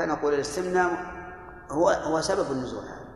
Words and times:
فنقول 0.00 0.34
الاستمناء 0.34 0.90
هو 1.70 1.88
هو 1.88 2.20
سبب 2.20 2.52
النزول 2.52 2.84
هذا. 2.84 3.10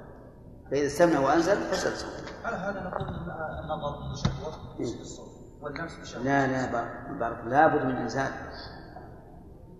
فإذا 0.70 0.86
استمنى 0.86 1.18
وأنزل 1.18 1.56
فسد 1.56 1.94
صوته 1.94 2.30
هل 2.44 2.54
هذا 2.54 2.80
نقول 2.80 3.08
النظر 3.64 4.12
بشهوة 4.12 4.80
إيه. 4.80 5.00
الصوت. 5.00 5.28
واللمس 5.62 5.98
بشهوة 5.98 6.24
لا 6.24 6.46
لا 6.46 6.72
بارك 6.72 7.18
بارك. 7.20 7.44
لابد 7.44 7.84
من 7.84 7.96
إنزال. 7.96 8.30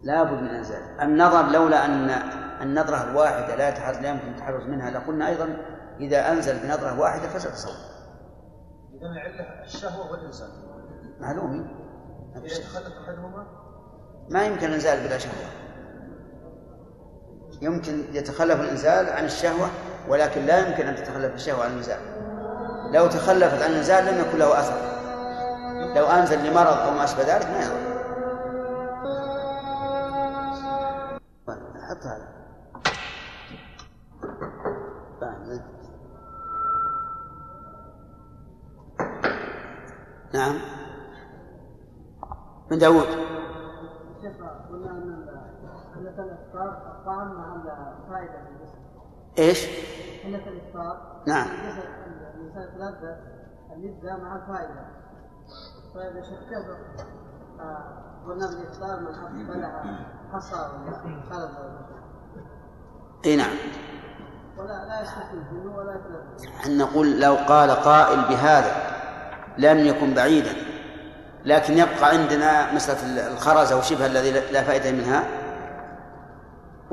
لابد 0.03 0.43
من 0.43 0.49
إنزال. 0.49 1.01
النظر 1.01 1.51
لولا 1.51 1.85
أن 1.85 2.11
النظرة 2.63 3.11
الواحدة 3.11 3.57
لا 3.57 3.69
يتحرز 3.69 3.99
لا 3.99 4.11
يمكن 4.11 4.29
التحرز 4.29 4.63
منها 4.63 4.91
لقلنا 4.91 5.29
أيضا 5.29 5.57
إذا 6.01 6.33
أنزل 6.33 6.59
بنظرة 6.59 7.01
واحدة 7.01 7.29
فسد 7.29 7.55
صوته 7.55 7.95
إذا 8.95 9.07
العلة 9.07 9.65
الشهوة 9.65 10.11
والإنسان 10.11 10.49
معلوم. 11.21 11.85
إذا 12.37 12.47
يتخلف 12.47 12.93
أحدهما؟ 13.05 13.47
ما 14.31 14.47
يمكن 14.47 14.67
الإنزال 14.67 15.09
بلا 15.09 15.19
شهوة. 15.19 15.64
يمكن 17.65 18.05
يتخلف 18.13 18.61
الإنزال 18.61 19.09
عن 19.09 19.25
الشهوة 19.25 19.71
ولكن 20.09 20.47
لا 20.47 20.69
يمكن 20.69 20.87
أن 20.87 20.97
تتخلف 20.97 21.35
الشهوة 21.35 21.65
عن 21.65 21.71
الإنزال. 21.71 21.99
لو 22.93 23.07
تخلفت 23.07 23.63
عن 23.63 23.71
الإنزال 23.71 24.07
لم 24.07 24.21
يكن 24.21 24.39
له 24.39 24.61
أثر. 24.61 24.95
لو 25.97 26.07
أنزل 26.07 26.51
لمرض 26.51 26.77
أو 26.77 26.91
ما 26.91 27.05
أشبه 27.05 27.23
ذلك 27.23 27.47
ما 27.47 27.65
يضر. 27.65 27.95
حط 31.91 32.07
هذا. 32.07 32.35
نعم. 40.35 40.61
من 42.71 42.79
داود 42.79 43.07
شيخ 44.23 44.37
قلنا 44.71 44.91
ان 44.91 45.27
علة 45.97 46.14
الافطار 46.25 46.69
الطعام 46.69 47.35
مع 47.35 47.55
الفائده 47.55 48.33
في 48.33 48.51
الجسم. 48.51 48.79
إيش؟ 49.39 49.67
علة 50.25 50.49
الافطار 50.49 51.23
نعم. 51.27 51.47
الانسان 51.47 52.65
يتلذذ 52.65 53.17
اللذه 53.73 54.17
مع 54.17 54.37
الفائده. 54.37 54.87
طيب 55.95 56.17
آه، 57.61 58.05
قلنا 58.27 58.47
بالافطار 58.47 59.01
من 59.33 59.47
بلع 59.47 59.85
حصى 60.33 60.57
ولا 60.57 61.21
خلد 61.31 61.51
إي 63.27 63.37
نعم 63.37 63.57
ولا 64.59 64.85
لا 64.85 65.03
يستفيد 65.03 65.67
ولا 65.67 65.95
يتلذذ. 65.95 66.67
أن 66.67 66.79
نقول 66.79 67.21
لو 67.21 67.35
قال 67.35 67.71
قائل 67.71 68.21
بهذا 68.21 68.73
لم 69.59 69.79
يكن 69.79 70.15
بعيدا 70.15 70.53
لكن 71.45 71.79
يبقى 71.79 72.09
عندنا 72.11 72.75
مسألة 72.75 73.33
الخرز 73.33 73.73
أو 73.73 73.83
شبه 73.83 74.07
الذي 74.07 74.31
لا 74.31 74.63
فائدة 74.63 74.93
منها 74.93 75.44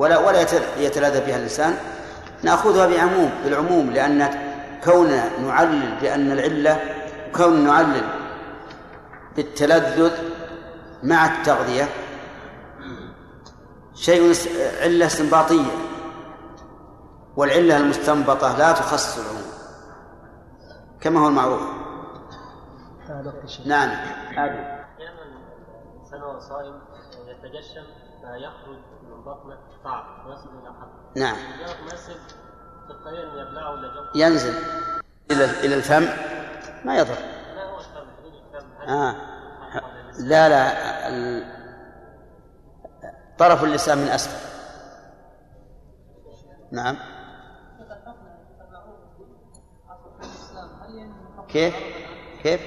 ولا 0.01 0.17
ولا 0.17 0.41
يتلذذ 0.77 1.25
بها 1.25 1.37
اللسان. 1.37 1.73
نأخذها 2.43 2.87
بعموم 2.87 3.31
بالعموم 3.43 3.91
لأن 3.91 4.29
كوننا 4.83 5.39
نعلل 5.39 5.99
بأن 6.01 6.31
العلة 6.31 6.79
كون 7.35 7.65
نعلل 7.65 8.03
بالتلذذ 9.35 10.11
مع 11.03 11.25
التغذية 11.25 11.87
شيء 13.93 14.35
علة 14.81 15.05
استنباطية. 15.05 15.71
والعلة 17.35 17.77
المستنبطة 17.77 18.57
لا 18.57 18.71
تخصص 18.71 19.17
العموم. 19.19 19.51
كما 21.01 21.19
هو 21.19 21.27
المعروف. 21.27 21.61
نعم. 23.65 23.89
أحيانا 23.89 24.81
الانسان 25.95 26.39
صائم 26.49 26.81
يتجشم 27.27 27.85
فيخرج 28.21 28.79
بطنه 29.15 29.57
طعم 29.83 30.27
ويصل 30.27 30.49
إلى 30.49 30.73
حلقه 30.73 31.11
نعم. 31.15 31.35
مجرد 31.35 31.81
ما 31.81 31.93
يصل 31.93 32.13
في 32.87 32.91
الطريق 32.91 33.31
ان 33.31 33.37
يبلعه 33.37 33.71
ولا 33.71 33.87
جوفه 33.87 34.09
ينزل. 34.15 34.53
إلى 35.31 35.45
إلى 35.45 35.75
الفم. 35.75 36.03
ما 36.85 36.97
يضر. 36.97 37.13
لا 37.55 37.63
هو 37.63 37.77
الفم 37.77 38.89
آه. 38.89 39.15
لا 40.19 40.49
لا. 40.49 41.51
طرف 43.37 43.63
اللسان 43.63 43.97
من 43.97 44.07
أسفل. 44.07 44.51
نعم. 46.71 46.97
كيف؟ 51.51 51.75
كيف 52.43 52.61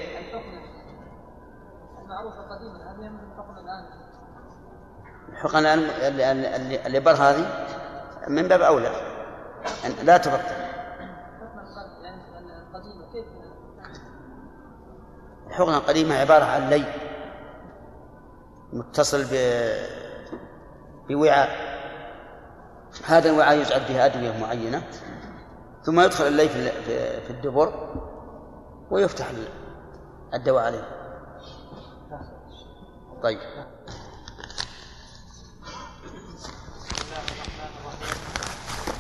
المعروفه 2.03 2.54
قديما 2.54 2.93
هل 2.93 3.04
يمكن 3.04 3.25
الحكم 3.33 3.59
الان؟ 3.59 3.84
اللي- 6.56 6.87
الإبر 6.87 7.12
هذه 7.12 7.66
من 8.28 8.49
باب 8.49 8.62
أولى. 8.62 8.91
لا 10.03 10.16
تبطل 10.16 10.65
الحقنة 15.47 15.77
القديمة 15.77 16.15
عبارة 16.15 16.44
عن 16.44 16.69
لي 16.71 16.84
متصل 18.72 19.25
ب 19.25 19.34
بوعاء. 21.09 21.49
هذا 23.06 23.31
الوعاء 23.31 23.56
يجعل 23.56 23.81
فيه 23.81 24.04
أدوية 24.06 24.38
معينة 24.41 24.83
ثم 25.83 26.00
يدخل 26.00 26.27
اللي 26.27 26.49
في- 26.49 27.21
في 27.21 27.31
الدبر 27.31 27.72
ويفتح 28.91 29.27
الدواء 30.34 30.65
عليه. 30.65 30.84
طيب 33.22 33.38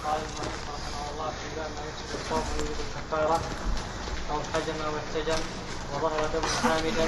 قال 0.04 0.20
المؤلف 0.20 0.68
رحمه 0.68 1.10
الله 1.12 1.30
في 1.30 1.56
باب 1.56 1.70
ويوجب 2.30 2.78
الكفاره 2.86 3.40
أو 4.30 4.38
حجم 4.54 4.78
أو 4.86 4.92
احتجم 5.00 5.42
وظهر 5.94 6.20
دم 6.34 6.70
عامدا 6.70 7.06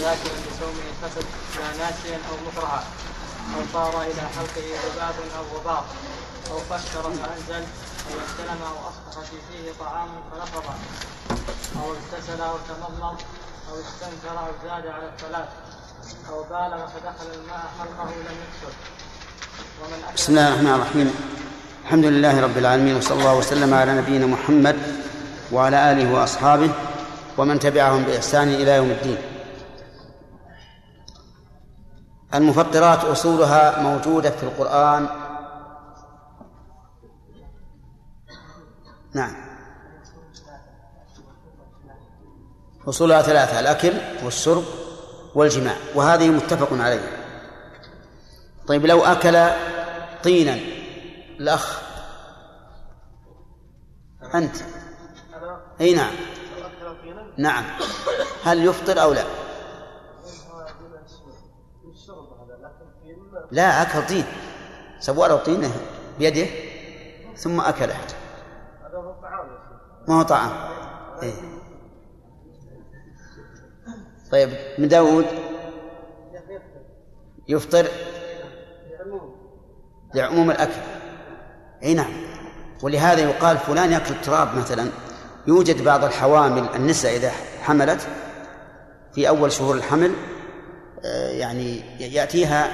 ذاكرا 0.00 0.34
لصومه 0.46 0.84
الفسد 0.92 1.26
لا 1.58 1.68
ناسيا 1.84 2.18
أو 2.30 2.34
مكرها 2.46 2.84
أو 3.56 3.60
صار 3.72 4.02
إلى 4.02 4.22
حلقه 4.36 4.66
ذباب 4.84 5.14
أو 5.38 5.58
غبار 5.58 5.84
أو 6.50 6.58
فكر 6.58 7.02
فأنزل 7.02 7.64
أو 8.06 8.14
استلم 8.26 8.60
أو 8.62 8.76
أصبح 8.88 9.24
في 9.30 9.36
فيه 9.50 9.72
طعام 9.80 10.08
فنفض 10.32 10.64
أو 11.76 11.94
اغتسل 11.94 12.40
أو 12.40 12.56
تمضمض 12.68 13.20
أو 13.70 13.80
استنكر 13.80 14.38
أو 14.38 14.52
زاد 14.62 14.86
على 14.86 15.08
الثلاث 15.08 15.48
أو 16.28 16.42
بالغ 16.42 16.86
فدخل 16.86 17.30
الماء 17.34 17.70
حلقه 17.78 18.10
لم 18.10 18.36
يكسر. 18.44 18.74
بسم 20.16 20.32
الله 20.32 20.48
الرحمن 20.48 20.74
الرحيم. 20.74 21.49
الحمد 21.82 22.04
لله 22.04 22.40
رب 22.40 22.58
العالمين 22.58 22.96
وصلى 22.96 23.18
الله 23.18 23.38
وسلم 23.38 23.74
على 23.74 23.94
نبينا 23.94 24.26
محمد 24.26 24.76
وعلى 25.52 25.92
آله 25.92 26.12
وأصحابه 26.12 26.70
ومن 27.38 27.58
تبعهم 27.58 28.02
بإحسان 28.02 28.48
إلى 28.48 28.76
يوم 28.76 28.90
الدين. 28.90 29.18
المفطرات 32.34 33.04
أصولها 33.04 33.82
موجودة 33.82 34.30
في 34.30 34.42
القرآن. 34.42 35.08
نعم. 39.14 39.34
أصولها 42.88 43.22
ثلاثة 43.22 43.60
الأكل 43.60 43.92
والشرب 44.24 44.64
والجماع 45.34 45.76
وهذه 45.94 46.28
متفق 46.28 46.68
عليه. 46.72 47.00
طيب 48.66 48.86
لو 48.86 49.04
أكل 49.04 49.50
طينا 50.24 50.79
الأخ. 51.40 51.82
أنت. 54.34 54.56
أي 55.80 55.94
نعم. 55.94 56.12
نعم. 57.38 57.64
هل 58.44 58.64
يفطر 58.64 59.02
أو 59.02 59.12
لا؟ 59.12 59.24
لا 63.50 63.82
أكل 63.82 64.06
طين. 64.06 64.24
سوى 64.98 65.28
له 65.28 65.36
طين 65.36 65.70
بيده 66.18 66.46
ثم 67.36 67.60
أكله. 67.60 67.96
ما 70.08 70.18
هو 70.18 70.22
طعام؟ 70.22 70.50
إيه. 71.22 71.34
طيب 74.32 74.50
من 74.78 74.88
داود؟ 74.88 75.26
يفطر 77.48 77.86
لعموم 80.14 80.50
الأكل. 80.50 80.80
أي 81.82 81.94
نعم. 81.94 82.12
ولهذا 82.82 83.20
يقال 83.20 83.58
فلان 83.58 83.92
يأكل 83.92 84.14
التراب 84.14 84.56
مثلا. 84.56 84.90
يوجد 85.46 85.84
بعض 85.84 86.04
الحوامل 86.04 86.68
النساء 86.74 87.16
إذا 87.16 87.32
حملت 87.62 88.00
في 89.14 89.28
أول 89.28 89.52
شهور 89.52 89.74
الحمل 89.74 90.12
آه، 91.04 91.30
يعني 91.30 91.82
يأتيها 92.14 92.72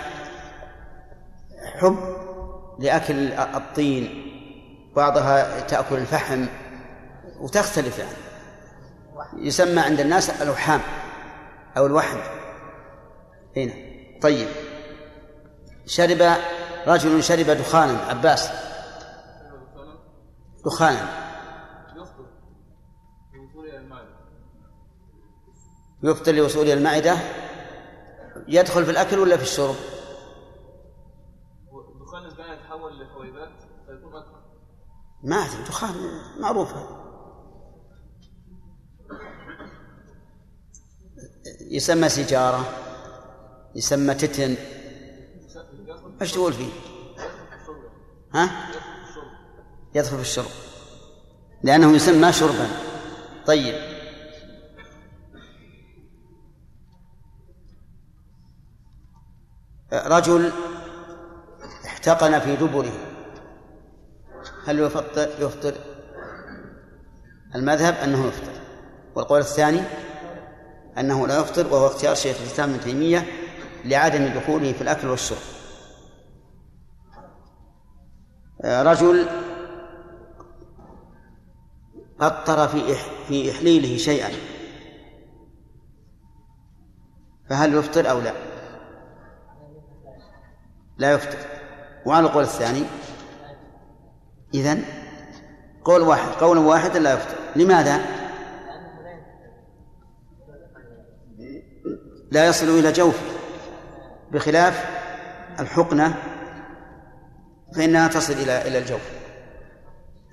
حب 1.80 1.96
لأكل 2.78 3.32
الطين. 3.32 4.22
بعضها 4.96 5.60
تأكل 5.60 5.96
الفحم 5.96 6.46
وتختلف 7.40 7.98
يعني. 7.98 8.16
يسمى 9.46 9.80
عند 9.80 10.00
الناس 10.00 10.30
الوحام 10.30 10.80
أو 11.76 11.86
الوحم. 11.86 12.18
هنا 13.56 13.72
طيب. 14.22 14.48
شرب 15.86 16.36
رجل 16.86 17.24
شرب 17.24 17.50
دخانا 17.50 17.98
عباس. 18.08 18.50
دخانا 20.66 21.26
يفطر 26.02 26.32
لوصول 26.32 26.68
المعدة 26.68 27.18
يدخل 28.48 28.84
في 28.84 28.90
الأكل 28.90 29.18
ولا 29.18 29.36
في 29.36 29.42
الشرب؟ 29.42 29.74
الدخان 31.94 32.24
الباقي 32.24 32.56
يتحول 32.56 33.02
لحويبات 33.02 33.62
فيكون 33.86 34.16
أكثر 34.16 34.42
ما 35.24 35.36
أدري 35.36 35.62
دخان 35.62 35.94
معروفة 36.40 37.06
يسمى 41.70 42.08
سيجارة 42.08 42.64
يسمى 43.74 44.14
تتن 44.14 44.56
إيش 46.22 46.32
تقول 46.32 46.52
فيه؟ 46.52 46.70
ها؟ 48.34 48.50
يدخل 49.96 50.16
في 50.16 50.22
الشرب. 50.22 50.50
لأنه 51.62 51.96
يسمى 51.96 52.32
شربا. 52.32 52.68
طيب. 53.46 53.74
رجل 59.92 60.52
احتقن 61.86 62.38
في 62.38 62.56
دبره. 62.56 62.92
هل 64.66 64.80
يفطر؟ 64.80 65.28
يفطر. 65.38 65.74
المذهب 67.54 67.94
أنه 67.94 68.26
يفطر. 68.26 68.60
والقول 69.14 69.40
الثاني 69.40 69.80
أنه 70.98 71.26
لا 71.26 71.40
يفطر 71.40 71.66
وهو 71.66 71.86
اختيار 71.86 72.14
شيخ 72.14 72.36
الإسلام 72.40 72.70
ابن 72.70 72.80
تيمية 72.80 73.26
لعدم 73.84 74.40
دخوله 74.40 74.72
في 74.72 74.82
الأكل 74.82 75.08
والشرب. 75.08 75.38
رجل 78.64 79.45
قطر 82.18 82.68
في 82.68 82.94
في 83.28 83.50
إحليله 83.50 83.96
شيئا. 83.96 84.30
فهل 87.50 87.74
يفطر 87.74 88.10
أو 88.10 88.20
لا؟ 88.20 88.32
لا 90.98 91.12
يفطر. 91.12 91.38
وعلى 92.06 92.26
القول 92.26 92.42
الثاني؟ 92.42 92.84
إذن 94.54 94.84
قول 95.84 96.00
واحد 96.00 96.28
قول 96.28 96.58
واحد 96.58 96.96
لا 96.96 97.14
يفطر. 97.14 97.36
لماذا؟ 97.56 98.00
لا 102.30 102.46
يصل 102.46 102.68
إلى 102.78 102.92
جوفه 102.92 103.22
بخلاف 104.32 104.84
الحقنة 105.60 106.14
فإنها 107.76 108.08
تصل 108.08 108.32
إلى 108.32 108.68
إلى 108.68 108.78
الجوف. 108.78 109.10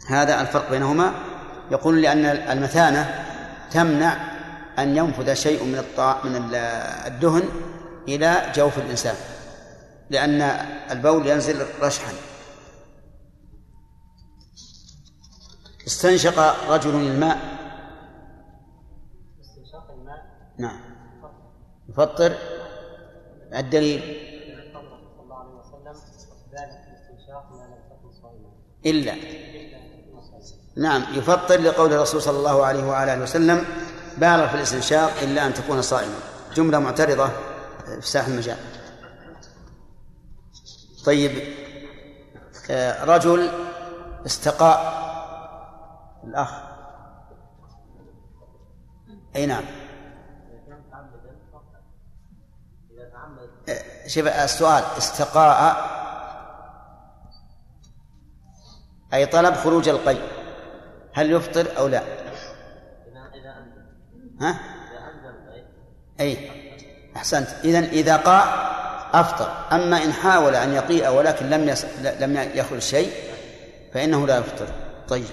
هذا 0.09 0.41
الفرق 0.41 0.69
بينهما. 0.69 1.32
يقول 1.73 2.01
لأن 2.01 2.25
المثانة 2.25 3.25
تمنع 3.71 4.17
أن 4.79 4.97
ينفذ 4.97 5.33
شيء 5.33 5.63
من 5.63 5.83
من 6.23 6.55
الدهن 7.07 7.43
إلى 8.07 8.51
جوف 8.55 8.77
الإنسان 8.77 9.15
لأن 10.09 10.41
البول 10.91 11.27
ينزل 11.27 11.65
رشحا. 11.81 12.13
استنشق 15.87 16.39
رجل 16.69 16.95
الماء. 16.95 17.37
استنشاق 19.41 19.91
الماء 19.91 20.25
نعم. 20.57 20.79
يفطر. 21.89 22.35
الدليل. 23.53 24.01
صلى 28.83 29.42
نعم 30.77 31.03
يفطر 31.13 31.61
لقول 31.61 31.93
الرسول 31.93 32.21
صلى 32.21 32.37
الله 32.37 32.65
عليه 32.65 32.83
وعلى 32.83 33.13
آله 33.13 33.23
وسلم 33.23 33.65
بالغ 34.17 34.47
في 34.47 34.55
الاستنشاق 34.55 35.11
إلا 35.21 35.45
أن 35.45 35.53
تكون 35.53 35.81
صائما. 35.81 36.15
جملة 36.53 36.79
معترضة 36.79 37.29
في 38.01 38.07
ساح 38.07 38.27
المجال. 38.27 38.57
طيب 41.05 41.31
رجل 43.01 43.51
استقاء 44.25 45.03
الأخ. 46.23 46.51
أي 49.35 49.45
نعم. 49.45 49.63
شوف 54.07 54.27
السؤال 54.27 54.83
استقاء 54.97 55.93
أي 59.13 59.25
طلب 59.25 59.55
خروج 59.55 59.89
القي. 59.89 60.32
هل 61.13 61.31
يفطر 61.31 61.77
أو 61.77 61.87
لا؟ 61.87 62.03
ها؟ 64.41 64.59
أي. 66.19 66.51
أحسنت. 67.15 67.47
إذا 67.63 67.79
إذا 67.79 68.17
قاء 68.17 68.73
أفطر. 69.13 69.75
أما 69.75 70.03
إن 70.03 70.13
حاول 70.13 70.55
أن 70.55 70.73
يقيء 70.73 71.09
ولكن 71.09 71.49
لم 71.49 71.69
يس... 71.69 71.85
لم 72.19 72.49
يخرج 72.55 72.79
شيء 72.79 73.11
فإنه 73.93 74.27
لا 74.27 74.37
يفطر. 74.37 74.67
طيب. 75.07 75.25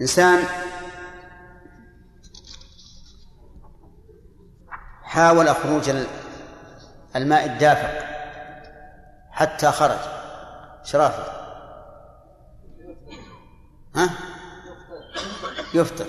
إنسان 0.00 0.44
حاول 5.02 5.48
خروج 5.48 5.90
الماء 7.16 7.44
الدافق 7.44 8.06
حتى 9.30 9.70
خرج. 9.70 9.98
شرافه 10.84 11.45
ها؟ 13.96 14.10
يفطر. 15.74 16.06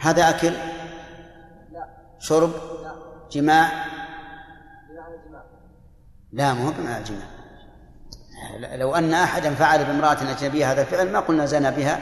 هذا 0.00 0.28
أكل؟ 0.30 0.52
شرب؟ 2.18 2.50
جماع؟ 3.30 3.68
لا 6.32 6.54
مو 6.54 6.70
بمعنى 6.70 6.98
الجماع 6.98 7.26
لو 8.76 8.94
أن 8.94 9.14
أحدا 9.14 9.54
فعل 9.54 9.84
بامرأة 9.84 10.12
أجنبية 10.12 10.72
هذا 10.72 10.80
الفعل 10.80 11.12
ما 11.12 11.20
قلنا 11.20 11.46
زنى 11.46 11.70
بها 11.70 12.00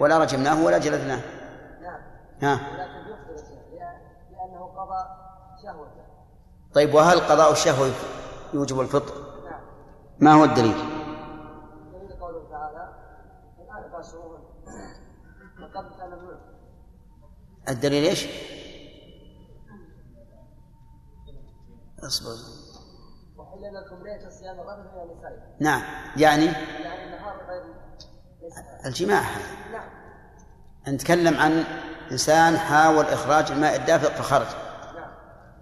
ولا 0.00 0.18
رجمناه 0.18 0.64
ولا 0.64 0.78
جلدناه. 0.78 1.20
ها؟ 2.42 2.60
لأنه 4.32 4.64
قضى 4.64 5.04
شهوته 5.62 6.02
طيب 6.74 6.94
وهل 6.94 7.20
قضاء 7.20 7.52
الشهوة 7.52 7.90
يوجب 8.54 8.80
الفطر؟ 8.80 9.14
ما 10.20 10.32
هو 10.32 10.44
الدليل 10.44 10.74
دليل 11.92 12.20
قوله 12.20 12.50
تعالى 12.50 12.92
الآن 13.58 13.90
باشروهن 13.92 14.40
فقد 15.58 15.96
كان 15.98 16.10
منه 16.10 16.38
الدليل 17.68 18.04
إيش؟ 18.04 18.26
أصبر. 22.02 22.36
نعم. 25.60 25.82
يعني؟ 26.16 26.48
الجماع. 28.86 29.22
نعم 29.72 29.90
نتكلم 30.88 31.34
عن 31.40 31.64
إنسان 32.12 32.56
حاول 32.56 33.04
إخراج 33.04 33.52
الماء 33.52 33.76
الدافق 33.76 34.08
فخرج. 34.08 34.46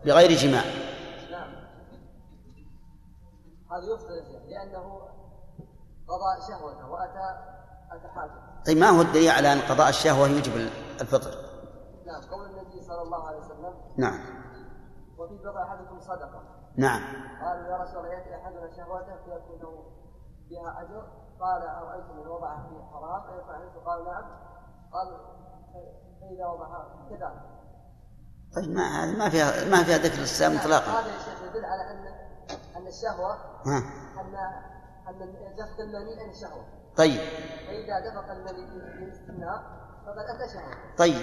بغير 0.05 0.33
جماع. 0.33 0.65
نعم 1.31 1.51
هذا 3.71 3.95
يفطر 3.95 4.15
لأنه 4.49 5.01
قضى 6.09 6.49
شهوته 6.49 6.91
وأتى 6.91 7.57
أتى 7.93 8.09
حاجة 8.15 8.65
طيب 8.67 8.77
ما 8.77 8.89
هو 8.89 9.03
الدليل 9.03 9.31
على 9.31 9.53
أن 9.53 9.61
قضاء 9.61 9.89
الشهوة 9.89 10.29
يوجب 10.29 10.69
الفطر؟ 11.01 11.46
صلى 12.97 13.03
الله 13.03 13.29
عليه 13.29 13.39
وسلم. 13.39 13.75
نعم. 13.97 14.21
وفي 15.19 15.39
بضع 15.39 15.63
أحدكم 15.63 16.01
صدقة. 16.01 16.43
نعم. 16.77 17.03
قالوا 17.45 17.67
يا 17.69 17.77
رسول 17.83 17.99
الله 17.99 18.15
يأتي 18.15 18.35
أحدنا 18.35 18.77
شهوته 18.77 19.17
فيكون 19.25 19.59
له 19.63 19.85
بها 20.51 20.83
أجر؟ 20.83 21.05
قال 21.41 21.63
أرأيتم 21.63 22.21
إن 22.21 22.29
وضع 22.29 22.57
فيه 22.57 22.85
حرام؟ 22.93 23.23
أيفعل 23.23 23.71
قال 23.87 24.05
نعم. 24.05 24.25
قال 24.93 25.09
فإذا 26.21 26.47
وضع 26.47 26.85
كذلك 27.11 27.57
طيب 28.57 28.71
ما 28.71 29.05
هذه 29.05 29.19
ما 29.19 29.29
فيها 29.29 29.71
ما 29.71 29.85
فيها 29.85 29.99
ذكر 29.99 30.19
الإسلام 30.19 30.57
إطلاقا. 30.57 30.91
هذا 30.91 31.07
يا 31.07 31.19
شيخ 31.19 31.43
يدل 31.43 31.65
على 31.65 31.83
أن 31.91 32.07
أن 32.77 32.87
الشهوة 32.87 33.35
ها. 33.67 33.79
أن 34.21 34.35
أن 35.09 35.57
دفق 35.57 35.81
المني 35.81 36.23
عن 36.23 36.31
الشهوة. 36.31 36.65
طيب. 36.97 37.21
فإذا 37.67 38.11
دفق 38.11 38.31
المني 38.31 38.67
في 38.67 39.05
الاستثناء 39.05 39.63
فقد 40.07 40.19
أتى 40.19 40.53
شهوة. 40.55 40.97
طيب. 40.99 41.23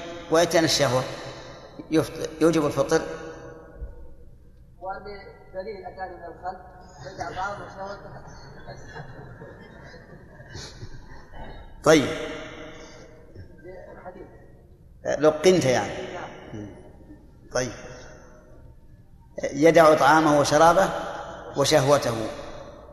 الشهوة. 0.64 1.02
يفطر 1.02 1.53
يوجب 2.42 2.66
الفطر. 2.66 3.02
وأن 4.80 5.04
دليل 5.54 5.86
أتاني 5.86 6.16
من 6.18 6.24
الخلف 6.24 6.62
فإذا 7.04 7.36
بعض 7.36 7.56
الشهوة 7.62 7.98
طيب. 11.84 12.08
لقنت 15.20 15.66
يعني. 15.66 15.94
طيب. 17.54 17.72
يدع 19.54 19.94
طعامه 19.94 20.40
وشرابه 20.40 20.90
وشهوته. 21.58 22.28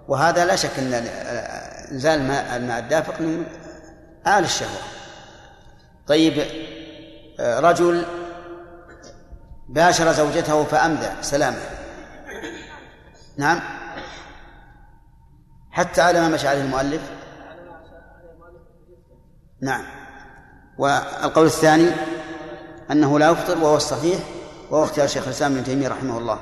وهذا 0.09 0.45
لا 0.45 0.57
شك 0.57 0.79
إن 0.79 0.93
إنزال 1.93 2.21
الماء 2.21 2.57
الماء 2.57 2.79
الدافق 2.79 3.21
من 3.21 3.47
اعلى 4.27 4.47
الشهوة. 4.47 4.81
طيب 6.07 6.45
رجل 7.41 8.05
باشر 9.71 10.13
زوجته 10.13 10.65
فامدى 10.65 11.09
سلامة. 11.21 11.59
نعم. 13.37 13.61
حتى 15.71 16.01
على 16.01 16.21
ما 16.21 16.29
مشى 16.29 16.49
عليه 16.49 16.63
المؤلف. 16.63 17.11
نعم. 19.61 19.85
والقول 20.79 21.47
الثاني 21.47 21.91
أنه 22.91 23.19
لا 23.19 23.31
يفطر 23.31 23.59
وهو 23.59 23.77
الصحيح 23.77 24.21
وهو 24.71 24.85
اختيار 24.85 25.07
شيخ 25.07 25.25
الإسلام 25.25 25.53
ابن 25.53 25.65
تيمية 25.65 25.89
رحمه 25.89 26.19
الله. 26.19 26.41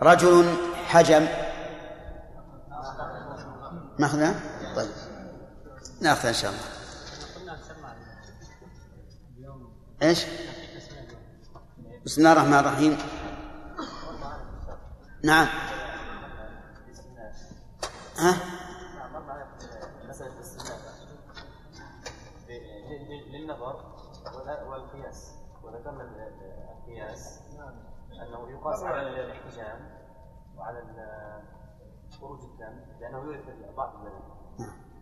رجل 0.00 0.56
حجم. 0.86 1.26
ماخذها؟ 3.98 4.34
طيب. 4.76 4.90
ناخذها 6.00 6.28
إن 6.28 6.34
شاء 6.34 6.50
الله. 6.50 6.62
إيش؟ 10.02 10.24
بسم 12.08 12.20
الله 12.20 12.32
الرحمن 12.32 12.54
الرحيم. 12.54 12.98
نعم. 15.24 15.46
ها؟ 18.18 18.32
للنظر 23.32 23.76
والقياس 24.68 25.34
وذكرنا 25.62 26.04
القياس 26.78 27.40
أنه 28.12 28.50
يقاس 28.50 28.82
على 28.82 29.24
الاحتجام 29.24 29.78
وعلى 30.56 30.80
خروج 32.20 32.40
الدم 32.40 33.00
لأنه 33.00 33.18
يورث 33.18 33.76
بعض 33.76 33.94
المني 33.94 34.22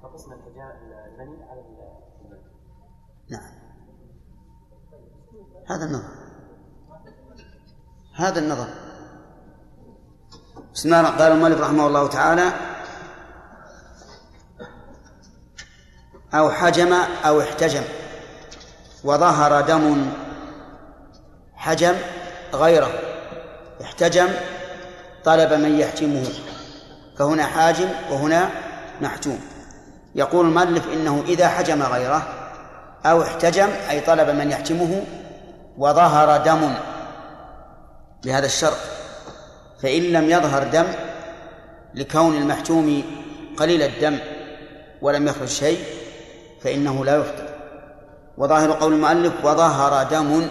فقسم 0.02 0.32
الحجام 0.32 0.70
المني 0.70 1.44
على 1.50 1.60
المني 1.60 2.42
نعم. 3.30 3.52
هذا 5.70 5.84
النظر. 5.84 6.35
هذا 8.16 8.38
النظر. 8.38 8.66
بسم 10.74 10.94
الله 10.94 11.10
قال 11.10 11.32
المؤلف 11.32 11.60
رحمه 11.60 11.86
الله 11.86 12.08
تعالى 12.08 12.52
أو 16.34 16.50
حجم 16.50 16.92
أو 17.24 17.40
احتجم. 17.40 17.82
وظهر 19.04 19.60
دم 19.60 20.10
حجم 21.54 21.94
غيره. 22.54 22.90
احتجم 23.82 24.28
طلب 25.24 25.52
من 25.52 25.78
يحجمه. 25.78 26.24
فهنا 27.18 27.46
حاجم 27.46 27.88
وهنا 28.10 28.50
محجوم. 29.00 29.40
يقول 30.14 30.46
المؤلف 30.46 30.88
إنه 30.92 31.24
إذا 31.28 31.48
حجم 31.48 31.82
غيره 31.82 32.22
أو 33.06 33.22
احتجم 33.22 33.68
أي 33.90 34.00
طلب 34.00 34.30
من 34.30 34.50
يحجمه 34.50 35.04
وظهر 35.78 36.36
دم 36.36 36.74
بهذا 38.24 38.46
الشرط 38.46 38.78
فإن 39.82 40.02
لم 40.02 40.30
يظهر 40.30 40.62
دم 40.62 40.86
لكون 41.94 42.36
المحجوم 42.36 43.04
قليل 43.56 43.82
الدم 43.82 44.18
ولم 45.02 45.28
يخرج 45.28 45.48
شيء 45.48 45.84
فإنه 46.62 47.04
لا 47.04 47.16
يفطر. 47.16 47.48
وظاهر 48.38 48.72
قول 48.72 48.92
المؤلف 48.92 49.44
وظهر 49.44 50.02
دم 50.02 50.48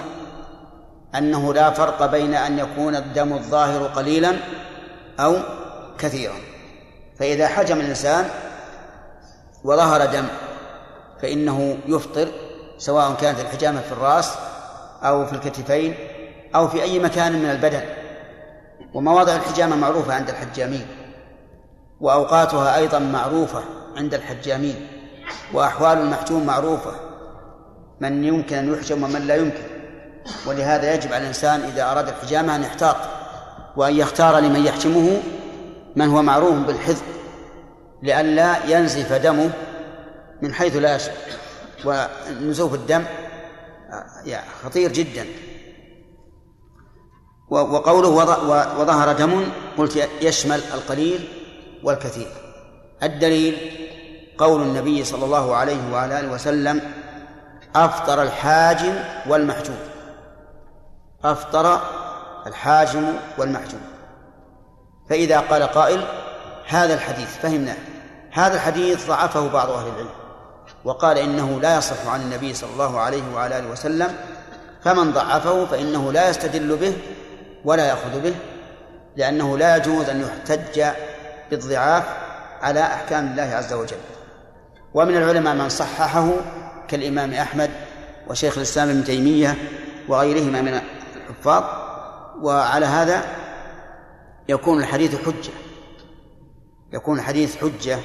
أنه 1.16 1.54
لا 1.54 1.72
فرق 1.72 2.06
بين 2.06 2.34
أن 2.34 2.60
يكون 2.60 2.96
الدم 2.96 3.34
الظاهر 3.34 3.88
قليلا 3.88 4.36
أو 5.20 5.36
كثيرا. 5.98 6.36
فإذا 7.20 7.48
حجم 7.48 7.80
الإنسان 7.80 8.30
وظهر 9.64 10.06
دم 10.06 10.28
فإنه 11.22 11.78
يفطر 11.88 12.28
سواء 12.78 13.14
كانت 13.22 13.40
الحجامة 13.40 13.82
في 13.82 13.92
الرأس 13.92 14.32
أو 15.04 15.26
في 15.26 15.34
الكتفين 15.34 15.96
أو 16.56 16.68
في 16.68 16.82
أي 16.82 17.00
مكان 17.00 17.32
من 17.34 17.50
البدن. 17.50 17.82
ومواضع 18.94 19.36
الحجامة 19.36 19.76
معروفة 19.76 20.14
عند 20.14 20.30
الحجامين. 20.30 20.88
وأوقاتها 22.02 22.78
أيضا 22.78 23.00
معروفة 23.00 23.64
عند 23.98 24.14
الحجامين. 24.14 24.88
وأحوال 25.54 25.98
المحجوم 25.98 26.46
معروفة. 26.46 26.92
من 28.00 28.24
يمكن 28.24 28.56
أن 28.56 28.74
يحجم 28.74 29.04
ومن 29.04 29.28
لا 29.28 29.36
يمكن. 29.36 29.64
ولهذا 30.46 30.94
يجب 30.94 31.14
على 31.14 31.22
الإنسان 31.22 31.62
إذا 31.62 31.92
أراد 31.92 32.08
الحجامة 32.08 32.56
أن 32.56 32.64
يحتاط. 32.64 32.96
وأن 33.78 33.96
يختار 33.96 34.40
لمن 34.40 34.66
يحجمه 34.66 35.22
من 35.96 36.10
هو 36.10 36.22
معروف 36.22 36.54
بالحفظ 36.54 37.04
لئلا 38.04 38.66
ينزف 38.66 39.14
دمه 39.14 39.50
من 40.42 40.54
حيث 40.54 40.76
لا 40.76 40.96
يشعر. 40.96 41.16
ونزوف 41.86 42.74
الدم 42.74 43.04
خطير 44.64 44.92
جدا. 44.92 45.26
وقوله 47.50 48.08
وظهر 48.80 49.12
دم 49.12 49.46
قلت 49.78 50.10
يشمل 50.22 50.62
القليل 50.74 51.28
والكثير. 51.84 52.28
الدليل 53.04 53.58
قول 54.38 54.62
النبي 54.62 55.04
صلى 55.04 55.26
الله 55.26 55.56
عليه 55.56 55.92
وعلى 55.94 56.20
آله 56.20 56.32
وسلم 56.32 56.82
أفطر 57.76 58.22
الحاجم 58.22 58.94
والمحجوم. 59.28 59.80
أفطر 61.24 61.80
الحاجم 62.48 63.14
والمحجوم. 63.38 63.82
فإذا 65.10 65.40
قال 65.40 65.64
قائل 65.64 66.02
هذا 66.68 66.94
الحديث 66.94 67.38
فهمناه 67.38 67.78
هذا 68.32 68.56
الحديث 68.56 69.08
ضعفه 69.08 69.48
بعض 69.48 69.70
أهل 69.70 69.88
العلم. 69.88 70.10
وقال 70.86 71.18
إنه 71.18 71.60
لا 71.62 71.78
يصح 71.78 72.08
عن 72.08 72.22
النبي 72.22 72.54
صلى 72.54 72.70
الله 72.74 73.00
عليه 73.00 73.24
وعلى 73.36 73.60
آله 73.60 73.72
وسلم 73.72 74.16
فمن 74.84 75.12
ضعفه 75.12 75.66
فإنه 75.66 76.12
لا 76.12 76.30
يستدل 76.30 76.76
به 76.76 76.94
ولا 77.66 77.86
يأخذ 77.86 78.22
به 78.22 78.36
لأنه 79.16 79.58
لا 79.58 79.78
يجوز 79.78 80.10
أن 80.10 80.22
يحتج 80.22 80.84
بالضعاف 81.52 82.04
على 82.62 82.82
أحكام 82.82 83.28
الله 83.28 83.44
عز 83.44 83.74
وجل. 83.74 83.98
ومن 84.94 85.18
العلماء 85.18 85.56
من 85.56 85.70
صححه 85.70 86.32
كالإمام 86.88 87.34
أحمد 87.34 87.70
وشيخ 88.28 88.58
الإسلام 88.58 88.90
ابن 88.90 89.04
تيمية 89.04 89.56
وغيرهما 90.08 90.62
من 90.62 90.82
الحفاظ 91.30 91.64
وعلى 92.42 92.86
هذا 92.86 93.24
يكون 94.50 94.80
الحديث 94.80 95.16
حجة. 95.16 95.54
يكون 96.94 97.20
الحديث 97.20 97.58
حجة. 97.58 98.00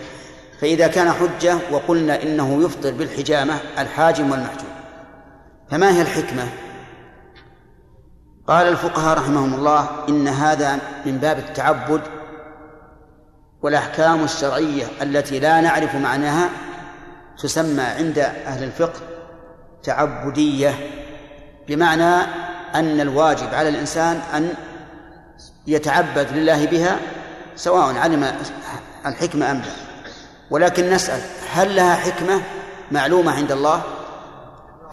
فإذا 0.60 0.88
كان 0.88 1.12
حجة 1.12 1.58
وقلنا 1.72 2.22
إنه 2.22 2.64
يفطر 2.64 2.90
بالحجامة 2.90 3.54
الحاجم 3.78 4.30
والمحجوم. 4.30 4.70
فما 5.70 5.96
هي 5.96 6.02
الحكمة؟ 6.02 6.48
قال 8.50 8.68
الفقهاء 8.68 9.18
رحمهم 9.18 9.54
الله 9.54 9.88
إن 10.08 10.28
هذا 10.28 10.78
من 11.06 11.18
باب 11.18 11.38
التعبد 11.38 12.00
والأحكام 13.62 14.24
الشرعية 14.24 14.84
التي 15.02 15.38
لا 15.38 15.60
نعرف 15.60 15.94
معناها 15.94 16.48
تسمى 17.42 17.82
عند 17.82 18.18
أهل 18.18 18.64
الفقه 18.64 19.00
تعبدية 19.82 20.74
بمعنى 21.68 22.14
أن 22.74 23.00
الواجب 23.00 23.54
على 23.54 23.68
الإنسان 23.68 24.20
أن 24.34 24.54
يتعبد 25.66 26.26
لله 26.32 26.66
بها 26.66 26.96
سواء 27.56 27.96
علم 27.96 28.32
الحكمة 29.06 29.50
أم 29.50 29.56
لا. 29.56 29.72
ولكن 30.50 30.90
نسأل 30.90 31.20
هل 31.52 31.76
لها 31.76 31.94
حكمة 31.94 32.42
معلومة 32.90 33.32
عند 33.32 33.52
الله؟ 33.52 33.82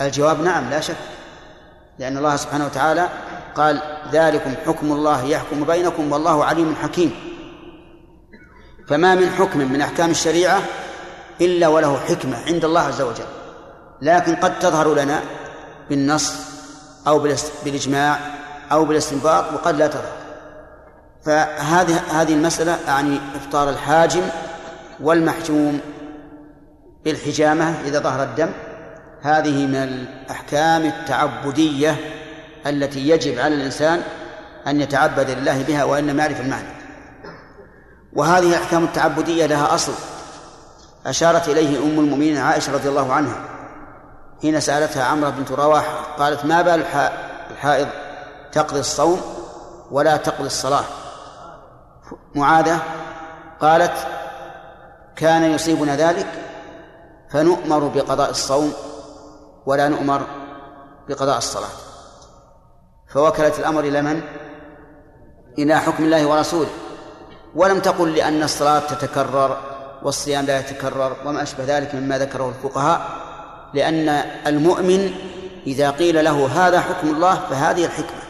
الجواب 0.01 0.41
نعم 0.41 0.69
لا 0.69 0.79
شك 0.79 0.95
لأن 1.99 2.17
الله 2.17 2.35
سبحانه 2.35 2.65
وتعالى 2.65 3.09
قال 3.57 3.81
ذلكم 4.11 4.53
حكم 4.65 4.91
الله 4.91 5.25
يحكم 5.25 5.63
بينكم 5.63 6.11
والله 6.11 6.45
عليم 6.45 6.75
حكيم. 6.83 7.11
فما 8.87 9.15
من 9.15 9.29
حكم 9.29 9.59
من 9.59 9.81
أحكام 9.81 10.09
الشريعة 10.09 10.61
إلا 11.41 11.67
وله 11.67 11.99
حكمة 11.99 12.37
عند 12.47 12.65
الله 12.65 12.81
عز 12.81 13.01
وجل. 13.01 13.25
لكن 14.01 14.35
قد 14.35 14.59
تظهر 14.59 14.93
لنا 14.93 15.21
بالنص 15.89 16.33
أو 17.07 17.19
بالإجماع 17.65 18.19
أو 18.71 18.85
بالإستنباط 18.85 19.53
وقد 19.53 19.75
لا 19.75 19.87
تظهر. 19.87 20.17
فهذه 21.25 22.01
هذه 22.11 22.33
المسألة 22.33 22.77
يعني 22.87 23.19
إفطار 23.35 23.69
الحاجم 23.69 24.23
والمحجوم 24.99 25.79
بالحجامة 27.05 27.81
إذا 27.85 27.99
ظهر 27.99 28.23
الدم. 28.23 28.49
هذه 29.21 29.65
من 29.65 29.75
الأحكام 29.75 30.85
التعبدية 30.85 31.95
التي 32.69 33.09
يجب 33.09 33.39
على 33.39 33.55
الإنسان 33.55 34.01
أن 34.67 34.81
يتعبد 34.81 35.29
لله 35.29 35.63
بها 35.63 35.83
وإن 35.83 36.07
لم 36.07 36.19
يعرف 36.19 36.41
المعنى. 36.41 36.69
وهذه 38.13 38.49
الأحكام 38.49 38.83
التعبدية 38.83 39.45
لها 39.45 39.75
أصل. 39.75 39.93
أشارت 41.05 41.49
إليه 41.49 41.83
أم 41.83 41.99
المؤمنين 41.99 42.37
عائشة 42.37 42.73
رضي 42.73 42.89
الله 42.89 43.13
عنها 43.13 43.45
حين 44.41 44.59
سألتها 44.59 45.03
عمرة 45.03 45.29
بنت 45.29 45.51
رواحة 45.51 45.93
قالت 46.17 46.45
ما 46.45 46.61
بال 46.61 46.83
الحائض 47.51 47.87
تقضي 48.51 48.79
الصوم 48.79 49.21
ولا 49.91 50.17
تقضي 50.17 50.47
الصلاة؟ 50.47 50.83
معاذة 52.35 52.79
قالت 53.61 54.07
كان 55.15 55.43
يصيبنا 55.43 55.95
ذلك 55.95 56.27
فنؤمر 57.29 57.87
بقضاء 57.87 58.29
الصوم 58.29 58.73
ولا 59.65 59.87
نؤمر 59.87 60.21
بقضاء 61.09 61.37
الصلاة. 61.37 61.86
فوكلت 63.09 63.59
الأمر 63.59 63.79
إلى 63.79 64.01
من؟ 64.01 64.21
إلى 65.57 65.79
حكم 65.79 66.03
الله 66.03 66.27
ورسوله. 66.27 66.69
ولم 67.55 67.79
تقل 67.79 68.15
لأن 68.15 68.43
الصلاة 68.43 68.79
تتكرر 68.79 69.57
والصيام 70.03 70.45
لا 70.45 70.59
يتكرر 70.59 71.15
وما 71.25 71.43
أشبه 71.43 71.63
ذلك 71.77 71.95
مما 71.95 72.17
ذكره 72.17 72.49
الفقهاء 72.49 73.09
لأن 73.73 74.09
المؤمن 74.47 75.11
إذا 75.67 75.89
قيل 75.91 76.25
له 76.25 76.67
هذا 76.67 76.81
حكم 76.81 77.07
الله 77.07 77.35
فهذه 77.35 77.85
الحكمة. 77.85 78.21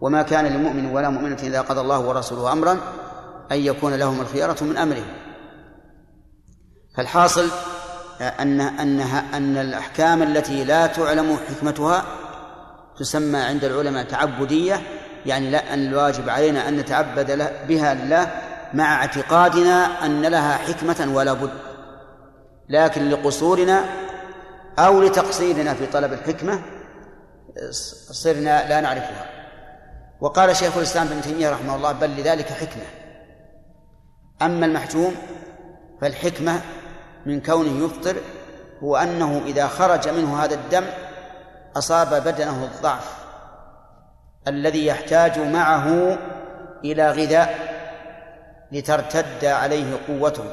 وما 0.00 0.22
كان 0.22 0.46
لمؤمن 0.46 0.86
ولا 0.86 1.08
مؤمنة 1.08 1.38
إذا 1.42 1.60
قضى 1.60 1.80
الله 1.80 1.98
ورسوله 1.98 2.52
أمرا 2.52 2.78
أن 3.52 3.56
يكون 3.56 3.94
لهم 3.94 4.20
الخيارة 4.20 4.64
من 4.64 4.76
أمرهم. 4.76 5.06
فالحاصل 6.96 7.48
أن 8.20 8.60
أنها 8.60 9.36
أن 9.36 9.56
الأحكام 9.56 10.22
التي 10.22 10.64
لا 10.64 10.86
تعلم 10.86 11.36
حكمتها 11.48 12.04
تسمى 12.98 13.38
عند 13.38 13.64
العلماء 13.64 14.04
تعبدية 14.04 14.80
يعني 15.26 15.50
لا 15.50 15.74
أن 15.74 15.86
الواجب 15.86 16.28
علينا 16.28 16.68
أن 16.68 16.76
نتعبد 16.76 17.50
بها 17.68 17.94
لله 17.94 18.30
مع 18.74 18.94
اعتقادنا 18.94 20.06
أن 20.06 20.22
لها 20.22 20.56
حكمة 20.56 21.14
ولا 21.14 21.32
بد. 21.32 21.50
لكن 22.68 23.08
لقصورنا 23.08 23.84
أو 24.78 25.02
لتقصيرنا 25.02 25.74
في 25.74 25.86
طلب 25.86 26.12
الحكمة 26.12 26.62
صرنا 28.10 28.68
لا 28.68 28.80
نعرفها. 28.80 29.26
وقال 30.20 30.56
شيخ 30.56 30.76
الإسلام 30.76 31.06
ابن 31.06 31.20
تيمية 31.20 31.50
رحمه 31.50 31.76
الله 31.76 31.92
بل 31.92 32.10
لذلك 32.10 32.46
حكمة. 32.46 32.84
أما 34.42 34.66
المحجوم 34.66 35.14
فالحكمة 36.00 36.60
من 37.26 37.40
كونه 37.40 37.84
يفطر 37.84 38.16
هو 38.82 38.96
أنه 38.96 39.42
إذا 39.46 39.66
خرج 39.66 40.08
منه 40.08 40.44
هذا 40.44 40.54
الدم 40.54 40.84
أصاب 41.76 42.14
بدنه 42.24 42.64
الضعف 42.64 43.24
الذي 44.48 44.86
يحتاج 44.86 45.38
معه 45.38 46.18
إلى 46.84 47.10
غذاء 47.10 47.74
لترتد 48.72 49.44
عليه 49.44 49.98
قوته. 50.08 50.44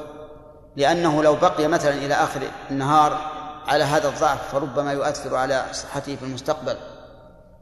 لأنه 0.76 1.22
لو 1.22 1.34
بقي 1.36 1.68
مثلا 1.68 1.94
إلى 1.94 2.14
آخر 2.14 2.40
النهار 2.70 3.18
على 3.66 3.84
هذا 3.84 4.08
الضعف 4.08 4.52
فربما 4.52 4.92
يؤثر 4.92 5.36
على 5.36 5.64
صحته 5.72 6.16
في 6.16 6.22
المستقبل. 6.22 6.76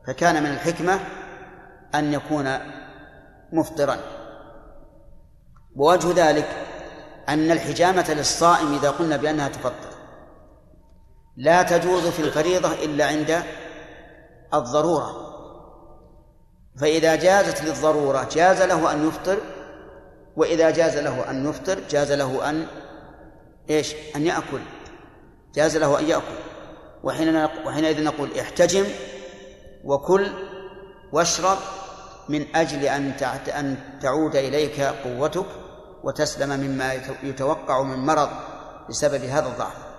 فكان 0.07 0.43
من 0.43 0.51
الحكمة 0.51 1.01
أن 1.95 2.13
يكون 2.13 2.59
مفطرا. 3.53 3.97
ووجه 5.77 6.29
ذلك 6.29 6.49
أن 7.29 7.51
الحجامة 7.51 8.11
للصائم 8.11 8.75
إذا 8.75 8.91
قلنا 8.91 9.17
بأنها 9.17 9.49
تفطر. 9.49 9.90
لا 11.41 11.63
تجوز 11.63 12.07
في 12.07 12.23
الفريضة 12.23 12.73
إلا 12.85 13.07
عند 13.07 13.43
الضرورة. 14.55 15.31
فإذا 16.81 17.15
جازت 17.15 17.63
للضرورة 17.63 18.29
جاز 18.33 18.63
له 18.63 18.93
أن 18.93 19.09
يفطر 19.09 19.39
وإذا 20.37 20.71
جاز 20.71 20.97
له 20.97 21.31
أن 21.31 21.49
يفطر 21.49 21.79
جاز 21.91 22.13
له 22.13 22.51
أن 22.51 22.67
إيش؟ 23.71 23.95
أن 24.17 24.27
يأكل. 24.27 24.61
جاز 25.55 25.77
له 25.77 25.99
أن 25.99 26.09
يأكل. 26.09 26.39
وحين 27.03 27.49
وحينئذ 27.67 28.05
نقول 28.05 28.39
احتجم 28.39 28.85
وكل 29.85 30.27
واشرب 31.13 31.59
من 32.29 32.57
أجل 32.57 32.85
أن 32.85 33.13
أن 33.49 33.77
تعود 34.03 34.37
إليك 34.37 34.81
قوتك 34.81 35.47
وتسلم 36.05 36.61
مما 36.61 36.93
يتوقع 37.23 37.83
من 37.83 37.99
مرض 37.99 38.29
بسبب 38.89 39.25
هذا 39.25 39.47
الضعف. 39.47 39.90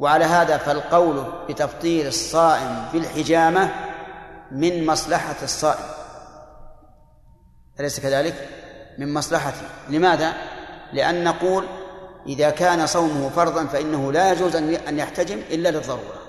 وعلى 0.00 0.24
هذا 0.24 0.56
فالقول 0.56 1.24
بتفطير 1.48 2.06
الصائم 2.06 2.84
بالحجامة 2.92 3.70
من 4.50 4.86
مصلحة 4.86 5.36
الصائم 5.42 5.84
أليس 7.80 8.00
كذلك؟ 8.00 8.48
من 8.98 9.14
مصلحته 9.14 9.62
لماذا؟ 9.88 10.32
لأن 10.92 11.24
نقول 11.24 11.66
إذا 12.26 12.50
كان 12.50 12.86
صومه 12.86 13.28
فرضا 13.28 13.66
فإنه 13.66 14.12
لا 14.12 14.32
يجوز 14.32 14.56
أن 14.88 14.98
يحتجم 14.98 15.38
إلا 15.38 15.68
للضرورة 15.68 16.20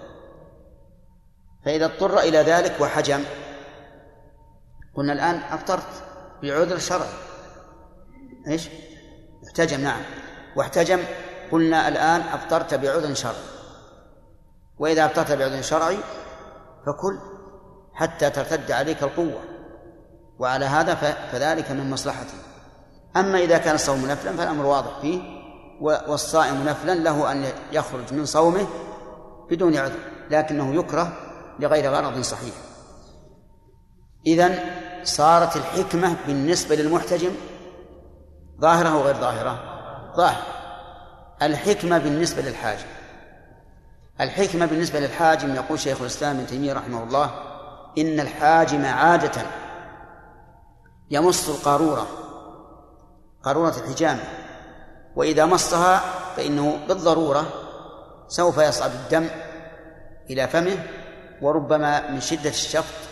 فإذا 1.66 1.86
اضطر 1.86 2.20
إلى 2.20 2.38
ذلك 2.38 2.76
وحجم 2.82 3.24
قلنا 4.96 5.14
الآن 5.14 5.36
أفطرت 5.36 6.04
بعذر 6.44 6.78
شرعي 6.78 7.08
إيش؟ 8.48 8.70
احتجم 9.48 9.82
نعم 9.82 10.02
واحتجم 10.56 11.00
قلنا 11.52 11.88
الآن 11.88 12.22
أفطرت 12.22 12.74
بعذر 12.74 13.14
شرعي 13.14 13.61
وإذا 14.82 15.06
أفطرت 15.06 15.32
بعذر 15.32 15.62
شرعي 15.62 15.98
فكل 16.86 17.20
حتى 17.94 18.30
ترتد 18.30 18.72
عليك 18.72 19.04
القوة. 19.04 19.42
وعلى 20.40 20.66
هذا 20.66 20.96
فذلك 21.32 21.72
من 21.72 21.90
مصلحته. 21.90 22.34
أما 23.16 23.40
إذا 23.40 23.58
كان 23.58 23.76
الصوم 23.76 24.06
نفلا 24.06 24.32
فالأمر 24.38 24.66
واضح 24.66 25.00
فيه 25.02 25.22
والصائم 25.82 26.64
نفلا 26.66 26.96
له 26.96 27.32
أن 27.32 27.46
يخرج 27.72 28.14
من 28.14 28.26
صومه 28.26 28.68
بدون 29.50 29.78
عذر 29.78 30.00
لكنه 30.32 30.76
يكره 30.76 31.14
لغير 31.60 31.92
غرض 31.92 32.22
صحيح. 32.22 32.54
إذن 34.28 34.60
صارت 35.04 35.56
الحكمة 35.56 36.16
بالنسبة 36.28 36.76
للمحتجم 36.76 37.32
ظاهرة 38.62 38.90
أو 38.90 39.02
غير 39.02 39.16
ظاهرة؟ 39.16 39.60
ظاهرة. 40.18 40.44
الحكمة 41.42 41.98
بالنسبة 41.98 42.42
للحاجم 42.42 43.01
الحكمة 44.20 44.66
بالنسبة 44.66 45.00
للحاجم 45.00 45.56
يقول 45.56 45.80
شيخ 45.80 46.02
الإسلام 46.02 46.36
ابن 46.36 46.48
تيمية 46.48 46.74
رحمه 46.74 47.04
الله 47.04 47.32
إن 47.98 48.20
الحاجم 48.20 48.86
عادة 48.86 49.42
يمص 51.12 51.50
القارورة 51.50 52.08
قارورة 53.44 53.76
الحجامة 53.78 54.22
وإذا 55.16 55.46
مصها 55.46 56.02
فإنه 56.38 56.80
بالضرورة 56.88 57.46
سوف 58.28 58.58
يصعد 58.58 58.92
الدم 58.92 59.28
إلى 60.30 60.48
فمه 60.48 60.78
وربما 61.42 62.12
من 62.12 62.22
شدة 62.22 62.50
الشفط 62.50 63.12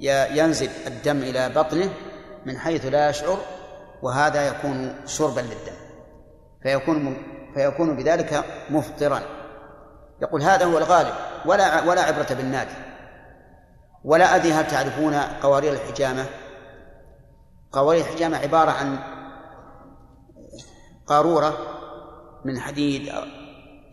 ينزل 0.00 0.70
الدم 0.86 1.16
إلى 1.16 1.48
بطنه 1.48 1.90
من 2.46 2.58
حيث 2.58 2.86
لا 2.86 3.10
يشعر 3.10 3.38
وهذا 4.02 4.48
يكون 4.48 4.94
شربا 5.06 5.40
للدم 5.40 5.76
فيكون 6.62 7.16
فيكون 7.54 7.96
بذلك 7.96 8.44
مفطرا. 8.70 9.22
يقول 10.22 10.42
هذا 10.42 10.64
هو 10.64 10.78
الغالب 10.78 11.14
ولا 11.46 11.84
ولا 11.84 12.02
عبرة 12.02 12.26
بالنادي 12.30 12.74
ولا 14.04 14.36
أدري 14.36 14.52
هل 14.52 14.66
تعرفون 14.66 15.14
قوارير 15.14 15.72
الحجامة؟ 15.72 16.26
قوارير 17.72 18.00
الحجامة 18.00 18.36
عبارة 18.36 18.70
عن 18.70 18.98
قارورة 21.06 21.58
من 22.44 22.60
حديد 22.60 23.12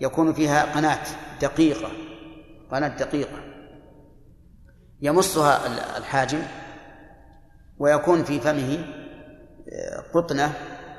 يكون 0.01 0.33
فيها 0.33 0.75
قناة 0.75 1.05
دقيقة 1.41 1.89
قناة 2.71 2.87
دقيقة. 2.87 3.37
يمصها 5.01 5.67
الحاجم 5.97 6.41
ويكون 7.77 8.23
في 8.23 8.39
فمه 8.39 8.85
قطنة. 10.13 10.53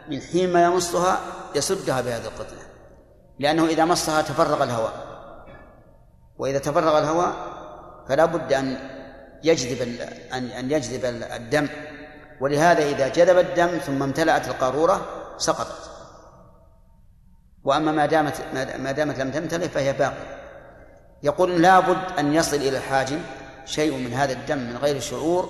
من 0.09 0.21
حين 0.21 0.53
ما 0.53 0.65
يمصها 0.65 1.21
يسدها 1.55 2.01
بهذه 2.01 2.25
القطنة 2.25 2.61
لأنه 3.39 3.67
إذا 3.67 3.85
مصها 3.85 4.23
تفرغ 4.23 4.63
الهواء. 4.63 5.10
وإذا 6.41 6.59
تفرغ 6.59 6.99
الهواء 6.99 7.33
فلا 8.09 8.25
بد 8.25 8.53
أن 8.53 8.77
يجذب 9.45 9.83
أن 10.33 10.45
أن 10.45 10.71
يجذب 10.71 11.05
الدم. 11.05 11.69
ولهذا 12.41 12.85
إذا 12.85 13.09
جذب 13.09 13.39
الدم 13.39 13.69
ثم 13.69 14.03
امتلأت 14.03 14.49
القارورة 14.49 15.07
سقطت. 15.39 15.91
وأما 17.65 17.93
ما 17.93 18.07
دامت 18.07 18.35
ما 18.79 18.93
دامت 18.93 19.19
لم 19.19 19.31
تمتلئ 19.31 19.69
فهي 19.69 19.93
باقية. 19.93 20.41
يقول 21.23 21.63
لابد 21.63 22.19
أن 22.19 22.35
يصل 22.35 22.57
إلى 22.57 22.79
الحاجم 22.79 23.21
شيء 23.65 23.97
من 23.97 24.13
هذا 24.13 24.33
الدم 24.33 24.59
من 24.59 24.77
غير 24.77 25.01
شعور. 25.01 25.49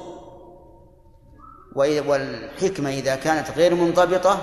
والحكمة 1.77 2.91
إذا 2.91 3.17
كانت 3.17 3.51
غير 3.51 3.75
منضبطة 3.75 4.39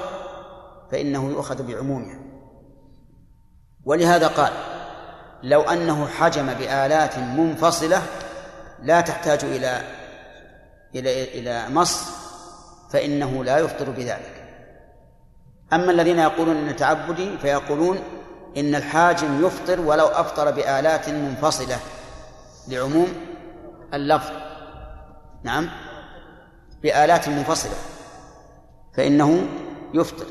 فإنه 0.91 1.29
يؤخذ 1.29 1.63
بعمومها. 1.63 2.19
ولهذا 3.85 4.27
قال 4.27 4.76
لو 5.43 5.61
أنه 5.61 6.07
حجم 6.07 6.53
بآلات 6.53 7.19
منفصلة 7.19 8.01
لا 8.83 9.01
تحتاج 9.01 9.43
إلى 9.43 9.81
إلى 10.95 11.23
إلى 11.39 11.69
مص 11.69 12.03
فإنه 12.89 13.43
لا 13.43 13.57
يفطر 13.57 13.89
بذلك. 13.89 14.43
أما 15.73 15.91
الذين 15.91 16.19
يقولون 16.19 16.55
إن 16.55 16.75
تعبدي 16.75 17.37
فيقولون 17.37 17.99
إن 18.57 18.75
الحاجم 18.75 19.45
يفطر 19.45 19.81
ولو 19.81 20.05
أفطر 20.05 20.51
بآلات 20.51 21.09
منفصلة 21.09 21.77
لعموم 22.67 23.13
اللفظ. 23.93 24.31
نعم. 25.43 25.69
بآلات 26.83 27.29
منفصلة 27.29 27.75
فإنه 28.97 29.47
يفطر 29.93 30.25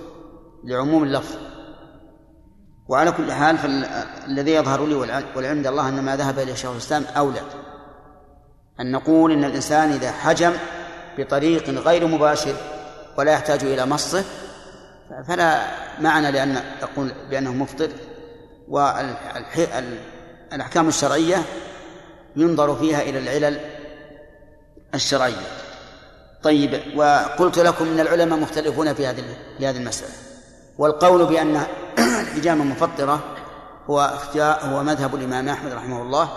لعموم 0.65 1.03
اللفظ. 1.03 1.56
وعلى 2.89 3.13
كل 3.13 3.33
حال 3.33 3.59
فالذي 3.59 4.53
يظهر 4.53 4.87
لي 4.87 4.95
والعلم 4.95 5.27
عند 5.37 5.67
الله 5.67 5.89
أن 5.89 6.03
ما 6.03 6.17
ذهب 6.17 6.39
إليه 6.39 6.55
شيخ 6.55 6.71
الإسلام 6.71 7.05
أولى 7.17 7.41
أن 8.81 8.93
نقول 8.93 9.33
إن 9.33 9.45
الإنسان 9.45 9.93
إذا 9.93 10.13
حجم 10.13 10.53
بطريق 11.19 11.71
غير 11.71 12.07
مباشر 12.07 12.55
ولا 13.19 13.33
يحتاج 13.33 13.65
إلى 13.65 13.87
مصه 13.87 14.25
فلا 15.29 15.67
معنى 16.01 16.31
لأن 16.31 16.63
نقول 16.83 17.13
بأنه 17.31 17.53
مفطر. 17.53 17.91
والأحكام 18.69 20.89
الشرعية 20.89 21.43
ينظر 22.37 22.77
فيها 22.77 23.03
إلى 23.03 23.19
العلل 23.19 23.61
الشرعية. 24.95 25.47
طيب 26.43 26.81
وقلت 26.97 27.59
لكم 27.59 27.85
إن 27.85 28.01
العلماء 28.01 28.39
مختلفون 28.39 28.95
في 28.95 29.07
هذه 29.07 29.25
في 29.59 29.67
هذه 29.67 29.77
المسألة. 29.77 30.13
والقول 30.79 31.27
بأن 31.27 31.61
الحجامة 31.99 32.65
مفطرة 32.65 33.37
هو 33.91 34.01
اختيار 34.01 34.61
هو 34.61 34.83
مذهب 34.83 35.15
الإمام 35.15 35.49
أحمد 35.49 35.73
رحمه 35.73 36.03
الله 36.03 36.31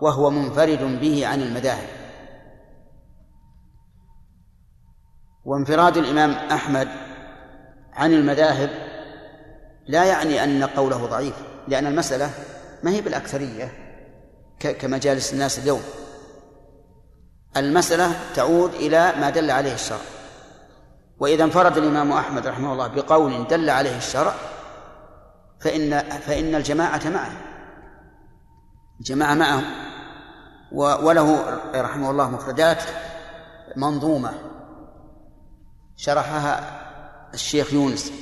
وهو 0.00 0.30
منفرد 0.30 1.00
به 1.00 1.26
عن 1.26 1.42
المذاهب. 1.42 1.88
وانفراد 5.44 5.96
الإمام 5.96 6.30
أحمد 6.30 6.88
عن 7.92 8.12
المذاهب 8.12 8.70
لا 9.86 10.04
يعني 10.04 10.44
أن 10.44 10.64
قوله 10.64 11.06
ضعيف 11.06 11.34
لأن 11.68 11.86
المسألة 11.86 12.30
ما 12.82 12.90
هي 12.90 13.00
بالأكثرية 13.00 13.72
كمجالس 14.60 15.32
الناس 15.32 15.58
اليوم. 15.58 15.82
المسألة 17.56 18.12
تعود 18.34 18.74
إلى 18.74 19.12
ما 19.20 19.30
دل 19.30 19.50
عليه 19.50 19.74
الشرع. 19.74 20.13
وإذا 21.18 21.44
انفرد 21.44 21.76
الإمام 21.76 22.12
أحمد 22.12 22.46
رحمه 22.46 22.72
الله 22.72 22.86
بقول 22.86 23.46
دل 23.46 23.70
عليه 23.70 23.96
الشرع 23.96 24.34
فإن 25.60 26.00
فإن 26.00 26.54
الجماعة 26.54 27.08
معه 27.08 27.32
الجماعة 29.00 29.34
معه 29.34 29.62
وله 30.72 31.60
رحمه 31.74 32.10
الله 32.10 32.30
مفردات 32.30 32.82
منظومة 33.76 34.32
شرحها 35.96 36.80
الشيخ 37.34 37.72
يونس 37.72 38.12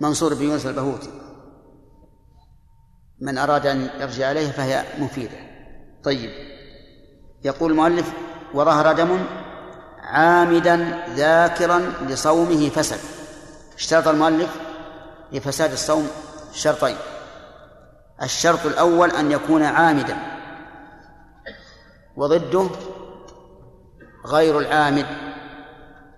منصور 0.00 0.34
بن 0.34 0.44
يونس 0.44 0.66
البهوتي. 0.66 1.10
من 3.20 3.38
أراد 3.38 3.66
أن 3.66 3.90
يرجع 4.00 4.30
إليه 4.30 4.50
فهي 4.50 4.84
مفيدة. 4.98 5.36
طيب 6.04 6.30
يقول 7.44 7.70
المؤلف 7.70 8.12
وظهر 8.54 8.92
دم 8.92 9.26
عامدا 10.10 11.04
ذاكرا 11.14 11.92
لصومه 12.02 12.68
فسد. 12.68 12.98
اشترط 13.76 14.08
المؤلف 14.08 14.50
لفساد 15.32 15.72
الصوم 15.72 16.08
شرطين. 16.52 16.96
الشرط 18.22 18.66
الأول 18.66 19.10
أن 19.10 19.32
يكون 19.32 19.62
عامدا. 19.62 20.16
وضده 22.16 22.66
غير 24.26 24.58
العامد. 24.58 25.06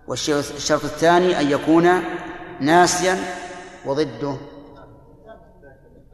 والشرط 0.08 0.84
الثاني 0.84 1.40
أن 1.40 1.50
يكون 1.50 2.02
ناسيا 2.60 3.18
وضده. 3.84 4.36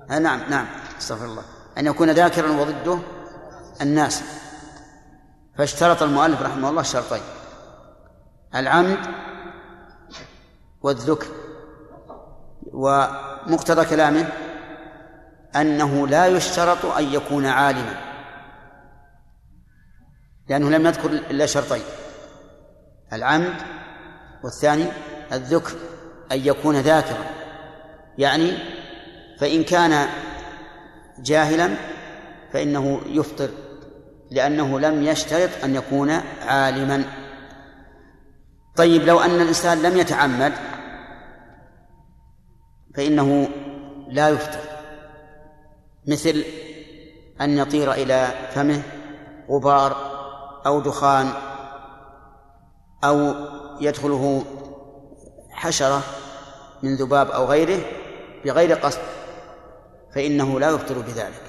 نعم 0.09 0.41
نعم 0.51 0.67
استغفر 0.99 1.25
الله. 1.25 1.43
أن 1.79 1.87
يكون 1.87 2.11
ذاكرا 2.11 2.51
وضده 2.51 2.99
الناس. 3.81 4.23
فاشترط 5.59 6.03
المؤلف 6.03 6.43
رحمه 6.43 6.71
الله 6.71 6.83
شرطين. 6.83 7.23
العمد 8.55 8.99
والذكر 10.83 11.27
ومقتضى 12.73 13.85
كلامه 13.85 14.29
أنه 15.57 16.09
لا 16.09 16.27
يشترط 16.27 16.85
أن 16.85 17.05
يكون 17.05 17.47
عالما 17.47 17.95
لأنه 20.49 20.71
لم 20.71 20.87
يذكر 20.87 21.11
إلا 21.11 21.47
شرطين 21.47 21.83
العمد 23.13 23.55
والثاني 24.45 24.87
الذكر 25.33 25.73
أن 26.33 26.39
يكون 26.39 26.77
ذاكرا 26.77 27.25
يعني 28.19 28.53
فإن 29.41 29.65
كان 29.65 30.09
جاهلا 31.19 31.71
فإنه 32.53 33.01
يفطر 33.07 33.49
لأنه 34.31 34.81
لم 34.81 35.03
يشترط 35.03 35.51
أن 35.65 35.75
يكون 35.75 36.11
عالما. 36.47 37.05
طيب 38.79 39.03
لو 39.03 39.21
أن 39.21 39.31
الإنسان 39.31 39.83
لم 39.83 39.97
يتعمد 39.97 40.53
فإنه 42.97 43.49
لا 44.09 44.29
يفطر. 44.29 44.61
مثل 46.07 46.45
أن 47.41 47.59
يطير 47.59 47.93
إلى 47.93 48.29
فمه 48.55 48.83
غبار 49.51 49.97
أو 50.67 50.81
دخان 50.81 51.31
أو 53.05 53.35
يدخله 53.81 54.45
حشرة 55.51 56.03
من 56.83 56.97
ذباب 56.97 57.31
أو 57.31 57.45
غيره 57.45 57.81
بغير 58.45 58.73
قصد 58.73 59.01
فإنه 60.15 60.61
لا 60.61 60.71
يفطر 60.71 60.99
بذلك. 60.99 61.43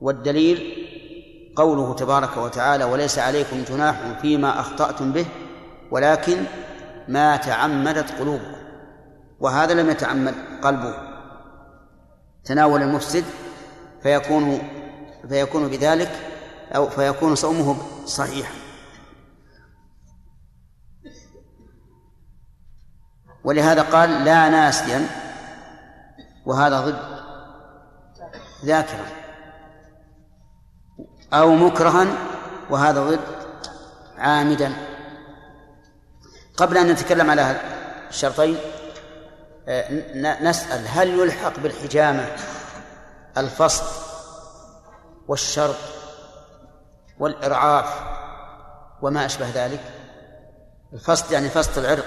والدليل 0.00 0.77
قوله 1.58 1.94
تبارك 1.94 2.36
وتعالى 2.36 2.84
وليس 2.84 3.18
عليكم 3.18 3.64
جناح 3.64 3.96
فيما 4.20 4.60
أخطأتم 4.60 5.12
به 5.12 5.26
ولكن 5.90 6.44
ما 7.08 7.36
تعمدت 7.36 8.18
قلوبكم 8.18 8.56
وهذا 9.40 9.74
لم 9.74 9.90
يتعمد 9.90 10.34
قلبه. 10.62 10.94
تناول 12.44 12.82
المفسد 12.82 13.24
فيكون 14.02 14.58
فيكون 15.28 15.68
بذلك 15.68 16.10
أو 16.74 16.88
فيكون 16.88 17.34
صومه 17.34 17.76
صحيحا. 18.06 18.54
ولهذا 23.44 23.82
قال 23.82 24.24
لا 24.24 24.48
ناسيا 24.48 25.06
وهذا 26.46 26.80
ضد. 26.80 26.98
ذاكرا. 28.64 29.17
أو 31.32 31.54
مكرها 31.54 32.06
وهذا 32.70 33.02
ضد 33.02 33.20
عامدا. 34.18 34.72
قبل 36.56 36.78
أن 36.78 36.86
نتكلم 36.86 37.30
على 37.30 37.60
الشرطين 38.10 38.58
آه، 39.68 40.42
نسأل 40.42 40.88
هل 40.88 41.08
يلحق 41.08 41.58
بالحجامة 41.58 42.36
الفصل 43.36 43.84
والشرط 45.28 45.76
والإرعاف 47.18 48.00
وما 49.02 49.26
أشبه 49.26 49.46
ذلك؟ 49.54 49.80
الفصل 50.92 51.32
يعني 51.32 51.48
فصل 51.48 51.80
العرق 51.80 52.04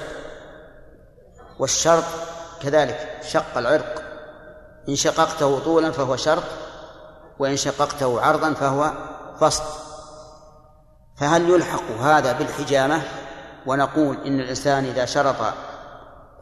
والشرط 1.59 2.03
كذلك 2.61 3.19
شق 3.23 3.57
العرق. 3.57 4.03
إن 4.89 4.95
شققته 4.95 5.59
طولا 5.59 5.91
فهو 5.91 6.15
شرط 6.15 6.43
وإن 7.39 7.57
شققته 7.57 8.21
عرضا 8.21 8.53
فهو 8.53 8.91
فصل 9.41 9.63
فهل 11.17 11.49
يلحق 11.49 11.91
هذا 11.91 12.31
بالحجامة 12.31 13.01
ونقول 13.65 14.17
إن 14.25 14.39
الإنسان 14.39 14.85
إذا 14.85 15.05
شرط 15.05 15.53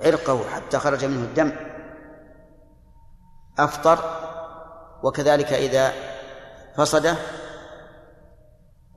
عرقه 0.01 0.49
حتى 0.49 0.79
خرج 0.79 1.05
منه 1.05 1.23
الدم 1.23 1.51
أفطر 3.59 3.99
وكذلك 5.03 5.53
إذا 5.53 5.93
فصده 6.75 7.15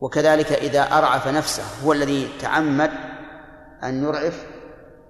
وكذلك 0.00 0.52
إذا 0.52 0.82
أرعف 0.82 1.28
نفسه 1.28 1.62
هو 1.84 1.92
الذي 1.92 2.38
تعمد 2.40 2.90
أن 3.84 4.04
يرعف 4.04 4.46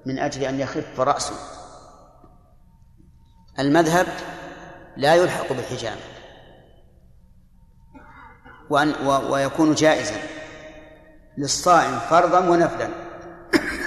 من 0.07 0.19
أجل 0.19 0.43
أن 0.43 0.61
يخف 0.61 1.01
رأسه. 1.01 1.35
المذهب 3.59 4.07
لا 4.97 5.15
يلحق 5.15 5.49
بالحجامة. 5.53 6.12
وأن 8.73 8.95
ويكون 9.07 9.75
جائزا 9.75 10.17
للصائم 11.39 11.99
فرضا 11.99 12.39
ونفلا. 12.39 12.89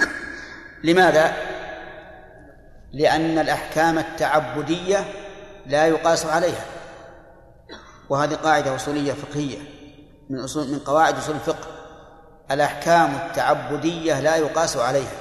لماذا؟ 0.84 1.36
لأن 2.92 3.38
الأحكام 3.38 3.98
التعبدية 3.98 5.04
لا 5.66 5.86
يقاس 5.86 6.26
عليها. 6.26 6.64
وهذه 8.08 8.34
قاعدة 8.34 8.76
أصولية 8.76 9.12
فقهية 9.12 9.58
من 10.30 10.40
أصول 10.40 10.68
من 10.68 10.78
قواعد 10.78 11.18
أصول 11.18 11.34
الفقه. 11.34 11.68
الأحكام 12.50 13.14
التعبدية 13.14 14.20
لا 14.20 14.36
يقاس 14.36 14.76
عليها. 14.76 15.16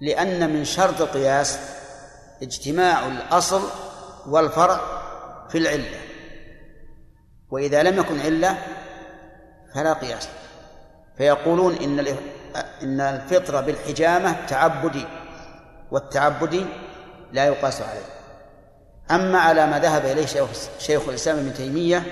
لأن 0.00 0.50
من 0.50 0.64
شرط 0.64 1.00
القياس 1.00 1.58
اجتماع 2.42 3.06
الأصل 3.06 3.62
والفرع 4.26 4.80
في 5.48 5.58
العلة. 5.58 6.07
وإذا 7.50 7.82
لم 7.82 7.98
يكن 7.98 8.20
علة 8.20 8.58
فلا 9.74 9.92
قياس 9.92 10.28
فيقولون 11.16 11.74
إن 11.74 12.16
إن 12.82 13.00
الفطر 13.00 13.60
بالحجامة 13.60 14.46
تعبدي 14.46 15.06
والتعبدي 15.90 16.66
لا 17.32 17.46
يقاس 17.46 17.82
عليه. 17.82 18.04
أما 19.10 19.38
على 19.38 19.66
ما 19.66 19.78
ذهب 19.78 20.04
إليه 20.04 20.26
شيخ 20.26 20.48
شيخ 20.78 21.08
الإسلام 21.08 21.38
ابن 21.38 21.54
تيمية 21.54 22.02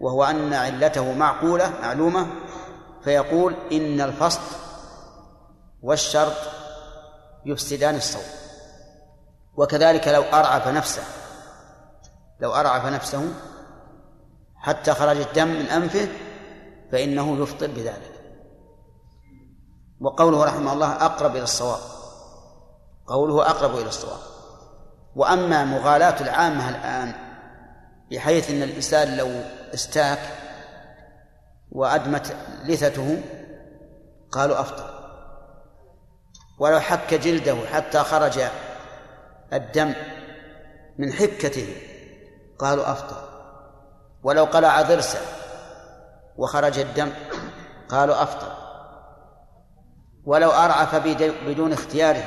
وهو 0.00 0.24
أن 0.24 0.54
علته 0.54 1.12
معقولة 1.12 1.72
معلومة 1.82 2.26
فيقول 3.04 3.54
إن 3.72 4.00
الفصل 4.00 4.40
والشرط 5.82 6.36
يفسدان 7.46 7.94
الصوم. 7.94 8.22
وكذلك 9.56 10.08
لو 10.08 10.22
أرعف 10.22 10.68
نفسه 10.68 11.02
لو 12.40 12.54
أرعف 12.54 12.86
نفسه 12.86 13.28
حتى 14.66 14.94
خرج 14.94 15.16
الدم 15.16 15.48
من 15.48 15.66
أنفه 15.66 16.08
فإنه 16.92 17.42
يفطر 17.42 17.66
بذلك. 17.66 18.12
وقوله 20.00 20.44
رحمه 20.44 20.72
الله 20.72 20.92
أقرب 20.92 21.36
إلى 21.36 21.42
الصواب. 21.42 21.80
قوله 23.06 23.50
أقرب 23.50 23.74
إلى 23.74 23.88
الصواب. 23.88 24.18
وأما 25.16 25.64
مغالاة 25.64 26.20
العامة 26.20 26.68
الآن 26.68 27.14
بحيث 28.10 28.50
أن 28.50 28.62
الإنسان 28.62 29.16
لو 29.16 29.28
استاك 29.74 30.18
وأدمت 31.72 32.36
لثته 32.64 33.22
قالوا 34.32 34.60
أفطر. 34.60 34.90
ولو 36.58 36.80
حك 36.80 37.14
جلده 37.14 37.56
حتى 37.66 37.98
خرج 37.98 38.40
الدم 39.52 39.94
من 40.98 41.12
حكته 41.12 41.76
قالوا 42.58 42.92
أفطر. 42.92 43.35
ولو 44.26 44.44
قلع 44.44 44.82
ضرسه 44.82 45.18
وخرج 46.36 46.78
الدم 46.78 47.12
قالوا 47.88 48.22
أفطر 48.22 48.52
ولو 50.24 50.50
أرعف 50.50 50.94
بدون 51.46 51.72
اختياره 51.72 52.24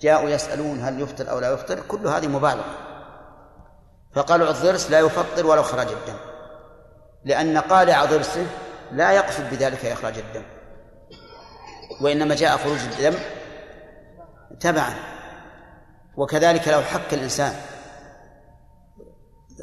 جاءوا 0.00 0.30
يسألون 0.30 0.80
هل 0.80 1.00
يفطر 1.00 1.30
أو 1.30 1.38
لا 1.38 1.52
يفطر 1.52 1.80
كل 1.80 2.06
هذه 2.06 2.26
مبالغة. 2.26 2.78
فقلع 4.14 4.50
الضرس 4.50 4.90
لا 4.90 5.00
يفطر 5.00 5.46
ولو 5.46 5.62
خرج 5.62 5.88
الدم. 5.88 6.16
لأن 7.24 7.58
قالع 7.58 8.04
ضرسه 8.04 8.46
لا 8.92 9.12
يقصد 9.12 9.50
بذلك 9.50 9.86
إخراج 9.86 10.18
الدم. 10.18 10.44
وإنما 12.02 12.34
جاء 12.34 12.56
خروج 12.56 12.78
الدم 12.78 13.18
تبعا. 14.60 14.94
وكذلك 16.16 16.68
لو 16.68 16.80
حك 16.80 17.14
الإنسان 17.14 17.54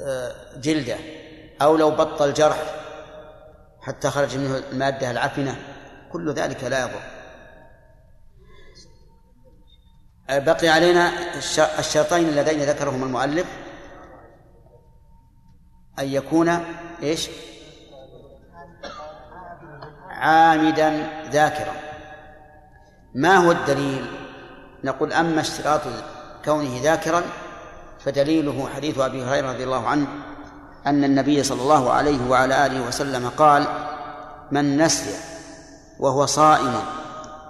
آه، 0.08 0.36
جلده 0.58 1.18
أو 1.61 1.77
لو 1.77 1.91
بطل 1.91 2.33
جرح 2.33 2.63
حتى 3.81 4.09
خرج 4.09 4.37
منه 4.37 4.57
المادة 4.71 5.11
العفنة 5.11 5.55
كل 6.11 6.33
ذلك 6.33 6.63
لا 6.63 6.79
يضر. 6.81 7.01
بقي 10.45 10.67
علينا 10.67 11.33
الش- 11.37 11.59
الشرطين 11.59 12.27
اللذين 12.29 12.59
ذكرهما 12.63 13.05
المؤلف. 13.05 13.45
أن 15.99 16.05
يكون 16.07 16.49
إيش؟ 17.03 17.29
عامدا 20.09 21.07
ذاكرا. 21.29 21.73
ما 23.15 23.35
هو 23.37 23.51
الدليل؟ 23.51 24.05
نقول 24.83 25.13
أما 25.13 25.41
اشتراط 25.41 25.81
كونه 26.45 26.81
ذاكرا 26.83 27.23
فدليله 27.99 28.69
حديث 28.75 28.99
أبي 28.99 29.23
هريرة 29.23 29.51
رضي 29.51 29.63
الله 29.63 29.87
عنه 29.87 30.07
أن 30.87 31.03
النبي 31.03 31.43
صلى 31.43 31.61
الله 31.61 31.91
عليه 31.91 32.29
وعلى 32.29 32.65
آله 32.65 32.87
وسلم 32.87 33.29
قال 33.37 33.67
من 34.51 34.77
نسي 34.77 35.15
وهو 35.99 36.25
صائم 36.25 36.73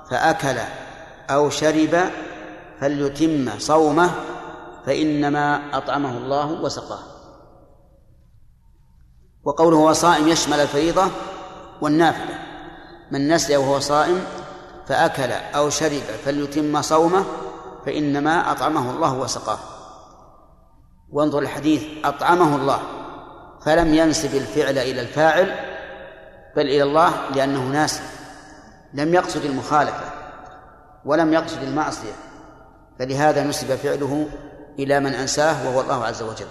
فأكل 0.09 0.57
أو 1.29 1.49
شرب 1.49 2.09
فليتم 2.81 3.59
صومه 3.59 4.11
فإنما 4.85 5.77
أطعمه 5.77 6.17
الله 6.17 6.51
وسقاه. 6.51 7.03
وقوله 9.43 9.77
هو 9.77 9.93
صائم 9.93 10.27
يشمل 10.27 10.59
الفريضة 10.59 11.07
والنافلة. 11.81 12.39
من 13.11 13.27
نسي 13.27 13.57
وهو 13.57 13.79
صائم 13.79 14.23
فأكل 14.87 15.31
أو 15.31 15.69
شرب 15.69 16.01
فليتم 16.25 16.81
صومه 16.81 17.25
فإنما 17.85 18.51
أطعمه 18.51 18.91
الله 18.91 19.13
وسقاه. 19.13 19.59
وانظر 21.11 21.39
الحديث 21.39 21.83
أطعمه 22.05 22.55
الله. 22.55 22.98
فلم 23.69 23.93
ينسب 23.93 24.36
الفعل 24.36 24.77
إلى 24.77 25.01
الفاعل 25.01 25.55
بل 26.55 26.62
إلى 26.62 26.84
الله 26.84 27.13
لأنه 27.36 27.63
ناسي 27.63 28.01
لم 28.93 29.13
يقصد 29.13 29.45
المخالفة 29.45 30.05
ولم 31.05 31.34
يقصد 31.34 31.63
المعصية 31.63 32.12
فلهذا 32.99 33.43
نسب 33.43 33.75
فعله 33.75 34.27
إلى 34.79 34.99
من 34.99 35.13
أنساه 35.13 35.67
وهو 35.67 35.82
الله 35.82 36.05
عز 36.05 36.21
وجل. 36.21 36.47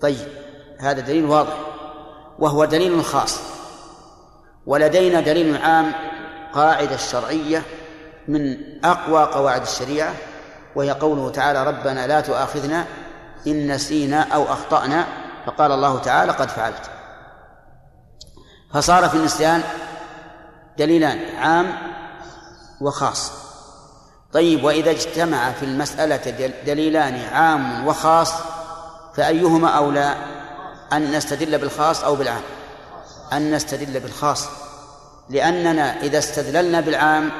طيب 0.00 0.28
هذا 0.80 1.00
دليل 1.00 1.24
واضح 1.24 1.56
وهو 2.38 2.64
دليل 2.64 3.04
خاص. 3.04 3.40
ولدينا 4.66 5.20
دليل 5.20 5.56
عام 5.56 5.92
قاعدة 6.52 6.96
شرعية 6.96 7.62
من 8.28 8.56
أقوى 8.84 9.24
قواعد 9.24 9.62
الشريعة 9.62 10.14
وهي 10.76 10.90
قوله 10.90 11.30
تعالى 11.30 11.66
ربنا 11.66 12.06
لا 12.06 12.20
تؤاخذنا 12.20 12.84
إن 13.46 13.72
نسينا 13.72 14.20
أو 14.20 14.42
أخطأنا 14.42 15.23
فقال 15.46 15.72
الله 15.72 15.98
تعالى 15.98 16.32
قد 16.32 16.48
فعلت. 16.48 16.90
فصار 18.74 19.08
في 19.08 19.16
النسيان 19.16 19.62
دليلان 20.78 21.36
عام 21.36 21.78
وخاص. 22.80 23.32
طيب 24.32 24.64
وإذا 24.64 24.90
اجتمع 24.90 25.52
في 25.52 25.64
المسألة 25.64 26.16
دل- 26.16 26.64
دليلان 26.66 27.14
عام 27.32 27.86
وخاص 27.86 28.32
فأيهما 29.16 29.68
أولى؟ 29.68 30.14
أن 30.92 31.12
نستدل 31.12 31.58
بالخاص 31.58 32.04
أو 32.04 32.14
بالعام؟ 32.14 32.42
أن 33.32 33.54
نستدل 33.54 34.00
بالخاص. 34.00 34.48
لأننا 35.30 36.00
إذا 36.00 36.18
استدللنا 36.18 36.80
بالعام 36.80 37.30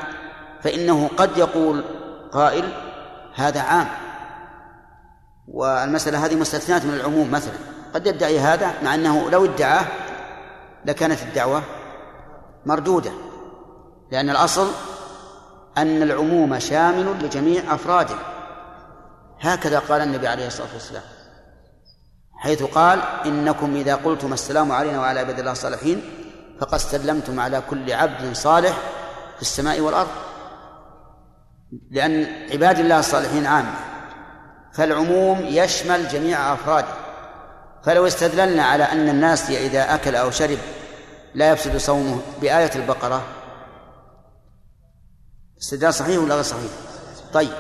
فإنه 0.63 1.11
قد 1.17 1.37
يقول 1.37 1.85
قائل 2.33 2.73
هذا 3.35 3.61
عام. 3.61 3.89
والمسألة 5.49 6.27
هذه 6.27 6.35
مستثنات 6.35 6.85
من 6.85 6.95
العموم 6.95 7.31
مثلا. 7.31 7.55
قد 7.95 8.07
يدعي 8.07 8.39
هذا 8.39 8.75
مع 8.83 8.95
أنه 8.95 9.31
لو 9.31 9.45
ادعاه 9.45 9.87
لكانت 10.85 11.23
الدعوة 11.23 11.63
مردودة 12.67 13.13
لأن 14.13 14.31
الأصل 14.31 14.71
أن 15.79 16.03
العموم 16.03 16.59
شامل 16.59 17.25
لجميع 17.25 17.75
أفراده. 17.75 18.15
هكذا 19.41 19.79
قال 19.79 20.01
النبي 20.01 20.29
عليه 20.29 20.47
الصلاة 20.47 20.69
والسلام 20.75 21.03
حيث 22.39 22.63
قال 22.63 23.01
إنكم 23.27 23.77
إذا 23.77 23.95
قلتم 23.95 24.33
السلام 24.33 24.73
علينا 24.73 25.01
وعلى 25.01 25.21
عباد 25.21 25.39
الله 25.39 25.53
الصالحين 25.53 26.03
فقد 26.61 26.79
سلمتم 26.79 27.41
على 27.41 27.63
كل 27.71 27.93
عبد 27.93 28.33
صالح 28.33 28.77
في 29.37 29.43
السماء 29.43 29.81
والأرض. 29.81 30.09
لأن 31.91 32.27
عباد 32.53 32.79
الله 32.79 32.99
الصالحين 32.99 33.47
عامة 33.47 33.75
فالعموم 34.73 35.41
يشمل 35.41 36.09
جميع 36.09 36.53
أفراده. 36.53 37.04
فلو 37.85 38.07
استدللنا 38.07 38.63
على 38.63 38.85
أن 38.85 39.09
الناس 39.09 39.51
إذا 39.51 39.95
أكل 39.95 40.17
أو 40.17 40.31
شرب 40.31 40.59
لا 41.35 41.51
يفسد 41.51 41.77
صومه 41.77 42.21
بآية 42.41 42.71
البقرة 42.77 43.23
استدلال 45.61 45.95
صحيح 45.95 46.19
ولا 46.19 46.35
غير 46.35 46.43
صحيح؟ 46.43 46.71
طيب 47.33 47.53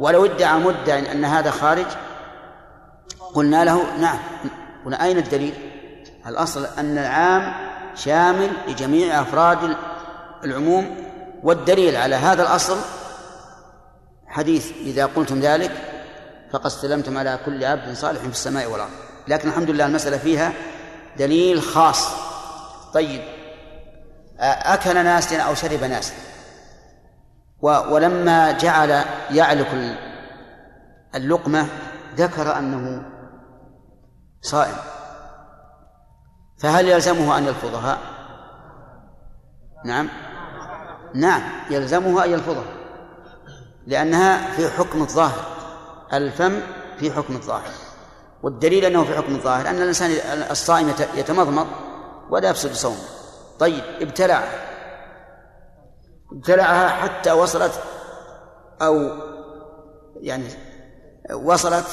ولو 0.00 0.24
ادعى 0.24 0.58
مدعي 0.58 1.12
أن 1.12 1.24
هذا 1.24 1.50
خارج 1.50 1.86
قلنا 3.34 3.64
له 3.64 3.96
نعم 4.00 4.18
قلنا 4.84 5.04
أين 5.04 5.18
الدليل؟ 5.18 5.54
الأصل 6.26 6.66
أن 6.78 6.98
العام 6.98 7.54
شامل 7.96 8.50
لجميع 8.68 9.20
أفراد 9.20 9.76
العموم 10.44 10.96
والدليل 11.42 11.96
على 11.96 12.14
هذا 12.14 12.42
الأصل 12.42 12.76
حديث 14.26 14.72
إذا 14.80 15.06
قلتم 15.06 15.40
ذلك 15.40 15.72
فقد 16.52 16.66
استلمتم 16.66 17.18
على 17.18 17.38
كل 17.46 17.64
عبد 17.64 17.92
صالح 17.92 18.20
في 18.20 18.28
السماء 18.28 18.70
والأرض 18.70 19.03
لكن 19.28 19.48
الحمد 19.48 19.70
لله 19.70 19.86
المسألة 19.86 20.18
فيها 20.18 20.52
دليل 21.18 21.62
خاص. 21.62 22.08
طيب 22.94 23.22
أكل 24.40 25.04
ناس 25.04 25.32
أو 25.32 25.54
شرب 25.54 25.84
ناس. 25.84 26.12
ولما 27.62 28.52
جعل 28.52 29.04
يعلق 29.30 29.96
اللقمة 31.14 31.66
ذكر 32.16 32.58
أنه 32.58 33.02
صائم. 34.42 34.76
فهل 36.58 36.88
يلزمه 36.88 37.38
أن 37.38 37.44
يلفظها؟ 37.44 37.98
نعم. 39.84 40.08
نعم 41.14 41.42
يلزمه 41.70 42.24
أن 42.24 42.30
يلفظها. 42.30 42.74
لأنها 43.86 44.50
في 44.50 44.70
حكم 44.70 45.02
الظاهر. 45.02 45.44
الفم 46.12 46.60
في 46.98 47.12
حكم 47.12 47.36
الظاهر. 47.36 47.83
والدليل 48.44 48.84
أنه 48.84 49.04
في 49.04 49.16
حكم 49.16 49.34
الظاهر 49.34 49.68
أن 49.68 49.82
الإنسان 49.82 50.10
الصائم 50.50 50.94
يتمضمض 51.14 51.66
ولا 52.30 52.48
يفسد 52.48 52.72
صومه. 52.72 53.04
طيب 53.58 53.82
ابتلعها. 54.00 54.48
ابتلعها 56.32 56.88
حتى 56.88 57.32
وصلت 57.32 57.72
أو 58.82 59.10
يعني 60.20 60.44
وصلت 61.34 61.86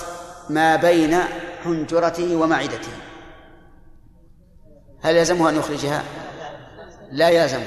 ما 0.50 0.76
بين 0.76 1.20
حنجرته 1.64 2.36
ومعدته. 2.36 2.92
هل 5.02 5.16
يلزمه 5.16 5.50
أن 5.50 5.56
يخرجها؟ 5.56 6.04
لا 7.12 7.30
يلزم. 7.30 7.64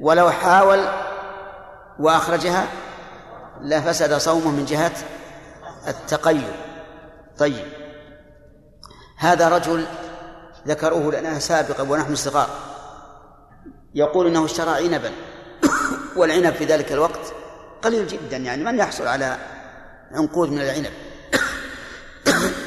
ولو 0.00 0.30
حاول 0.30 0.88
وأخرجها 2.00 2.66
لفسد 3.60 4.14
صومه 4.14 4.50
من 4.50 4.64
جهة 4.64 4.92
التقيد. 5.88 6.52
طيب. 7.38 7.77
هذا 9.18 9.48
رجل 9.48 9.86
ذكروه 10.66 11.20
لنا 11.20 11.38
سابقا 11.38 11.82
ونحن 11.82 12.14
صغار. 12.14 12.50
يقول 13.94 14.26
إنه 14.26 14.44
اشترى 14.44 14.70
عنبا. 14.70 15.12
والعنب 16.16 16.54
في 16.54 16.64
ذلك 16.64 16.92
الوقت 16.92 17.34
قليل 17.82 18.06
جدا 18.06 18.36
يعني 18.36 18.64
من 18.64 18.78
يحصل 18.78 19.06
على 19.06 19.36
عنقود 20.12 20.50
من 20.50 20.60
العنب. 20.60 20.92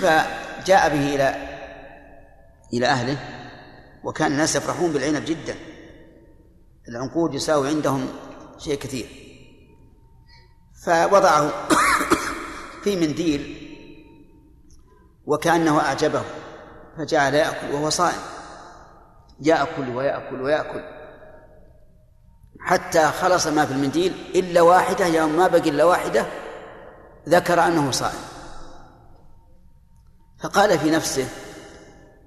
فجاء 0.01 0.89
به 0.89 1.15
إلى 1.15 1.35
إلى 2.73 2.85
أهله 2.85 3.17
وكان 4.03 4.31
الناس 4.31 4.55
يفرحون 4.55 4.91
بالعنب 4.91 5.25
جدا. 5.25 5.55
العنقود 6.89 7.33
يساوي 7.33 7.67
عندهم 7.67 8.07
شيء 8.57 8.75
كثير. 8.75 9.05
فوضعه 10.85 11.67
في 12.83 12.95
منديل 12.95 13.67
وكأنه 15.25 15.79
أعجبه. 15.79 16.23
فجعل 16.97 17.33
يأكل 17.33 17.71
وهو 17.71 17.89
صائم. 17.89 18.21
يأكل 19.41 19.89
ويأكل 19.95 20.41
ويأكل. 20.41 20.83
حتى 22.59 23.07
خلص 23.07 23.47
ما 23.47 23.65
في 23.65 23.71
المنديل 23.71 24.31
إلا 24.35 24.61
واحدة 24.61 25.05
يوم 25.05 25.37
ما 25.37 25.47
بقي 25.47 25.69
إلا 25.69 25.83
واحدة 25.83 26.25
ذكر 27.29 27.63
أنه 27.63 27.91
صائم. 27.91 28.19
فقال 30.43 30.79
في 30.79 30.91
نفسه 30.91 31.27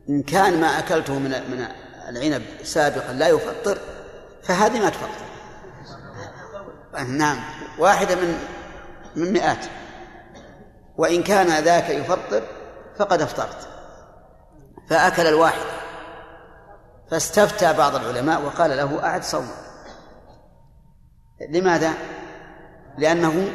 إن 0.09 0.23
كان 0.23 0.61
ما 0.61 0.79
أكلته 0.79 1.19
من 1.19 1.31
من 1.31 1.67
العنب 2.09 2.43
سابقا 2.63 3.13
لا 3.13 3.29
يفطر 3.29 3.79
فهذه 4.43 4.81
ما 4.81 4.89
تفطر. 4.89 5.25
نعم 7.07 7.39
واحدة 7.79 8.15
من 8.15 8.39
من 9.17 9.33
مئات. 9.33 9.67
وإن 10.97 11.23
كان 11.23 11.65
ذاك 11.65 11.91
يفطر 11.91 12.43
فقد 12.99 13.23
أفطرت. 13.23 13.74
فأكل 14.91 15.27
الواحدة 15.27 15.75
فاستفتى 17.11 17.73
بعض 17.73 17.95
العلماء 17.95 18.43
وقال 18.43 18.71
له 18.71 19.05
أعد 19.05 19.25
صومه 19.25 19.55
لماذا؟ 21.51 21.93
لأنه 22.99 23.49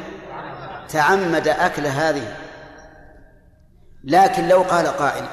تعمد 0.88 1.48
أكل 1.48 1.86
هذه. 1.86 2.36
لكن 4.04 4.48
لو 4.48 4.62
قال 4.62 4.86
قائل 4.86 5.24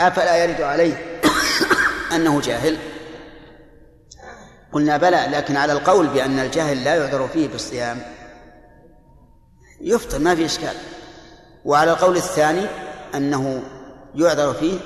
أفلا 0.00 0.44
يرد 0.44 0.60
عليه 0.60 1.20
أنه 2.14 2.40
جاهل؟ 2.40 2.78
قلنا 4.72 4.96
بلى 4.96 5.26
لكن 5.30 5.56
على 5.56 5.72
القول 5.72 6.06
بأن 6.06 6.38
الجاهل 6.38 6.84
لا 6.84 6.94
يعذر 6.94 7.28
فيه 7.28 7.48
بالصيام. 7.48 8.02
يفطر 9.80 10.18
ما 10.18 10.34
في 10.34 10.44
إشكال. 10.44 10.74
وعلى 11.64 11.90
القول 11.90 12.16
الثاني 12.16 12.66
أنه 13.14 13.62
يعذر 14.14 14.54
فيه 14.54 14.78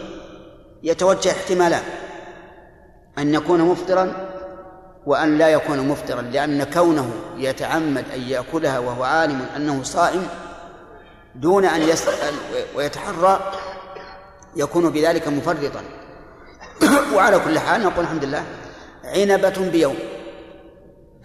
يتوجه 0.85 1.31
احتمالان 1.31 1.83
أن 3.19 3.35
يكون 3.35 3.61
مفطرا 3.61 4.31
وأن 5.07 5.39
لا 5.39 5.49
يكون 5.49 5.89
مفطرا 5.89 6.23
لأن 6.23 6.65
كونه 6.65 7.11
يتعمد 7.37 8.05
أن 8.15 8.21
يأكلها 8.21 8.79
وهو 8.79 9.05
عالم 9.05 9.47
أنه 9.57 9.83
صائم 9.83 10.27
دون 11.35 11.65
أن 11.65 11.83
يسأل 11.83 12.35
ويتحرى 12.77 13.53
يكون 14.57 14.91
بذلك 14.91 15.29
مفرطا. 15.29 15.83
وعلى 17.15 17.39
كل 17.39 17.59
حال 17.59 17.83
نقول 17.83 18.05
الحمد 18.05 18.25
لله 18.25 18.45
عنبة 19.05 19.71
بيوم. 19.73 19.97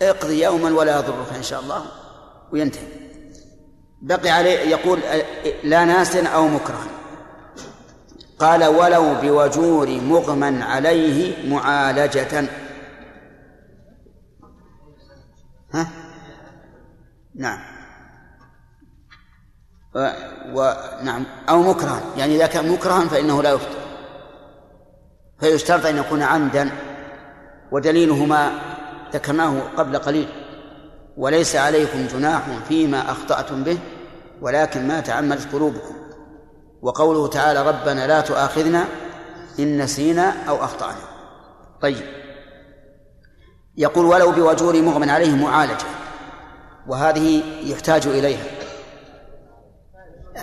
اقضي 0.01 0.43
يوما 0.43 0.79
ولا 0.79 0.99
يضرك 0.99 1.33
إن 1.35 1.43
شاء 1.43 1.59
الله 1.59 1.85
وينتهي. 2.51 2.87
بقي 4.01 4.29
عليه 4.29 4.59
يقول 4.59 4.99
لا 5.63 5.85
ناس 5.85 6.15
أو 6.15 6.47
مكره. 6.47 6.87
قال 8.39 8.63
ولو 8.63 9.15
بوجور 9.21 9.89
مغمى 9.89 10.63
عليه 10.63 11.49
معالجة. 11.49 12.49
ها؟ 15.73 15.87
نعم. 17.35 17.59
ونعم 20.53 21.25
أو 21.49 21.61
مكرها. 21.61 22.01
يعني 22.17 22.35
إذا 22.35 22.47
كان 22.47 22.71
مكرها 22.71 23.07
فإنه 23.07 23.43
لا 23.43 23.51
يفطر. 23.51 23.79
فيشترط 25.39 25.85
أن 25.85 25.97
يكون 25.97 26.21
عمدا 26.21 26.69
ودليله 27.71 28.25
ما 28.25 28.51
ذكرناه 29.13 29.59
قبل 29.77 29.97
قليل. 29.97 30.27
وليس 31.17 31.55
عليكم 31.55 32.07
جناح 32.07 32.41
فيما 32.67 33.11
أخطأتم 33.11 33.63
به 33.63 33.79
ولكن 34.41 34.87
ما 34.87 34.99
تعمدت 34.99 35.53
قلوبكم. 35.53 36.08
وقوله 36.81 37.27
تعالى 37.27 37.67
ربنا 37.67 38.07
لا 38.07 38.21
تؤاخذنا 38.21 38.85
إن 39.59 39.81
نسينا 39.81 40.43
أو 40.49 40.63
أخطأنا. 40.63 41.01
طيب. 41.81 42.05
يقول 43.77 44.05
ولو 44.05 44.31
بوجور 44.31 44.81
مغمى 44.81 45.11
عليه 45.11 45.35
معالجة 45.35 45.85
وهذه 46.87 47.43
يحتاج 47.63 48.07
إليها. 48.07 48.43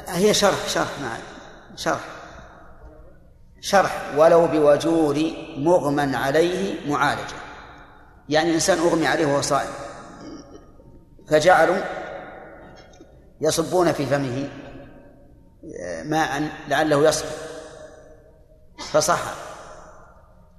هي 0.08 0.34
شرح 0.34 0.68
شرح 0.68 0.88
معي 1.02 1.20
شرح. 1.76 2.00
شرح 3.60 4.12
ولو 4.16 4.46
بوجور 4.46 5.30
مغمى 5.56 6.16
عليه 6.16 6.90
معالجة. 6.90 7.36
يعني 8.28 8.54
إنسان 8.54 8.78
أغمي 8.78 9.06
عليه 9.06 9.26
وهو 9.26 9.40
صائم 9.40 9.70
فجعلوا 11.28 11.76
يصبون 13.40 13.92
في 13.92 14.06
فمه. 14.06 14.48
ماء 16.04 16.48
لعله 16.68 17.08
يصبر 17.08 17.28
فصح. 18.92 19.20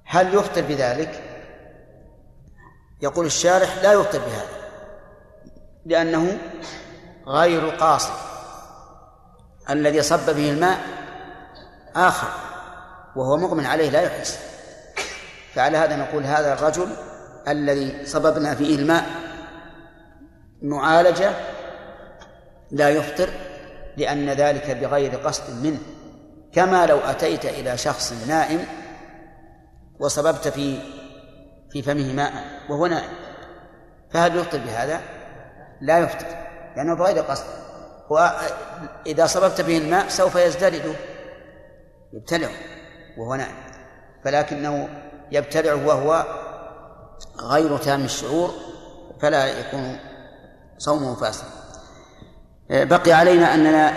هل 0.04 0.34
يفطر 0.34 0.62
بذلك؟ 0.62 1.22
يقول 3.02 3.26
الشارح 3.26 3.76
لا 3.82 3.92
يفطر 3.92 4.18
بهذا 4.18 4.58
لأنه 5.86 6.38
غير 7.26 7.68
قاصد. 7.68 8.14
الذي 9.70 10.02
صب 10.02 10.34
به 10.34 10.50
الماء 10.50 10.78
آخر 11.96 12.28
وهو 13.16 13.36
مغمن 13.36 13.66
عليه 13.66 13.90
لا 13.90 14.02
يحس. 14.02 14.38
فعلى 15.54 15.78
هذا 15.78 15.96
نقول 15.96 16.24
هذا 16.24 16.52
الرجل 16.52 16.88
الذي 17.48 18.06
صببنا 18.06 18.54
فيه 18.54 18.76
الماء 18.76 19.06
معالجة 20.62 21.32
لا 22.70 22.88
يفطر 22.88 23.30
لأن 23.98 24.30
ذلك 24.30 24.70
بغير 24.70 25.16
قصد 25.16 25.64
منه. 25.64 25.78
كما 26.52 26.86
لو 26.86 26.98
أتيت 26.98 27.44
إلى 27.44 27.78
شخص 27.78 28.12
نائم 28.28 28.64
وصببت 30.00 30.48
في 30.48 30.78
في 31.70 31.82
فمه 31.82 32.12
ماء 32.12 32.32
وهو 32.70 32.86
نائم 32.86 33.10
فهل 34.10 34.36
يفطر 34.36 34.58
بهذا؟ 34.58 35.00
لا 35.80 35.98
يفطر 35.98 36.26
لأنه 36.76 36.94
بغير 36.94 37.18
قصد. 37.18 37.44
وإذا 38.10 39.26
صببت 39.26 39.60
به 39.60 39.78
الماء 39.78 40.08
سوف 40.08 40.36
يزدرد 40.36 40.94
يبتلعه 42.12 42.50
وهو 43.18 43.34
نائم. 43.34 43.56
فلكنه 44.24 44.88
يبتلعه 45.32 45.86
وهو 45.86 46.26
غير 47.50 47.78
تام 47.78 48.04
الشعور 48.04 48.50
فلا 49.20 49.46
يكون 49.46 49.98
صومه 50.78 51.14
فاسدا. 51.14 51.67
بقي 52.70 53.12
علينا 53.12 53.54
أننا 53.54 53.92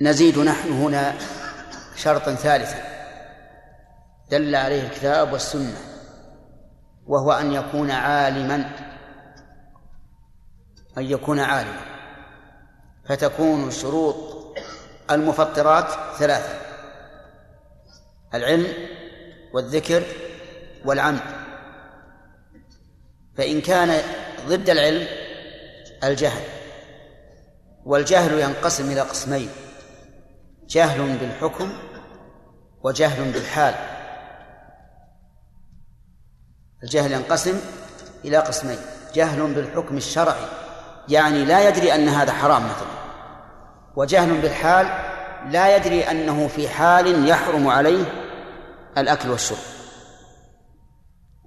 نزيد 0.00 0.38
نحن 0.38 0.72
هنا 0.72 1.14
شرطا 1.96 2.34
ثالثا. 2.34 2.78
دل 4.30 4.54
عليه 4.54 4.86
الكتاب 4.86 5.32
والسنة 5.32 5.76
وهو 7.06 7.32
أن 7.32 7.52
يكون 7.52 7.90
عالما 7.90 8.56
أن 10.98 11.04
يكون 11.04 11.40
عالما. 11.40 11.80
فتكون 13.08 13.70
شروط 13.70 14.16
المفطرات 15.10 16.16
ثلاثة 16.18 16.60
العلم 18.34 18.66
والذكر 19.54 20.02
والعمد 20.84 21.20
فإن 23.36 23.60
كان 23.60 24.02
ضد 24.48 24.70
العلم 24.70 25.06
الجهل. 26.04 26.42
والجهل 27.84 28.40
ينقسم 28.40 28.90
إلى 28.90 29.00
قسمين 29.00 29.48
جهل 30.68 31.18
بالحكم 31.18 31.72
وجهل 32.82 33.32
بالحال. 33.32 33.74
الجهل 36.82 37.12
ينقسم 37.12 37.60
إلى 38.24 38.36
قسمين 38.36 38.78
جهل 39.14 39.54
بالحكم 39.54 39.96
الشرعي 39.96 40.46
يعني 41.08 41.44
لا 41.44 41.68
يدري 41.68 41.94
أن 41.94 42.08
هذا 42.08 42.32
حرام 42.32 42.62
مثلا. 42.62 42.96
وجهل 43.96 44.40
بالحال 44.40 44.86
لا 45.52 45.76
يدري 45.76 46.10
أنه 46.10 46.48
في 46.48 46.68
حال 46.68 47.28
يحرم 47.28 47.68
عليه 47.68 48.04
الأكل 48.98 49.30
والشرب. 49.30 49.58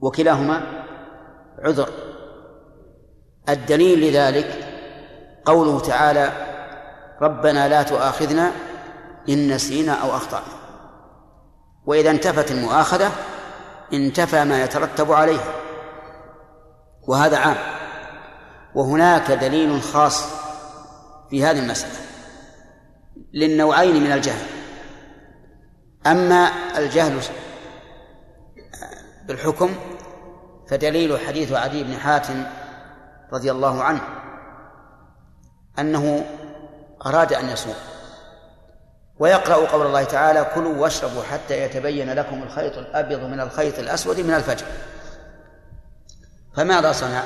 وكلاهما 0.02 0.86
عذر. 1.60 2.09
الدليل 3.52 4.10
لذلك 4.10 4.70
قوله 5.46 5.80
تعالى 5.80 6.32
ربنا 7.22 7.68
لا 7.68 7.84
تؤاخذنا 7.84 8.52
إن 9.30 9.52
نسينا 9.52 9.94
أو 9.94 10.16
أخطأنا. 10.16 10.60
وإذا 11.86 12.12
انتفت 12.12 12.52
المؤاخذة 12.52 13.12
انتفى 13.94 14.44
ما 14.44 14.64
يترتب 14.64 15.12
عليها 15.12 15.54
وهذا 17.08 17.38
عام. 17.38 17.58
وهناك 18.76 19.32
دليل 19.32 19.82
خاص 19.82 20.24
في 21.30 21.44
هذه 21.44 21.60
المسألة 21.60 21.94
للنوعين 23.34 24.04
من 24.04 24.12
الجهل. 24.12 24.46
أما 26.08 26.50
الجهل 26.78 27.20
بالحكم 29.28 29.76
فدليل 30.70 31.20
حديث 31.20 31.52
عدي 31.52 31.84
بن 31.84 31.94
حاتم 31.94 32.44
رضي 33.34 33.52
الله 33.52 33.84
عنه 33.84 34.02
أنه 35.80 36.26
أراد 37.06 37.34
أن 37.34 37.50
يصوم. 37.50 37.76
ويقرأ 39.20 39.56
قول 39.56 39.86
الله 39.86 40.04
تعالى 40.04 40.52
كلوا 40.56 40.78
واشربوا 40.78 41.24
حتى 41.24 41.64
يتبين 41.64 42.14
لكم 42.14 42.44
الخيط 42.44 42.78
الأبيض 42.78 43.20
من 43.20 43.40
الخيط 43.40 43.80
الأسود 43.80 44.20
من 44.20 44.34
الفجر. 44.34 44.66
فماذا 46.56 46.92
صنع؟ 46.92 47.24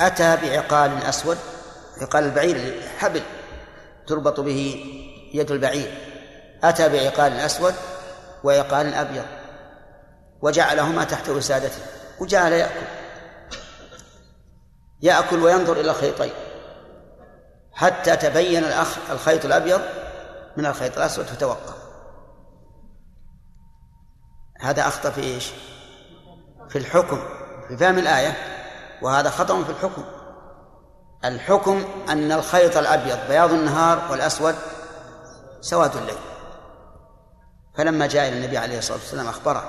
أتى 0.00 0.36
بعقال 0.36 1.02
أسود 1.02 1.38
عقال 2.00 2.24
البعير 2.24 2.82
حبل 2.98 3.22
تربط 4.06 4.40
به 4.40 4.84
يد 5.34 5.50
البعير. 5.50 5.98
أتى 6.64 6.88
بعقال 6.88 7.32
أسود 7.32 7.74
وعقال 8.44 8.94
أبيض 8.94 9.24
وجعلهما 10.42 11.04
تحت 11.04 11.28
وسادته 11.28 11.82
وجعل 12.20 12.52
يأكل. 12.52 12.99
يأكل 15.02 15.42
وينظر 15.42 15.80
إلى 15.80 15.90
الخيطين. 15.90 16.32
حتى 17.72 18.16
تبين 18.16 18.64
الأخ 18.64 18.96
الخيط 19.10 19.44
الأبيض 19.44 19.80
من 20.56 20.66
الخيط 20.66 20.96
الأسود 20.96 21.26
فتوقف. 21.26 21.74
هذا 24.60 24.88
أخطأ 24.88 25.10
في 25.10 25.20
إيش؟ 25.20 25.50
في 26.68 26.78
الحكم 26.78 27.22
في 27.68 27.76
فهم 27.76 27.98
الآية. 27.98 28.36
وهذا 29.02 29.30
خطأ 29.30 29.64
في 29.64 29.70
الحكم. 29.70 30.04
الحكم 31.24 31.84
أن 32.08 32.32
الخيط 32.32 32.76
الأبيض 32.76 33.18
بياض 33.28 33.52
النهار 33.52 34.02
والأسود 34.10 34.54
سواد 35.60 35.96
الليل. 35.96 36.18
فلما 37.76 38.06
جاء 38.06 38.28
إلى 38.28 38.36
النبي 38.36 38.58
عليه 38.58 38.78
الصلاة 38.78 38.98
والسلام 38.98 39.28
أخبره 39.28 39.64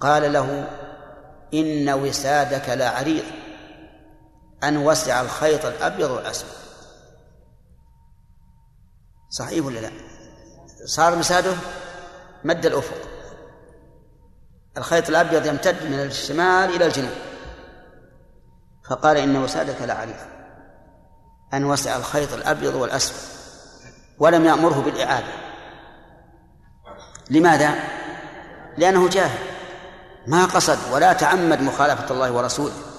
قال 0.00 0.32
له 0.32 0.68
إن 1.54 1.90
وسادك 1.90 2.68
لعريض 2.68 3.24
أن 4.64 4.76
وسع 4.76 5.20
الخيط 5.20 5.64
الأبيض 5.64 6.10
والأسود. 6.10 6.50
صحيح 9.30 9.66
ولا 9.66 9.80
لا؟ 9.80 9.90
صار 10.84 11.16
مساده 11.16 11.54
مد 12.44 12.66
الأفق. 12.66 12.96
الخيط 14.76 15.08
الأبيض 15.08 15.46
يمتد 15.46 15.82
من 15.82 16.00
الشمال 16.00 16.74
إلى 16.76 16.86
الجنوب. 16.86 17.14
فقال 18.90 19.16
إن 19.16 19.36
وسادك 19.36 19.82
لعريض. 19.82 20.16
أن 21.54 21.64
وسع 21.64 21.96
الخيط 21.96 22.32
الأبيض 22.32 22.74
والأسود. 22.74 23.16
ولم 24.18 24.44
يأمره 24.44 24.80
بالإعادة. 24.80 25.32
لماذا؟ 27.30 27.74
لأنه 28.78 29.08
جاهل. 29.08 29.38
ما 30.26 30.44
قصد 30.44 30.78
ولا 30.92 31.12
تعمد 31.12 31.60
مخالفة 31.60 32.10
الله 32.10 32.32
ورسوله. 32.32 32.91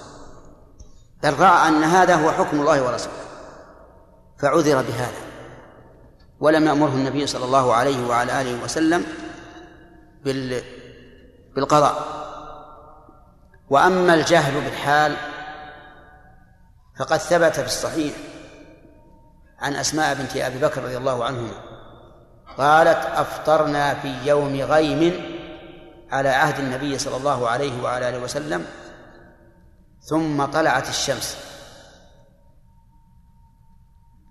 بل 1.24 1.40
رأى 1.40 1.68
أن 1.68 1.84
هذا 1.84 2.14
هو 2.14 2.32
حكم 2.32 2.60
الله 2.60 2.82
ورسوله 2.82 3.14
فعذر 4.38 4.82
بهذا. 4.82 5.20
ولم 6.40 6.66
يأمره 6.66 6.88
النبي 6.88 7.26
صلى 7.26 7.44
الله 7.44 7.74
عليه 7.74 8.06
وعلى 8.08 8.40
آله 8.40 8.64
وسلم 8.64 9.04
بالقضاء. 11.54 11.94
وأما 13.70 14.14
الجهل 14.14 14.60
بالحال 14.60 15.16
فقد 16.98 17.18
ثبت 17.18 17.60
في 17.60 17.66
الصحيح 17.66 18.14
عن 19.58 19.74
أسماء 19.74 20.14
بنت 20.14 20.36
أبي 20.36 20.58
بكر 20.58 20.84
رضي 20.84 20.96
الله 20.96 21.24
عنهما. 21.24 21.54
قالت 22.58 23.06
أفطرنا 23.14 23.94
في 23.94 24.14
يوم 24.24 24.60
غيم 24.60 25.34
على 26.12 26.28
عهد 26.28 26.58
النبي 26.58 26.98
صلى 26.98 27.16
الله 27.16 27.48
عليه 27.48 27.82
وعلى 27.82 28.08
آله 28.08 28.18
وسلم 28.18 28.66
ثم 30.04 30.44
طلعت 30.44 30.88
الشمس. 30.88 31.36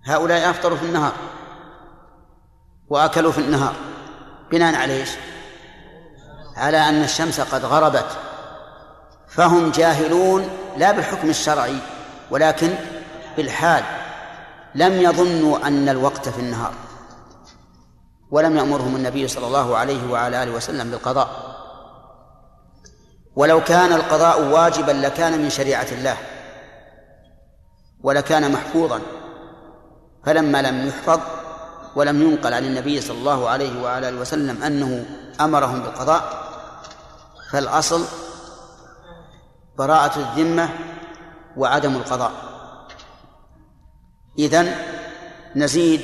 هؤلاء 0.06 0.50
أفطروا 0.50 0.78
في 0.78 0.84
النهار 0.84 1.12
وأكلوا 2.88 3.32
في 3.32 3.38
النهار. 3.38 3.74
بناء 4.50 4.74
على 4.74 4.92
إيش؟ 4.92 5.10
على 6.56 6.88
أن 6.88 7.02
الشمس 7.02 7.40
قد 7.40 7.64
غربت. 7.64 8.18
فهم 9.28 9.70
جاهلون 9.70 10.48
لا 10.76 10.92
بالحكم 10.92 11.30
الشرعي 11.30 11.78
ولكن 12.30 12.74
بالحال. 13.36 13.84
لم 14.74 14.92
يظنوا 14.92 15.66
أن 15.66 15.88
الوقت 15.88 16.28
في 16.28 16.40
النهار. 16.40 16.72
ولم 18.30 18.56
يأمرهم 18.56 18.96
النبي 18.96 19.28
صلى 19.28 19.46
الله 19.46 19.76
عليه 19.76 20.10
وعلى 20.10 20.42
آله 20.42 20.52
وسلم 20.52 20.90
بالقضاء. 20.90 21.43
ولو 23.36 23.64
كان 23.64 23.92
القضاء 23.92 24.42
واجبا 24.42 24.92
لكان 24.92 25.42
من 25.42 25.50
شريعة 25.50 25.86
الله 25.92 26.16
ولكان 28.02 28.52
محفوظا 28.52 29.00
فلما 30.24 30.62
لم 30.62 30.88
يحفظ 30.88 31.20
ولم 31.96 32.22
ينقل 32.22 32.54
عن 32.54 32.64
النبي 32.64 33.00
صلى 33.00 33.18
الله 33.18 33.48
عليه 33.48 33.82
وعلى 33.82 34.08
آله 34.08 34.20
وسلم 34.20 34.62
أنه 34.62 35.04
أمرهم 35.40 35.82
بالقضاء 35.82 36.44
فالأصل 37.52 38.04
براءة 39.78 40.18
الذمة 40.18 40.68
وعدم 41.56 41.96
القضاء. 41.96 42.32
إذن 44.38 44.76
نزيد 45.56 46.00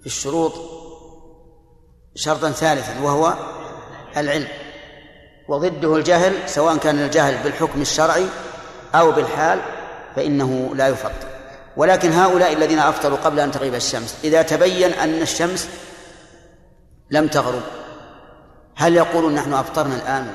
في 0.00 0.06
الشروط 0.06 0.52
شرطا 2.14 2.50
ثالثا 2.50 3.00
وهو 3.00 3.34
العلم. 4.16 4.48
وضده 5.52 5.96
الجهل 5.96 6.48
سواء 6.48 6.76
كان 6.76 6.98
الجهل 6.98 7.42
بالحكم 7.44 7.80
الشرعي 7.80 8.26
أو 8.94 9.12
بالحال 9.12 9.60
فإنه 10.16 10.74
لا 10.74 10.88
يفطر 10.88 11.28
ولكن 11.76 12.12
هؤلاء 12.12 12.52
الذين 12.52 12.78
أفطروا 12.78 13.18
قبل 13.18 13.40
أن 13.40 13.50
تغيب 13.50 13.74
الشمس 13.74 14.16
إذا 14.24 14.42
تبين 14.42 14.92
أن 14.92 15.22
الشمس 15.22 15.68
لم 17.10 17.28
تغرب 17.28 17.62
هل 18.76 18.96
يقولون 18.96 19.34
نحن 19.34 19.52
أفطرنا 19.52 19.96
الآن 19.96 20.26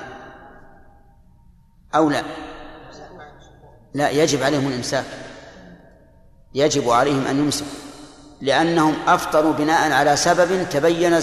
أو 1.95 2.09
لا؟ 2.09 2.23
لا 3.93 4.09
يجب 4.09 4.43
عليهم 4.43 4.67
الإمساك. 4.67 5.05
يجب 6.53 6.89
عليهم 6.89 7.27
أن 7.27 7.39
يمسكوا 7.39 7.67
لأنهم 8.41 8.95
أفطروا 9.07 9.53
بناء 9.53 9.91
على 9.91 10.15
سبب 10.15 10.69
تبين 10.69 11.19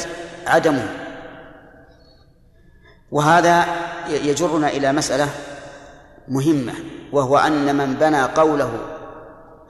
عدمه. 0.47 1.03
وهذا 3.15 3.67
يجرنا 4.09 4.69
إلى 4.69 4.93
مسألة 4.93 5.29
مهمة 6.29 6.73
وهو 7.12 7.39
أن 7.39 7.77
من 7.77 7.95
بنى 7.95 8.23
قوله 8.23 8.73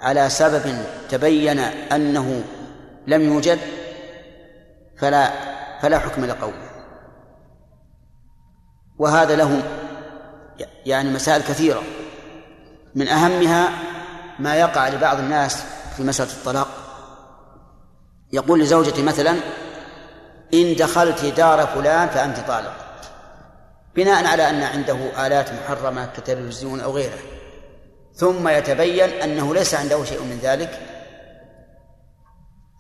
على 0.01 0.29
سبب 0.29 0.85
تبين 1.11 1.59
أنه 1.59 2.45
لم 3.07 3.23
يوجد 3.23 3.59
فلا 4.99 5.31
فلا 5.83 5.99
حكم 5.99 6.25
لقوله. 6.25 6.71
وهذا 8.99 9.37
له 9.37 9.63
يعني 10.87 11.11
مسائل 11.11 11.43
كثيرة. 11.43 11.83
من 12.95 13.09
أهمها 13.09 13.69
ما 14.39 14.57
يقع 14.57 14.89
لبعض 14.89 15.19
الناس 15.19 15.65
في 15.97 16.03
مسألة 16.03 16.31
الطلاق. 16.33 16.69
يقول 18.33 18.61
لزوجتي 18.61 19.03
مثلا 19.03 19.37
إن 20.55 20.77
دخلت 20.77 21.25
دار 21.25 21.67
فلان 21.67 22.09
فأنت 22.09 22.37
طالق. 22.49 22.84
بناء 23.97 24.27
على 24.27 24.51
أن 24.51 24.63
عنده 24.63 25.27
آلات 25.27 25.53
محرمة 25.53 26.07
كتلفزيون 26.17 26.81
أو 26.81 26.93
غيره. 26.93 27.19
ثم 28.15 28.49
يتبين 28.49 29.11
أنه 29.23 29.55
ليس 29.55 29.75
عنده 29.75 30.05
شيء 30.05 30.21
من 30.23 30.39
ذلك 30.43 30.81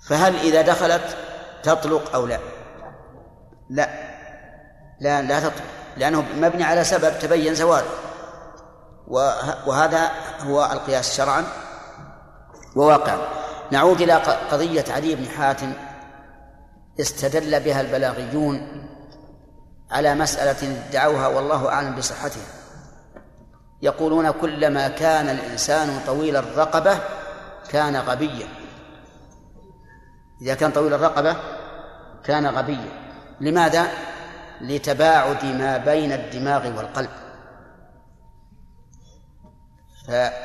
فهل 0.08 0.36
إذا 0.36 0.62
دخلت 0.62 1.16
تطلق 1.62 2.14
أو 2.14 2.26
لا؟ 2.26 2.38
لا. 3.70 3.88
لا 5.00 5.22
لا 5.22 5.40
تطلق 5.40 5.62
لأنه 5.96 6.24
مبني 6.36 6.64
على 6.64 6.84
سبب 6.84 7.18
تبين 7.18 7.54
زواله. 7.54 7.88
وه- 9.08 9.68
وهذا 9.68 10.10
هو 10.40 10.64
القياس 10.72 11.16
شرعا 11.16 11.44
وواقعا. 12.76 13.18
نعود 13.70 14.00
إلى 14.00 14.12
قضية 14.50 14.84
علي 14.90 15.14
بن 15.14 15.28
حاتم 15.28 15.72
استدل 17.00 17.60
بها 17.60 17.80
البلاغيون 17.80 18.83
على 19.94 20.14
مسألة 20.14 20.82
دعوها 20.92 21.26
والله 21.26 21.68
أعلم 21.68 21.94
بصحتها. 21.96 22.46
يقولون 23.82 24.30
كلما 24.30 24.88
كان 24.88 25.28
الإنسان 25.28 26.00
طويل 26.06 26.36
الرقبة 26.36 26.98
كان 27.70 27.96
غبيا. 27.96 28.46
إذا 30.42 30.54
كان 30.54 30.70
طويل 30.70 30.94
الرقبة 30.94 31.36
كان 32.24 32.46
غبيا. 32.46 32.88
لماذا؟ 33.40 33.86
لتباعد 34.60 35.44
ما 35.44 35.76
بين 35.76 36.12
الدماغ 36.12 36.76
والقلب. 36.76 37.10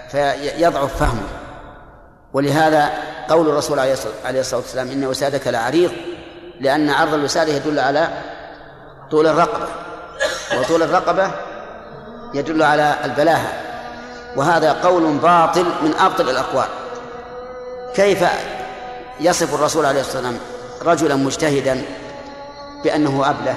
فيضعف 0.10 0.98
فهمه. 1.00 1.28
ولهذا 2.34 2.90
قول 3.30 3.50
الرسول 3.50 3.80
عليه 3.80 4.40
الصلاة 4.40 4.62
والسلام 4.62 4.88
إن 4.88 5.06
وسادك 5.06 5.48
لعريض 5.48 5.92
لأن 6.60 6.90
عرض 6.90 7.14
الوسادة 7.14 7.54
يدل 7.54 7.80
على 7.80 8.10
طول 9.12 9.28
الرقبة. 9.28 9.68
وطول 10.60 10.84
الرقبة 10.84 11.32
يدل 12.34 12.64
على 12.64 12.96
البلاهة. 13.06 13.54
وهذا 14.36 14.74
قول 14.74 15.18
باطل 15.18 15.66
من 15.82 15.94
أبطل 16.00 16.30
الأقوال. 16.30 16.68
كيف 17.96 18.26
يصف 19.20 19.54
الرسول 19.54 19.86
عليه 19.86 20.02
الصلاة 20.02 20.16
والسلام 20.16 20.40
رجلا 20.82 21.16
مجتهدا 21.16 21.82
بأنه 22.84 23.30
أبله؟ 23.30 23.56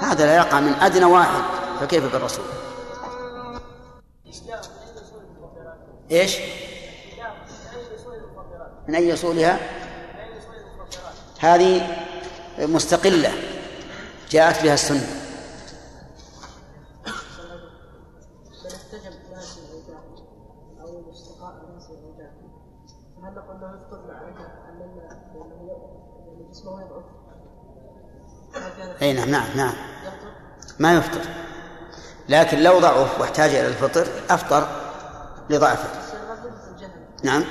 هذا 0.00 0.26
لا 0.26 0.36
يقع 0.36 0.60
من 0.60 0.72
أدنى 0.72 1.04
واحد 1.04 1.42
فكيف 1.80 2.12
بالرسول؟ 2.12 2.44
إيش؟ 6.10 6.38
من 8.88 8.94
أي 8.94 9.14
أصولها؟ 9.14 9.58
هذه 11.38 11.96
مستقلة. 12.58 13.32
جاءت 14.34 14.62
بها 14.62 14.74
السنة. 14.74 15.06
أي 29.02 29.12
نعم 29.12 29.30
نعم 29.30 29.56
نعم؟ 29.56 29.74
ما 30.78 30.94
يفطر. 30.94 31.20
لكن 32.28 32.58
لو 32.58 32.78
ضعف 32.78 33.20
واحتاج 33.20 33.50
إلى 33.50 33.68
الفطر 33.68 34.06
أفطر 34.30 34.68
لضعفه 35.50 35.88
نعم. 37.22 37.44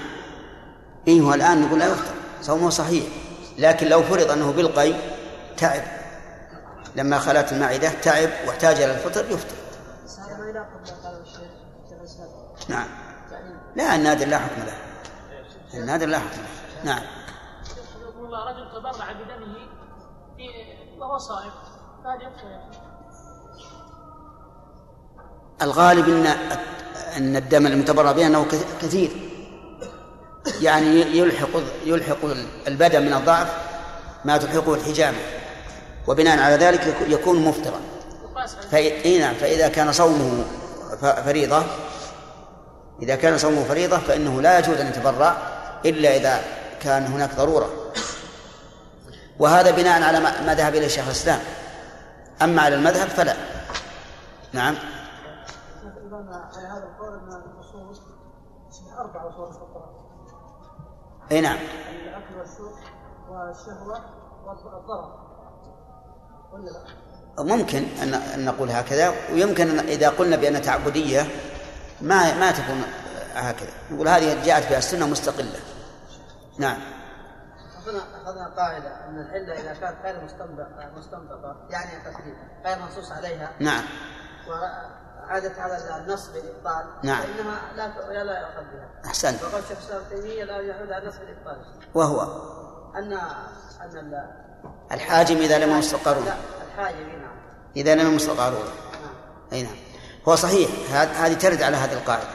إيه 1.08 1.22
هو 1.22 1.34
الآن 1.34 1.62
نقول 1.62 1.80
لا 1.80 1.88
يفطر. 1.88 2.14
صومه 2.42 2.70
صحيح. 2.70 3.04
لكن 3.58 3.88
لو 3.88 4.04
فرض 4.04 4.32
أنه 4.32 4.52
بالقي 4.52 4.94
تعب. 5.58 6.03
لما 6.96 7.20
خلت 7.20 7.54
المعدة 7.54 7.90
تعب 7.90 8.30
واحتاج 8.48 8.82
إلى 8.82 8.94
الفطر 8.94 9.32
يفطر. 9.32 9.56
نعم. 12.70 12.88
لا 13.76 13.96
النادر 13.96 14.26
لا 14.28 14.38
حكم 14.38 14.62
له. 14.62 14.78
النادر 15.74 16.06
لا 16.06 16.20
حكم 16.20 16.42
له. 16.42 16.94
نعم. 16.94 17.04
رجل 18.48 18.72
تبرع 18.72 19.12
بدمه 19.12 19.56
وهو 21.00 21.18
صائم؟ 21.18 21.52
الغالب 25.62 26.10
إن 26.10 26.26
أن 27.18 27.36
الدم 27.36 27.68
المتبرع 27.68 28.12
به 28.12 28.28
أنه 28.28 28.46
كثير. 28.82 29.30
يعني 30.62 31.02
يلحق 31.02 31.60
يلحق 31.86 32.26
البدن 32.68 33.02
من 33.02 33.14
الضعف 33.14 33.58
ما 34.26 34.38
تلحقه 34.38 34.74
الحجامة. 34.74 35.18
وبناء 36.08 36.40
على 36.40 36.56
ذلك 36.56 36.96
يكون 37.08 37.46
مفطرا. 37.46 37.80
نعم 39.20 39.34
فإذا 39.34 39.68
كان 39.68 39.92
صومه 39.92 40.44
فريضة 41.02 41.64
إذا 43.02 43.16
كان 43.16 43.38
صومه 43.38 43.64
فريضة 43.64 43.98
فإنه 43.98 44.42
لا 44.42 44.60
يجوز 44.60 44.78
أن 44.78 44.88
يتبرع 44.88 45.38
إلا 45.86 46.16
إذا 46.16 46.42
كان 46.82 47.06
هناك 47.06 47.36
ضرورة. 47.36 47.70
وهذا 49.40 49.72
بناء 49.72 50.04
على 50.04 50.20
ما 50.20 50.56
ذهب 50.56 50.76
إليه 50.76 50.88
شيخ 50.88 51.06
الإسلام. 51.06 51.40
أما 52.42 52.62
على 52.62 52.76
المذهب 52.76 53.08
فلا. 53.08 53.36
نعم. 54.54 54.76
على 56.56 56.68
هذا 56.68 56.84
القول 56.84 57.14
اسمها 58.70 59.02
أربع 59.02 59.30
اصول 59.30 59.48
الفطره 59.48 60.04
أي 61.32 61.42
نعم. 61.42 61.58
الأكل 61.58 62.36
والشرب 62.38 62.74
والشهوة 63.30 64.00
والضرر؟ 64.46 65.33
ممكن 67.40 67.84
أن 68.02 68.46
نقول 68.46 68.70
هكذا 68.70 69.14
ويمكن 69.32 69.80
أن 69.80 69.80
إذا 69.80 70.10
قلنا 70.10 70.36
بأن 70.36 70.62
تعبدية 70.62 71.28
ما 72.02 72.40
ما 72.40 72.52
تكون 72.52 72.84
هكذا. 73.34 73.70
نقول 73.92 74.08
هذه 74.08 74.46
جاءت 74.46 74.70
بها 74.70 74.78
السنة 74.78 75.08
مستقلة. 75.08 75.60
نعم. 76.58 76.78
أخذنا 77.78 78.00
أخذنا 78.24 78.48
قاعدة 78.58 79.06
أن 79.06 79.20
العلة 79.20 79.54
إذا 79.54 79.74
كانت 79.74 79.98
غير 80.04 80.22
مستنبطة 80.98 81.56
يعني 81.70 81.92
تقريبا 82.06 82.38
غير 82.66 82.80
منصوص 82.80 83.12
عليها 83.12 83.52
نعم. 83.60 83.84
وعادت 84.48 85.60
على 85.60 85.98
النص 85.98 86.28
بالإبطال 86.28 86.86
نعم. 87.04 87.22
فإنها 87.22 87.74
لا 87.76 88.24
لا 88.24 88.40
يؤخذ 88.40 88.64
بها. 88.64 88.90
أحسنت. 89.06 89.44
وقال 89.44 89.64
شيخ 89.64 89.78
الإسلام 89.78 90.02
تيمية 90.10 90.44
لا 90.44 90.60
يعود 90.60 90.92
على 90.92 91.04
النص 91.04 91.18
بالإبطال 91.18 91.58
وهو 91.94 92.22
أن 92.96 93.14
أن 93.82 94.24
الحاجم 94.92 95.38
إذا 95.38 95.58
لم 95.66 95.70
لا 96.26 96.34
الحاجب 96.68 96.98
نعم. 97.08 97.32
إذا 97.78 97.96
لم 97.96 98.08
نعم 98.62 98.64
أي 99.54 99.64
نعم. 99.64 99.76
هو 100.28 100.36
صحيح. 100.36 100.70
هذ- 100.92 101.16
هذه 101.16 101.34
ترد 101.34 101.62
على 101.62 101.78
هذه 101.78 101.94
القاعدة. 101.94 102.28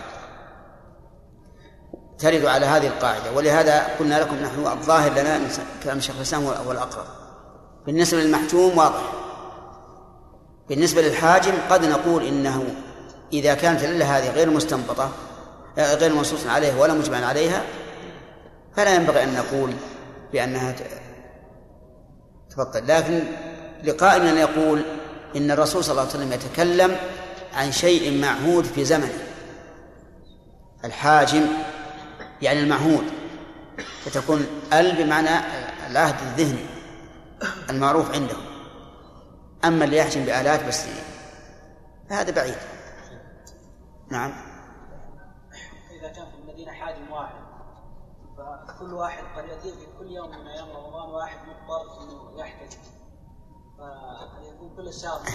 ترد 2.19 2.45
على 2.45 2.67
هذه 2.67 2.87
القاعدة. 2.87 3.33
ولهذا 3.33 3.87
قلنا 3.99 4.21
لكم 4.21 4.37
نحن 4.37 4.67
الظاهر 4.67 5.11
لنا 5.13 5.39
كلام 5.85 6.01
شيخ 6.01 6.17
الإسلام 6.17 6.45
هو 6.47 6.73
الأقرب 6.73 7.05
بالنسبة 7.87 8.19
للمحجوم 8.21 8.79
واضح. 8.79 9.13
بالنسبة 10.69 11.03
للحاجم 11.03 11.53
قد 11.71 11.85
نقول 11.85 12.27
إنه 12.27 12.65
إذا 13.33 13.55
كانت 13.55 13.85
العلة 13.85 14.19
هذه 14.19 14.31
غير 14.31 14.51
مستنبطة 14.51 15.11
آه، 15.79 15.95
غير 15.95 16.15
منصوص 16.15 16.47
عليه 16.47 16.81
ولا 16.81 16.95
مجمع 16.95 17.27
عليها 17.27 17.63
فلا 18.77 18.95
ينبغي 18.95 19.23
أن 19.25 19.35
نقول 19.35 19.73
بأنها 20.33 20.75
تبطل 22.59 22.89
لكن 22.89 23.25
لقائل 23.85 24.27
أن 24.27 24.37
يقول 24.37 24.83
إن 25.37 25.51
الرسول 25.51 25.85
صلى 25.85 25.93
الله 25.93 26.03
عليه 26.03 26.13
وسلم 26.13 26.33
يتكلم 26.33 26.97
عن 27.55 27.73
شيء 27.73 28.21
معهود 28.21 28.65
في 28.65 28.85
زمنه. 28.85 29.19
الحاجم 30.85 31.47
يعني 32.43 32.61
المعهود. 32.61 33.05
فتكون 34.05 34.47
ال 34.73 35.05
بمعنى 35.05 35.31
العهد 35.91 36.15
الذهني 36.21 36.67
المعروف 37.71 38.15
عندهم. 38.15 38.43
أما 39.65 39.85
اللي 39.85 39.97
يحجم 39.97 40.25
بآلات 40.25 40.69
بس 40.69 40.85
فهذا 42.11 42.31
بعيد. 42.31 42.57
نعم 44.11 44.33
إذا 46.01 46.09
كان 46.09 46.25
في 46.25 46.37
المدينة 46.43 46.73
حاجم 46.73 47.13
واحد 47.13 47.35
فكل 48.69 48.95
واحد 48.95 49.25
قد 49.37 49.49
يأتي 49.49 49.73
في 49.73 49.87
كل 49.99 50.13
يوم 50.13 50.29
من 50.29 50.47
أيام 50.47 50.69
رمضان 50.69 51.11
واحد 51.11 51.39
مضطر 51.39 52.03
إنه 52.03 52.41
يحتج. 52.41 52.77
فيكون 53.79 54.77
كل 54.77 54.89
الشهر 54.89 55.21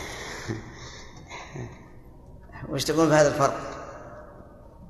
وش 2.69 2.83
تقول 2.83 3.09
في 3.09 3.15
هذا 3.15 3.27
الفرق؟ 3.27 3.59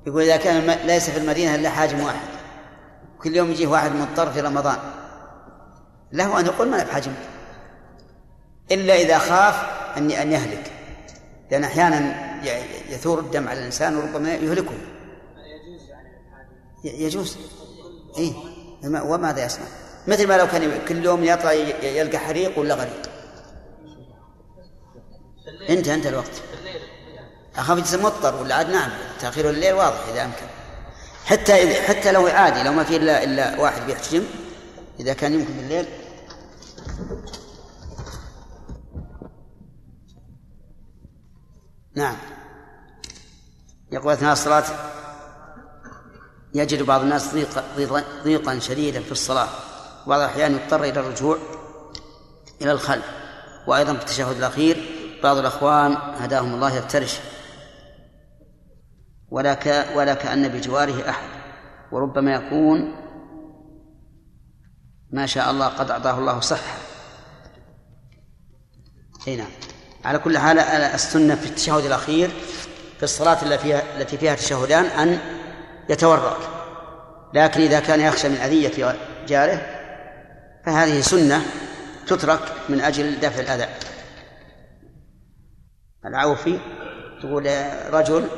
يقول 0.06 0.22
إذا 0.22 0.36
كان 0.36 0.86
ليس 0.86 1.10
في 1.10 1.18
المدينة 1.18 1.54
إلا 1.54 1.70
حاجم 1.70 2.00
واحد. 2.00 2.28
كل 3.22 3.36
يوم 3.36 3.50
يجيه 3.50 3.66
واحد 3.66 3.92
مضطر 3.92 4.32
في 4.32 4.40
رمضان. 4.40 4.78
له 6.12 6.40
أن 6.40 6.46
يقول 6.46 6.70
ما 6.70 6.84
بحجم 6.84 7.12
إلا 8.70 8.94
إذا 8.94 9.18
خاف 9.18 9.54
أن 9.96 10.10
أن 10.10 10.32
يهلك. 10.32 10.72
لأن 11.50 11.64
أحيانا 11.64 12.24
يثور 12.90 13.18
الدم 13.18 13.48
على 13.48 13.60
الإنسان 13.60 13.96
وربما 13.96 14.34
يهلكه. 14.34 14.74
يجوز. 16.84 17.38
إيه. 18.18 18.32
وما- 18.84 19.02
وماذا 19.02 19.44
يصنع؟ 19.44 19.64
مثل 20.06 20.28
ما 20.28 20.36
لو 20.38 20.46
كان 20.46 20.84
كل 20.88 21.04
يوم 21.04 21.24
يطلع 21.24 21.52
يلقى 21.52 22.18
حريق 22.18 22.58
ولا 22.58 22.74
غريق. 22.74 23.02
انتهى 25.70 25.94
انتهى 25.94 26.08
الوقت. 26.10 26.42
أخاف 27.56 27.78
يجلس 27.78 27.94
مضطر 27.94 28.42
ولا 28.42 28.54
عاد؟ 28.54 28.70
نعم 28.70 28.90
تأخير 29.20 29.50
الليل 29.50 29.72
واضح 29.74 30.08
إذا 30.12 30.24
أمكن. 30.24 30.46
حتى 31.24 31.82
حتى 31.82 32.12
لو 32.12 32.26
عادي 32.26 32.62
لو 32.62 32.72
ما 32.72 32.84
في 32.84 32.96
الا 32.96 33.24
إلا 33.24 33.60
واحد 33.60 33.82
بيحتجم 33.86 34.24
إذا 35.00 35.12
كان 35.14 35.34
يمكن 35.34 35.52
بالليل. 35.54 35.86
نعم. 41.94 42.16
يقول 43.92 44.12
أثناء 44.12 44.32
الصلاة 44.32 44.64
يجد 46.54 46.82
بعض 46.82 47.00
الناس 47.00 47.34
ضيق 47.34 47.64
ضيقا, 47.76 48.04
ضيقا 48.24 48.58
شديدا 48.58 49.00
في 49.00 49.12
الصلاة. 49.12 49.48
وبعض 50.06 50.20
الأحيان 50.20 50.52
يضطر 50.52 50.84
إلى 50.84 51.00
الرجوع 51.00 51.38
إلى 52.62 52.72
الخلف. 52.72 53.04
وأيضا 53.66 53.94
في 53.94 54.00
التشهد 54.00 54.36
الأخير 54.36 54.90
بعض 55.22 55.36
الأخوان 55.36 55.92
هداهم 55.92 56.54
الله 56.54 56.76
يفترش. 56.76 57.18
ولا 59.30 59.54
ك 59.54 59.86
ولا 59.94 60.14
كأن 60.14 60.48
بجواره 60.48 61.10
أحد. 61.10 61.28
وربما 61.92 62.34
يكون 62.34 62.94
ما 65.10 65.26
شاء 65.26 65.50
الله 65.50 65.66
قد 65.68 65.90
أعطاه 65.90 66.18
الله 66.18 66.40
صحة. 66.40 66.76
أي 69.28 69.36
نعم. 69.36 69.50
على 70.04 70.18
كل 70.18 70.38
حال 70.38 70.58
السنة 70.58 71.34
في 71.34 71.46
التشهد 71.46 71.84
الأخير 71.84 72.30
في 72.96 73.02
الصلاة 73.02 73.42
التي 73.42 73.58
فيها 73.58 73.82
التي 73.96 74.18
فيها 74.18 74.34
تشهدان 74.34 74.84
أن 74.84 75.33
يتورك 75.88 76.36
لكن 77.34 77.60
إذا 77.60 77.80
كان 77.80 78.00
يخشى 78.00 78.28
من 78.28 78.36
أذية 78.36 78.96
جاره 79.28 79.66
فهذه 80.66 81.00
سنة 81.00 81.42
تترك 82.06 82.40
من 82.68 82.80
أجل 82.80 83.20
دفع 83.20 83.40
الأذى. 83.40 83.66
العوفي 86.06 86.58
تقول 87.22 87.50
رجل 87.90 88.28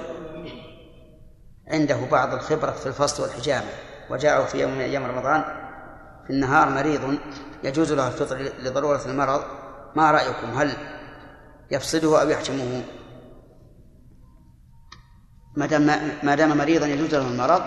عنده 1.68 1.96
بعض 2.10 2.34
الخبرة 2.34 2.70
في 2.70 2.86
الفصل 2.86 3.22
والحجامة 3.22 3.66
وجاءه 4.10 4.44
في 4.44 4.60
يوم 4.60 4.74
من 4.74 4.80
أيام 4.80 5.04
رمضان 5.04 5.44
في 6.26 6.32
النهار 6.32 6.68
مريض 6.68 7.18
يجوز 7.64 7.92
له 7.92 8.08
الفطر 8.08 8.36
لضرورة 8.62 9.00
المرض. 9.06 9.42
ما 9.96 10.10
رأيكم؟ 10.10 10.58
هل 10.58 10.72
يفصله 11.70 12.22
أو 12.22 12.28
يحجمه؟ 12.28 12.82
ما 15.56 15.66
دام 15.66 15.86
ما 16.22 16.34
دام 16.34 16.58
مريضا 16.58 16.86
يجوز 16.86 17.14
له 17.14 17.28
المرض 17.28 17.62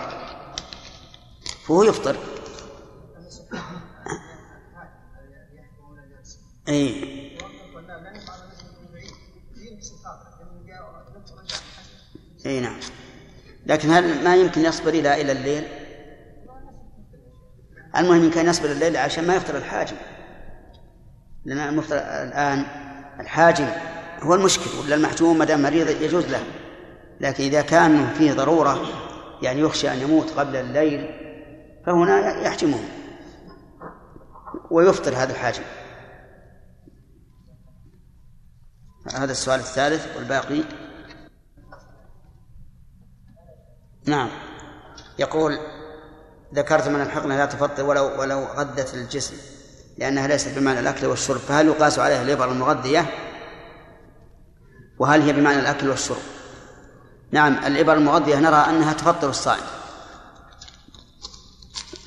فهو 1.66 1.82
يفطر. 1.82 2.16
أي. 6.68 7.30
أي 12.46 12.60
نعم. 12.60 12.76
لكن 13.66 13.90
هل 13.90 14.24
ما 14.24 14.36
يمكن 14.36 14.60
يصبر 14.60 14.88
إلى 14.88 15.20
إلى 15.20 15.32
الليل؟ 15.32 15.68
المهم 17.96 18.24
يمكن 18.24 18.46
يصبر 18.46 18.72
الليل 18.72 18.96
عشان 18.96 19.26
ما 19.26 19.34
يفطر 19.36 19.56
الحاجم 19.56 19.96
المفطر 21.46 21.96
الآن 21.96 22.66
الحاجم 23.20 23.68
هو 24.20 24.34
المشكل 24.34 24.70
ولا 24.84 24.94
المحجوم 24.94 25.38
ما 25.38 25.44
دام 25.44 25.62
مريض 25.62 26.02
يجوز 26.02 26.24
له. 26.24 26.59
لكن 27.20 27.44
إذا 27.44 27.62
كان 27.62 28.14
فيه 28.14 28.32
ضرورة 28.32 28.80
يعني 29.42 29.60
يخشى 29.60 29.92
أن 29.92 29.98
يموت 29.98 30.30
قبل 30.30 30.56
الليل 30.56 31.10
فهنا 31.86 32.40
يحجمه 32.40 32.78
ويفطر 34.70 35.16
هذا 35.16 35.32
الحاجم 35.32 35.62
هذا 39.14 39.32
السؤال 39.32 39.60
الثالث 39.60 40.16
والباقي. 40.16 40.64
نعم. 44.06 44.30
يقول 45.18 45.58
ذكرت 46.54 46.88
من 46.88 47.00
الحقنة 47.00 47.36
لا 47.36 47.46
تفطر 47.46 47.84
ولو 47.84 48.20
ولو 48.20 48.44
غدت 48.44 48.94
الجسم 48.94 49.36
لأنها 49.98 50.26
ليست 50.26 50.58
بمعنى 50.58 50.80
الأكل 50.80 51.06
والشرب 51.06 51.38
فهل 51.38 51.66
يقاس 51.66 51.98
عليها 51.98 52.22
الإبر 52.22 52.52
المغذية؟ 52.52 53.06
وهل 54.98 55.22
هي 55.22 55.32
بمعنى 55.32 55.60
الأكل 55.60 55.88
والشرب؟ 55.88 56.39
نعم 57.32 57.64
الإبر 57.66 57.94
المغذية 57.94 58.36
نرى 58.36 58.56
أنها 58.56 58.92
تفطر 58.92 59.30
الصائم. 59.30 59.64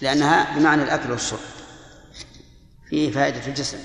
لأنها 0.01 0.59
بمعنى 0.59 0.83
الأكل 0.83 1.11
والشرب. 1.11 1.39
فيه 2.89 3.11
فائدة 3.11 3.39
في 3.39 3.47
الجسم. 3.47 3.79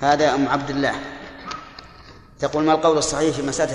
هذا 0.00 0.34
أم 0.34 0.48
عبد 0.48 0.70
الله. 0.70 0.94
تقول 2.38 2.64
ما 2.64 2.72
القول 2.72 2.98
الصحيح 2.98 3.36
في 3.36 3.42
مسألة 3.42 3.72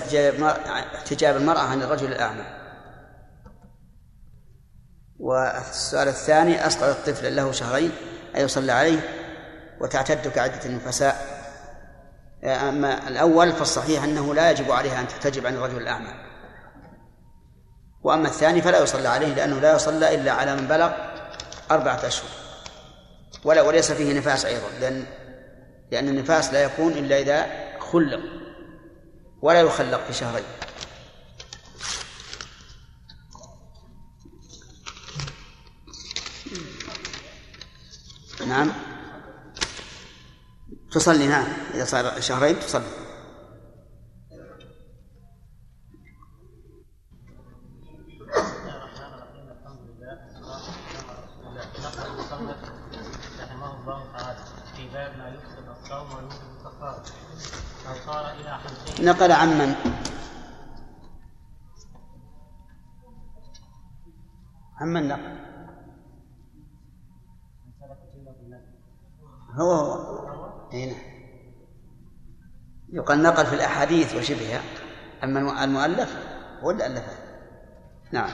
احتجاب 0.95 1.37
المرأة 1.37 1.59
عن 1.59 1.81
الرجل 1.81 2.07
الأعمى؟ 2.11 2.43
والسؤال 5.19 6.07
الثاني 6.07 6.67
أسقط 6.67 6.83
الطفل 6.83 7.35
له 7.35 7.51
شهرين 7.51 7.91
أيصلى 8.35 8.71
عليه؟ 8.71 9.18
وتعتد 9.79 10.27
كعدة 10.27 10.65
النفساء. 10.65 11.39
أما 12.43 13.07
الأول 13.07 13.51
فالصحيح 13.51 14.03
أنه 14.03 14.35
لا 14.35 14.51
يجب 14.51 14.71
عليها 14.71 14.99
أن 14.99 15.07
تحتجب 15.07 15.45
عن 15.45 15.55
الرجل 15.55 15.77
الأعمى. 15.77 16.13
وأما 18.03 18.27
الثاني 18.27 18.61
فلا 18.61 18.83
يصلى 18.83 19.07
عليه 19.07 19.33
لأنه 19.33 19.59
لا 19.59 19.75
يصلى 19.75 20.15
إلا 20.15 20.31
على 20.31 20.55
من 20.55 20.67
بلغ 20.67 20.91
أربعة 21.71 22.07
أشهر. 22.07 22.29
ولا 23.43 23.61
وليس 23.61 23.91
فيه 23.91 24.19
نفاس 24.19 24.45
أيضا 24.45 24.69
لأن 24.79 25.05
لأن 25.91 26.07
النفاس 26.07 26.53
لا 26.53 26.63
يكون 26.63 26.93
إلا 26.93 27.19
إذا 27.19 27.47
خلق 27.79 28.19
ولا 29.41 29.61
يخلق 29.61 30.03
في 30.07 30.13
شهرين. 30.13 30.43
نعم. 38.47 38.71
تصلي 40.91 41.27
نعم. 41.27 41.47
إذا 41.73 41.85
صار 41.85 42.21
شهرين 42.21 42.59
تصلي. 42.59 42.83
رحمه 53.39 53.81
الله 53.81 54.17
تعالى 54.17 54.39
في 54.75 54.89
باب 54.93 55.17
ما 55.17 55.29
يفسد 55.29 55.67
الصوم 55.69 56.07
ويوجب 56.17 56.41
الكفاره 56.57 57.03
أو 57.87 57.95
صار 58.05 58.31
إلى 58.31 58.57
حلقه 58.57 59.03
نقل 59.03 59.31
عن 59.31 59.47
من 59.47 59.75
عن 64.75 64.87
من 64.87 65.07
نقل 65.07 65.49
هو 69.51 69.71
هو 69.71 70.49
أي 70.73 70.85
نعم 70.85 71.19
يقال 73.09 73.23
نقل 73.23 73.45
في 73.45 73.55
الأحاديث 73.55 74.15
وشبهها 74.15 74.61
أما 75.23 75.63
المؤلف 75.63 76.17
هو 76.63 76.71
اللي 76.71 76.85
ألفه 76.85 77.17
نعم. 78.11 78.29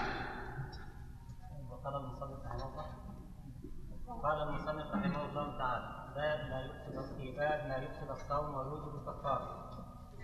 قال 4.23 4.41
المصنف 4.41 4.85
رحمه 4.95 5.25
الله 5.25 5.57
تعالى 5.57 5.85
باب 6.15 6.49
ما 6.49 6.61
يفسد 6.61 7.17
في 7.17 7.31
باب 7.31 7.67
ما 7.67 7.75
يفسد 7.75 8.09
الصوم 8.09 8.55
ويوجب 8.55 8.95
الكفاره 8.95 9.69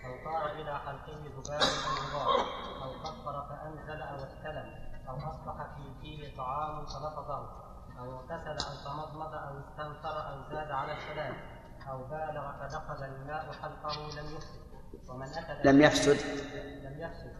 أو 0.05 0.31
طار 0.31 0.51
إلى 0.51 0.79
حلقه 0.79 1.17
ذباب 1.37 1.61
أو 1.87 1.93
غبار 2.01 2.45
أو 2.83 2.91
كفر 3.03 3.45
فأنزل 3.49 4.01
أو 4.01 4.15
استلم 4.15 4.73
أو 5.09 5.15
أصبح 5.15 5.75
في 5.75 6.01
فيه 6.01 6.37
طعام 6.37 6.85
فلفظه 6.85 7.49
أو 7.99 8.19
اغتسل 8.19 8.65
أو 8.67 8.75
تمضمض 8.85 9.33
أو 9.33 9.59
استنثر 9.59 10.29
أو 10.29 10.41
زاد 10.51 10.71
على 10.71 10.93
الثلاث 10.93 11.50
أو 11.91 11.97
بالغ 12.03 12.45
فدخل 12.59 13.03
الماء 13.03 13.51
حلقه 13.61 13.95
لم 14.17 14.35
يفسد. 14.35 14.61
ومن 15.09 15.27
أكل 15.27 15.69
لم 15.69 15.81
يفسد. 15.81 16.17
لم 16.85 16.95
يفسد. 16.99 17.35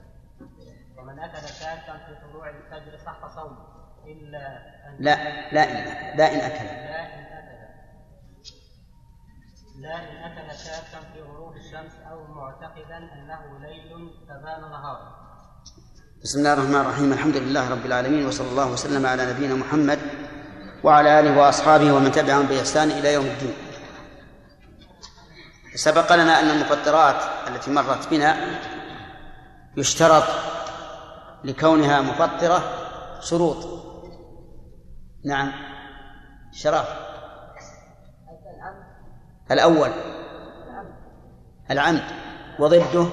ومن 0.98 1.20
أكل 1.20 1.48
شاكا 1.48 1.94
في 2.06 2.12
طلوع 2.24 2.50
الفجر 2.50 2.98
صح 3.06 3.36
صومه. 3.36 3.66
إلا 4.08 4.44
أن 4.88 4.98
لا 5.00 5.16
لا 5.54 5.64
إن 5.72 6.18
لا 6.18 6.34
إن 6.34 6.40
أكل. 6.40 6.66
لا 6.66 7.02
إن 7.16 7.26
أكل. 7.26 7.62
لا 9.82 9.96
إن 9.96 10.32
أكل 10.32 10.58
شاكا 10.58 11.00
في 11.14 11.22
غروب 11.22 11.56
الشمس 11.56 11.94
أو 12.12 12.28
معتقدا 12.28 12.98
أنه 12.98 13.60
ليل 13.60 14.10
فبان 14.28 14.62
نهارا 14.62 15.22
بسم 16.24 16.40
الله 16.40 16.54
الرحمن 16.54 16.76
الرحيم. 16.76 17.14
الحمد 17.14 17.36
لله 17.36 17.72
رب 17.72 17.86
العالمين 17.86 18.26
وصلى 18.28 18.50
الله 18.50 18.72
وسلم 18.72 19.06
على 19.06 19.34
نبينا 19.34 19.56
محمد 19.56 20.00
وعلى 20.84 21.20
آله 21.20 21.40
وأصحابه 21.40 21.94
ومن 21.94 22.12
تبعهم 22.12 22.46
بإحسان 22.46 22.92
إلى 22.92 23.14
يوم 23.14 23.26
الدين. 23.26 23.54
سبق 25.76 26.16
لنا 26.16 26.40
أن 26.40 26.50
المفطرات 26.50 27.24
التي 27.48 27.72
مرت 27.72 28.08
بنا 28.12 28.36
يشترط 29.78 30.24
لكونها 31.44 32.02
مفطرة 32.02 32.62
شروط. 33.22 33.82
نعم. 35.26 35.52
شرف. 36.52 36.90
الأول. 39.52 39.92
العمد. 41.72 42.04
وضده 42.60 43.08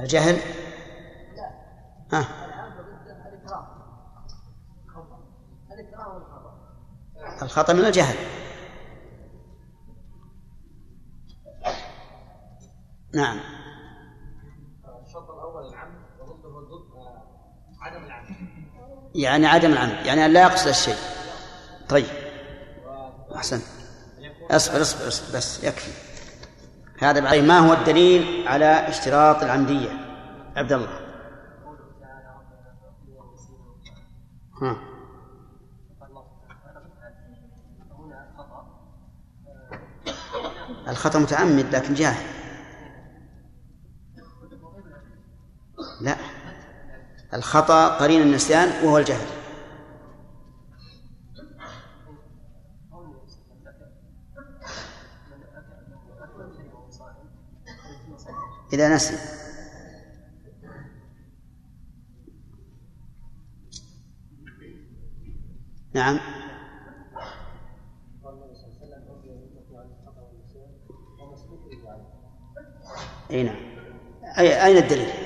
الجهل. 0.00 0.38
ها. 2.12 2.24
الخطأ 7.42 7.72
من 7.72 7.84
الجهل. 7.84 8.43
نعم. 13.14 13.40
الشرط 15.06 15.30
الأول 15.30 15.68
العمد 15.68 15.98
وضده 16.20 16.58
الضد 16.58 16.84
عدم 17.80 18.04
العمد. 18.04 18.28
يعني 19.14 19.46
عدم 19.46 19.72
العمد 19.72 20.06
يعني 20.06 20.26
أن 20.26 20.32
لا 20.32 20.42
يقصد 20.42 20.68
الشيء. 20.68 20.96
طيب. 21.88 22.06
أحسن. 23.36 23.60
اصبر 24.50 24.80
اصبر 24.80 25.08
اصبر 25.08 25.36
بس 25.36 25.64
يكفي. 25.64 25.90
هذا 26.98 27.20
بعد 27.20 27.38
ما 27.38 27.58
هو 27.58 27.72
الدليل 27.72 28.48
على 28.48 28.88
اشتراط 28.88 29.42
العمدية؟ 29.42 29.90
عبد 30.56 30.72
الله. 30.72 31.00
ها. 34.62 34.76
الخطأ 40.88 41.18
متعمد 41.18 41.74
لكن 41.74 41.94
جاهل. 41.94 42.33
لا. 46.04 46.16
الخطأ 47.34 47.88
قرين 47.88 48.22
النسيان 48.22 48.86
وهو 48.86 48.98
الجهل. 48.98 49.26
إذا 58.72 58.94
نسي. 58.94 59.16
نعم. 65.94 66.18
أي 73.30 73.42
نعم. 73.42 73.56
أي 74.38 74.64
أين 74.66 74.76
الدليل؟ 74.76 75.23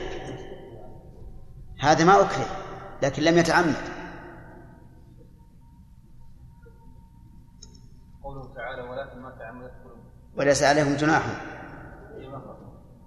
هذا 1.81 2.05
ما 2.05 2.21
أكره 2.21 2.47
لكن 3.03 3.23
لم 3.23 3.39
يتعمد. 3.39 3.75
قوله 8.23 8.55
تعالى 8.55 8.83
ولكن 8.83 9.23
ما 9.23 9.31
تعمدت 9.39 9.73
قلوبكم 9.85 10.09
وليس 10.37 10.63
عليهم 10.63 10.97
جناح 10.97 11.23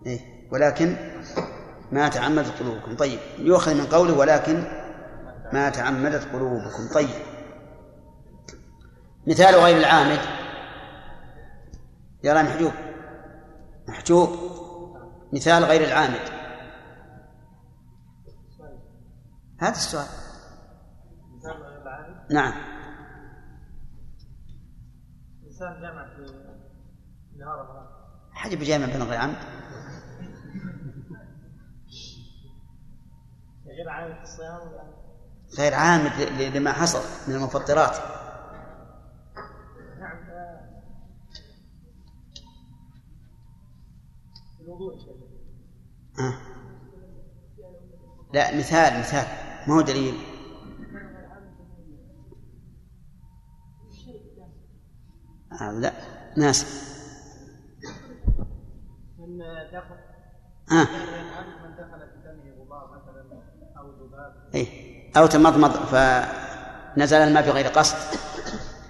إيه 0.05 0.19
ولكن 0.51 0.95
ما 1.91 2.09
تعمدت 2.09 2.59
قلوبكم. 2.59 2.95
طيب 2.95 3.19
يؤخذ 3.37 3.73
من 3.73 3.85
قوله 3.85 4.17
ولكن 4.17 4.63
ما 5.53 5.69
تعمدت 5.69 6.33
قلوبكم. 6.33 6.93
طيب. 6.93 7.09
مثال 9.27 9.55
غير 9.55 9.77
العامد. 9.77 10.19
يرى 12.23 12.43
محجوب 12.43 12.71
محجوب. 13.87 14.29
مثال 15.33 15.63
غير 15.63 15.83
العامد. 15.83 16.40
هذا 19.61 19.71
السؤال. 19.71 20.07
نعم. 22.31 22.53
إنسان 25.47 25.81
جامع 25.81 26.15
في 26.15 26.25
نهار 27.39 27.89
حاجة 28.33 28.55
بجامع 28.55 28.85
بين 28.85 29.03
غير 29.03 29.19
عمد 29.19 29.37
غير 33.65 33.89
عامل 33.89 34.15
في 34.15 34.21
الصيام 34.21 34.59
غير 35.57 35.73
عامد 35.73 36.11
لما 36.55 36.71
حصل 36.71 37.29
من 37.29 37.35
المفطرات. 37.35 37.95
نعم 39.99 40.17
آه، 40.29 40.81
الوضوء 44.61 44.93
آه. 46.19 46.51
لا 48.33 48.57
مثال 48.57 48.99
مثال. 48.99 49.50
ما 49.67 49.75
هو 49.75 49.81
دليل؟ 49.81 50.13
آه 55.61 55.71
لا 55.71 55.93
ناس. 56.37 56.65
من 59.17 59.37
دخل 59.73 59.95
آه. 60.71 60.87
من 61.63 61.75
دخل 61.75 61.99
في 61.99 62.17
دمه 62.23 62.63
غبار 62.63 63.01
مثلا 63.01 63.41
أو 63.77 63.89
ذباب. 63.89 64.49
إيه. 64.55 64.67
أو 65.17 65.25
تمضمض 65.25 65.71
فنزل 65.71 67.17
الماء 67.17 67.45
بغير 67.45 67.67
قصد. 67.67 67.97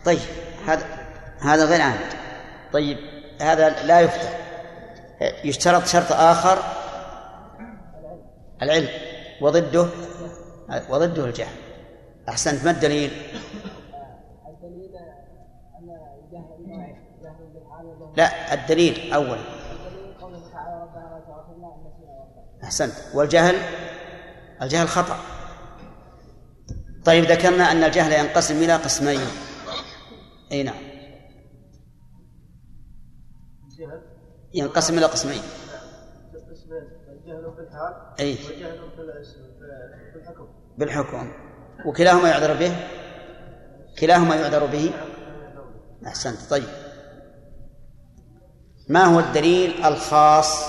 طيب 0.05 0.19
هذا 0.65 0.85
هذا 1.39 1.65
غير 1.65 1.81
عامد 1.81 2.13
طيب 2.73 2.97
هذا 3.41 3.85
لا 3.85 4.01
يفتح. 4.01 4.37
يشترط 5.45 5.85
شرط 5.85 6.11
آخر. 6.11 6.57
العلم. 8.61 8.89
وضده 9.41 9.87
وضده 10.89 11.25
الجهل. 11.25 11.55
أحسنت 12.29 12.65
ما 12.65 12.71
الدليل؟ 12.71 13.11
الدليل 14.47 14.95
ان 15.79 15.89
الجهل 16.23 16.95
لا 18.17 18.53
الدليل 18.53 19.13
أولا 19.13 19.41
واخطانا 20.21 20.41
أحسنت. 22.63 22.93
والجهل؟ 23.13 23.55
الجهل 24.61 24.87
خطأ. 24.87 25.17
طيب 27.05 27.23
ذكرنا 27.23 27.71
أن 27.71 27.83
الجهل 27.83 28.13
ينقسم 28.13 28.55
إلى 28.55 28.75
قسمين. 28.75 29.19
أي 30.51 30.63
نعم. 30.63 30.75
الجهل 33.63 34.01
ينقسم 34.53 34.97
إلى 34.97 35.05
قسمين 35.05 35.41
الجهل 37.09 37.53
في 37.55 37.61
الحال 37.61 37.93
أي. 38.19 38.37
والجهل 38.47 38.91
في 40.13 40.19
الحكم. 40.19 40.60
بالحكم. 40.81 41.31
وكلاهما 41.85 42.29
يعذر 42.29 42.53
به؟ 42.53 42.75
كلاهما 43.99 44.35
يعذر 44.35 44.65
به؟ 44.65 44.91
أحسنت. 46.07 46.37
طيب. 46.49 46.69
ما 48.89 49.03
هو 49.03 49.19
الدليل 49.19 49.85
الخاص 49.85 50.63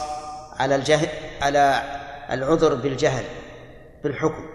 على 0.61 0.77
الجهل 0.77 1.09
على 1.43 1.83
العذر 2.31 2.75
بالجهل 2.75 3.25
بالحكم؟ 4.05 4.52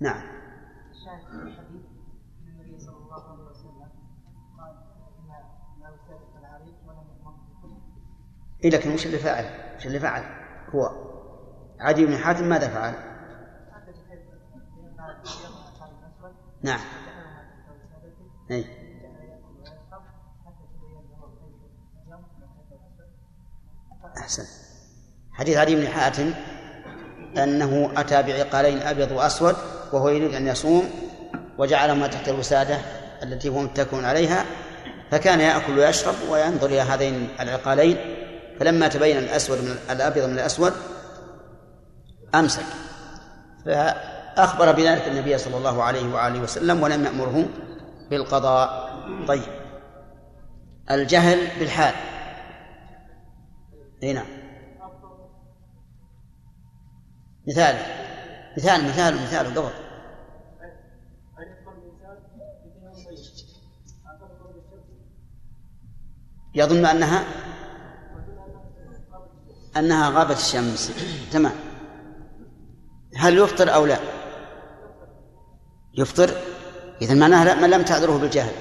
نعم. 0.00 0.22
الشاهد 0.90 1.20
في 1.20 1.42
الحديث 1.42 1.82
النبي 2.48 2.78
صلى 2.78 2.96
الله 2.96 3.30
عليه 3.30 3.42
وسلم 3.50 3.88
قال 4.58 4.76
إن 5.18 5.28
لا 5.80 5.88
يسابق 5.88 6.36
العريق 6.38 6.74
ولم 6.86 7.06
يؤمر 7.18 7.80
إيه 8.64 8.70
لكن 8.70 8.94
وش 8.94 9.06
اللي 9.06 9.18
فعل؟ 9.18 9.76
وش 9.76 9.86
اللي 9.86 10.00
فعل؟ 10.00 10.22
هو 10.74 10.90
عدي 11.80 12.06
بن 12.06 12.16
حاتم 12.16 12.48
ماذا 12.48 12.68
فعل؟ 12.68 12.94
نعم. 16.62 16.80
أي 18.50 18.64
أحسن. 24.18 24.44
حديث 25.32 25.56
علي 25.56 25.74
بن 25.74 25.88
حاتم 25.88 26.34
أنه 27.38 27.90
أتى 27.96 28.22
بعقالين 28.22 28.82
أبيض 28.82 29.12
وأسود 29.12 29.56
وهو 29.92 30.08
يريد 30.08 30.34
أن 30.34 30.46
يصوم 30.46 30.90
وجعلهما 31.58 32.06
تحت 32.06 32.28
الوسادة 32.28 32.78
التي 33.22 33.48
هو 33.48 33.60
متكئ 33.60 34.04
عليها 34.04 34.44
فكان 35.10 35.40
يأكل 35.40 35.78
ويشرب 35.78 36.14
وينظر 36.30 36.66
إلى 36.66 36.80
هذين 36.80 37.28
العقالين 37.40 37.96
فلما 38.60 38.88
تبين 38.88 39.18
الأسود 39.18 39.58
من 39.58 39.76
الأبيض 39.90 40.24
من 40.24 40.34
الأسود 40.34 40.72
أمسك. 42.34 42.64
فأخبر 43.66 44.72
بذلك 44.72 45.08
النبي 45.08 45.38
صلى 45.38 45.56
الله 45.56 45.82
عليه 45.82 46.14
وآله 46.14 46.40
وسلم 46.40 46.82
ولم 46.82 47.04
يأمره 47.04 47.46
بالقضاء. 48.10 48.96
طيب. 49.28 49.42
الجهل 50.90 51.48
بالحال. 51.58 51.94
إي 54.02 54.12
نعم 54.12 54.26
مثال. 57.48 57.76
مثال 58.56 58.84
مثال 58.84 59.14
مثال 59.14 59.54
قبل. 59.54 59.70
يظن 66.54 66.86
أنها 66.86 67.24
أنها 69.76 70.10
غابت 70.10 70.36
الشمس. 70.36 70.92
تمام. 71.32 71.52
هل 73.16 73.38
يفطر 73.38 73.74
أو 73.74 73.86
لا؟ 73.86 73.98
يفطر. 75.94 76.30
إذا 77.02 77.14
معناها 77.14 77.66
لم 77.66 77.82
تعذره 77.82 78.18
بالجهل. 78.18 78.52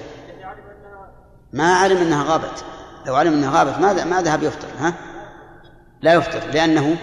ما 1.54 1.76
علم 1.76 1.98
أنها 1.98 2.24
غابت. 2.24 2.66
لو 3.06 3.16
علم 3.16 3.34
أنها 3.34 3.60
غابت 3.60 3.80
ما 3.80 4.06
ما 4.06 4.22
ذهب 4.22 4.44
يفطر 4.44 4.68
ها؟ 4.80 4.94
لا 6.02 6.14
يفطر 6.14 6.52
لأنه 6.52 6.98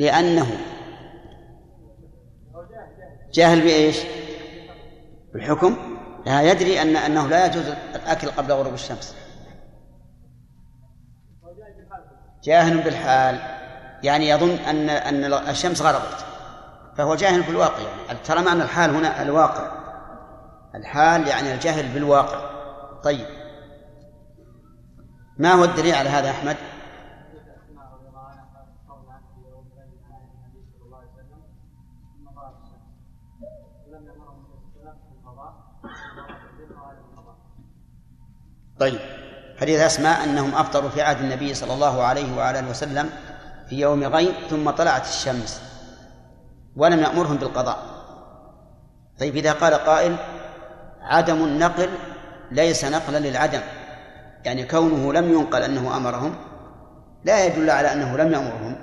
لأنه 0.00 0.46
جاهل 3.32 3.60
بإيش؟ 3.60 3.96
بالحكم. 5.32 5.76
لا 6.26 6.42
يدري 6.42 6.82
أن 6.82 6.96
أنه 6.96 7.26
لا 7.26 7.46
يجوز 7.46 7.66
الأكل 7.94 8.28
قبل 8.28 8.52
غروب 8.52 8.74
الشمس. 8.74 9.16
جاهل 12.44 12.80
بالحال. 12.80 13.38
يعني 14.02 14.28
يظن 14.28 14.50
أن 14.50 14.90
أن 14.90 15.32
الشمس 15.32 15.82
غربت. 15.82 16.24
فهو 16.96 17.14
جاهل 17.14 17.44
في 17.44 17.50
الواقع 17.50 17.82
يعني 18.06 18.18
ترى 18.24 18.42
معنى 18.42 18.62
الحال 18.62 18.90
هنا 18.90 19.22
الواقع. 19.22 19.72
الحال 20.74 21.28
يعني 21.28 21.54
الجهل 21.54 21.88
بالواقع. 21.88 22.50
طيب. 23.02 23.26
ما 25.38 25.52
هو 25.52 25.64
الدليل 25.64 25.94
على 25.94 26.08
هذا 26.08 26.30
أحمد؟ 26.30 26.56
طيب. 38.80 38.98
حديث 39.60 39.80
أسماء 39.80 40.24
أنهم 40.24 40.54
أفطروا 40.54 40.90
في 40.90 41.02
عهد 41.02 41.20
النبي 41.20 41.54
صلى 41.54 41.74
الله 41.74 42.02
عليه 42.02 42.36
وعلى 42.36 42.58
آله 42.58 42.70
وسلم 42.70 43.10
في 43.68 43.80
يوم 43.80 44.04
غيم 44.04 44.32
ثم 44.50 44.70
طلعت 44.70 45.06
الشمس 45.06 45.62
ولم 46.76 46.98
يأمرهم 46.98 47.36
بالقضاء. 47.36 47.78
طيب 49.20 49.36
إذا 49.36 49.52
قال 49.52 49.74
قائل 49.74 50.16
عدم 51.02 51.44
النقل 51.44 51.88
ليس 52.50 52.84
نقلا 52.84 53.18
للعدم 53.18 53.60
يعني 54.44 54.64
كونه 54.64 55.12
لم 55.12 55.32
ينقل 55.32 55.62
أنه 55.62 55.96
أمرهم 55.96 56.34
لا 57.24 57.44
يدل 57.44 57.70
على 57.70 57.92
أنه 57.92 58.16
لم 58.16 58.32
يأمرهم. 58.32 58.76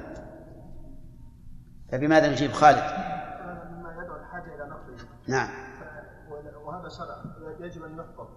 فبماذا 1.91 2.31
نجيب 2.31 2.51
خالد؟ 2.51 2.83
نعم. 5.27 5.66
شرع. 6.89 7.15
يجب 7.59 7.83
أن 7.83 7.97
يحفظ. 7.97 8.27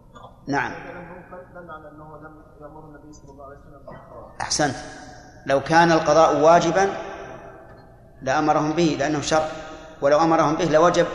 نعم. 0.48 0.72
دل 1.54 1.70
على 1.70 1.88
أنه 1.88 2.16
لم 2.60 2.78
النبي 2.78 3.12
صلى 3.12 3.30
الله 3.30 3.44
عليه 3.44 3.56
وسلم 3.56 3.86
أحسنت. 4.40 4.76
لو 5.46 5.60
كان 5.60 5.92
القضاء 5.92 6.40
واجبا 6.40 6.92
لأمرهم 8.22 8.72
به 8.72 8.96
لأنه 8.98 9.20
شرع. 9.20 9.48
ولو 10.02 10.18
أمرهم 10.18 10.54
به 10.54 10.64
لوجب 10.64 11.06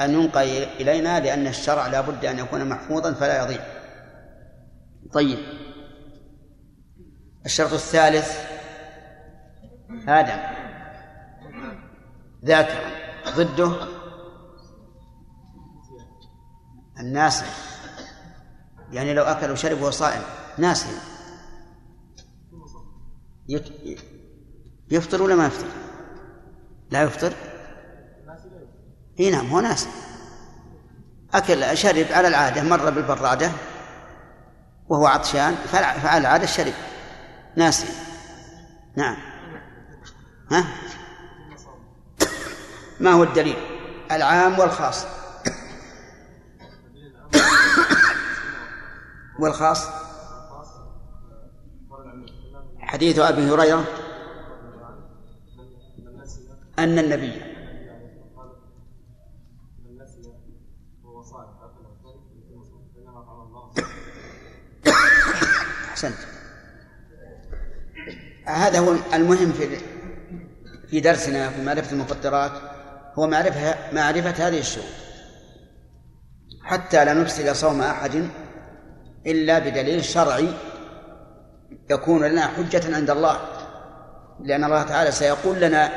أن 0.00 0.10
ينقى 0.10 0.42
إلينا 0.64 1.20
لأن 1.20 1.46
الشرع 1.46 1.86
لا 1.86 2.00
بد 2.00 2.24
أن 2.24 2.38
يكون 2.38 2.68
محفوظا 2.68 3.12
فلا 3.12 3.44
يضيع. 3.44 3.60
طيب. 5.12 5.38
الشرط 7.46 7.72
الثالث 7.72 8.48
آدم. 10.08 10.38
ذاكرا. 12.44 12.90
ضده. 13.36 13.97
الناس 17.00 17.44
يعني 18.92 19.14
لو 19.14 19.22
أكل 19.22 19.50
وشرب 19.50 19.80
وهو 19.80 19.90
صائم 19.90 20.22
ناسي 20.58 20.88
يفطر 24.90 25.22
ولا 25.22 25.34
ما 25.34 25.46
يفطر؟ 25.46 25.66
لا 26.90 27.02
يفطر؟ 27.02 27.32
إي 29.20 29.30
نعم 29.30 29.46
هو 29.46 29.60
ناس. 29.60 29.88
أكل 31.34 31.76
شرب 31.76 32.06
على 32.10 32.28
العادة 32.28 32.62
مر 32.62 32.90
بالبرادة 32.90 33.52
وهو 34.88 35.06
عطشان 35.06 35.54
فعلى 35.54 36.18
العادة 36.18 36.46
شرب. 36.46 36.74
ناسي 37.56 37.86
نعم. 38.96 39.16
ها؟ 40.50 40.64
ما 43.00 43.10
هو 43.12 43.22
الدليل؟ 43.22 43.56
العام 44.12 44.58
والخاص. 44.58 45.17
والخاص 49.38 49.86
حديث 52.78 53.18
أبي 53.18 53.50
هريرة 53.50 53.84
أن 56.78 56.98
النبي 56.98 57.42
أحسنت. 65.88 66.18
هذا 68.44 68.78
هو 68.78 68.94
المهم 69.14 69.52
في 69.52 69.78
في 70.90 71.00
درسنا 71.00 71.50
في 71.50 71.62
معرفة 71.62 71.92
المفطرات 71.92 72.52
هو 73.14 73.26
معرفة 73.26 73.92
معرفة 73.92 74.48
هذه 74.48 74.58
الشروط. 74.58 74.86
حتى 76.62 77.04
لا 77.04 77.14
نفسد 77.14 77.52
صوم 77.52 77.80
أحد 77.80 78.28
إلا 79.28 79.58
بدليل 79.58 80.04
شرعي 80.04 80.48
يكون 81.90 82.24
لنا 82.24 82.46
حجة 82.46 82.96
عند 82.96 83.10
الله. 83.10 83.40
لأن 84.40 84.64
الله 84.64 84.82
تعالى 84.82 85.10
سيقول 85.10 85.60
لنا 85.60 85.90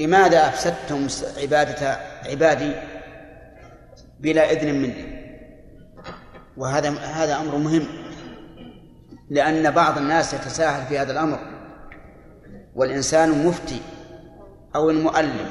لماذا 0.00 0.48
أفسدتم 0.48 1.06
عبادة 1.42 1.96
عبادي 2.30 2.72
بلا 4.20 4.50
إذن 4.50 4.74
مني؟ 4.74 5.18
وهذا 6.56 6.90
هذا 6.90 7.36
أمر 7.36 7.56
مهم 7.56 7.86
لأن 9.30 9.70
بعض 9.70 9.98
الناس 9.98 10.34
يتساهل 10.34 10.86
في 10.86 10.98
هذا 10.98 11.12
الأمر 11.12 11.38
والإنسان 12.74 13.30
المفتي 13.30 13.80
أو 14.74 14.90
المؤلم 14.90 15.46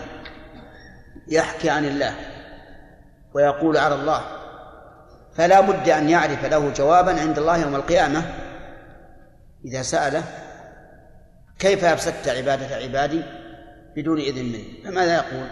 يحكي 1.27 1.69
عن 1.69 1.85
الله 1.85 2.15
ويقول 3.33 3.77
على 3.77 3.95
الله 3.95 4.36
فلا 5.37 5.61
بد 5.61 5.89
أن 5.89 6.09
يعرف 6.09 6.45
له 6.45 6.69
جوابا 6.69 7.21
عند 7.21 7.37
الله 7.37 7.57
يوم 7.57 7.75
القيامة. 7.75 8.47
إذا 9.65 9.81
سأله 9.81 10.23
كيف 11.59 11.83
أفسدت 11.83 12.27
عبادة 12.27 12.75
عبادي 12.75 13.23
بدون 13.95 14.19
إذن 14.19 14.45
مني 14.45 14.83
فماذا 14.85 15.15
يقول؟ 15.15 15.47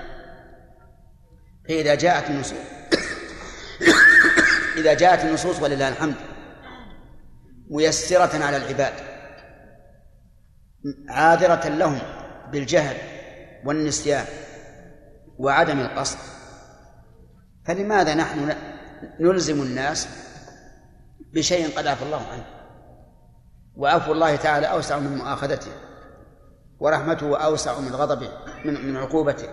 فإذا 1.67 1.95
جاءت 1.95 2.29
النصوص 2.29 2.59
إذا 4.77 4.93
جاءت 4.93 5.25
النصوص 5.25 5.61
ولله 5.61 5.89
الحمد 5.89 6.15
ميسرة 7.69 8.45
على 8.45 8.57
العباد 8.57 8.93
عاذرة 11.09 11.67
لهم 11.67 11.99
بالجهل 12.51 12.97
والنسيان 13.65 14.25
وعدم 15.37 15.79
القصد. 15.79 16.17
فلماذا 17.65 18.13
نحن 18.13 18.53
نلزم 19.19 19.61
الناس 19.61 20.07
بشيء 21.33 21.77
قد 21.77 21.87
عفى 21.87 22.03
الله 22.03 22.21
عنه 22.31 22.45
وعفو 23.75 24.11
الله 24.11 24.35
تعالى 24.35 24.67
أوسع 24.67 24.99
من 24.99 25.17
مؤاخذته 25.17 25.71
ورحمته 26.79 27.37
أوسع 27.37 27.79
من 27.79 27.95
غضبه 27.95 28.29
من 28.65 28.85
من 28.85 28.97
عقوبته 28.97 29.49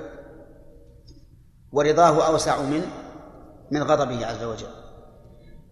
ورضاه 1.72 2.26
أوسع 2.26 2.62
من 2.62 2.82
من 3.70 3.82
غضبه 3.82 4.26
عز 4.26 4.42
وجل. 4.42 4.70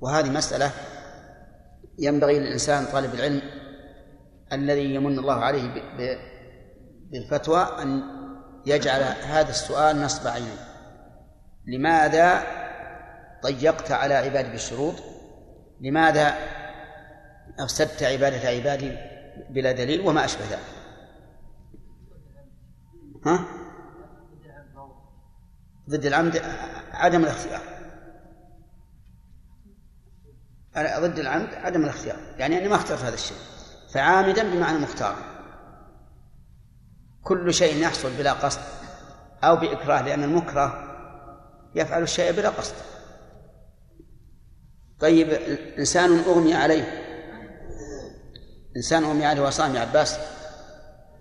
وهذه 0.00 0.30
مسألة 0.30 0.70
ينبغي 1.98 2.38
للإنسان 2.38 2.84
طالب 2.92 3.14
العلم 3.14 3.42
الذي 4.52 4.94
يمن 4.94 5.18
الله 5.18 5.34
عليه 5.34 5.82
بالفتوى 7.12 7.62
أن 7.62 8.02
يجعل 8.66 9.02
هذا 9.02 9.50
السؤال 9.50 10.02
نصب 10.02 10.26
عينيه. 10.26 10.70
لماذا 11.66 12.59
ضيقت 13.42 13.92
على 13.92 14.14
عبادي 14.14 14.50
بالشروط 14.50 14.94
لماذا 15.80 16.34
أفسدت 17.58 18.02
عبادة 18.02 18.48
عبادي 18.48 18.96
بلا 19.50 19.72
دليل 19.72 20.00
وما 20.00 20.24
أشبه 20.24 20.44
ذلك؟ 20.44 20.60
ها؟ 23.26 23.44
ضد 25.90 26.06
العمد 26.06 26.42
عدم 26.92 27.22
الاختيار. 27.22 27.62
ضد 30.76 31.18
العمد 31.18 31.54
عدم 31.54 31.84
الاختيار. 31.84 32.18
يعني 32.38 32.58
أني 32.58 32.68
ما 32.68 32.76
اخترت 32.76 33.02
هذا 33.02 33.14
الشيء. 33.14 33.36
فعامدا 33.94 34.42
بمعنى 34.42 34.78
مختار. 34.78 35.16
كل 37.22 37.54
شيء 37.54 37.82
يحصل 37.82 38.16
بلا 38.16 38.32
قصد 38.32 38.60
أو 39.44 39.56
بإكراه 39.56 40.02
لأن 40.02 40.24
المكره 40.24 40.90
يفعل 41.74 42.02
الشيء 42.02 42.32
بلا 42.32 42.48
قصد. 42.48 42.74
طيب 45.00 45.28
إنسان 45.78 46.18
أغمي 46.18 46.54
عليه 46.54 47.00
إنسان 48.76 49.04
أغمي 49.04 49.24
عليه 49.24 49.42
وصام 49.42 49.76
عباس 49.76 50.18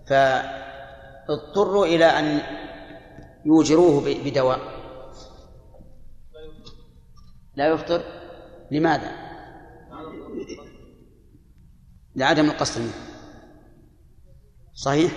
فاضطروا 0.06 1.86
إلى 1.86 2.04
أن 2.04 2.40
يوجروه 3.44 4.04
بدواء 4.24 4.60
لا 7.56 7.68
يفطر 7.68 8.02
لماذا؟ 8.70 9.12
لعدم 12.16 12.50
القصد 12.50 12.80
منه 12.80 12.92
صحيح؟ 14.74 15.12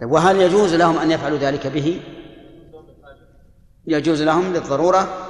طيب 0.00 0.10
وهل 0.10 0.40
يجوز 0.40 0.74
لهم 0.74 0.98
أن 0.98 1.10
يفعلوا 1.10 1.38
ذلك 1.38 1.66
به؟ 1.66 2.00
يجوز 3.86 4.22
لهم 4.22 4.52
للضرورة 4.52 5.23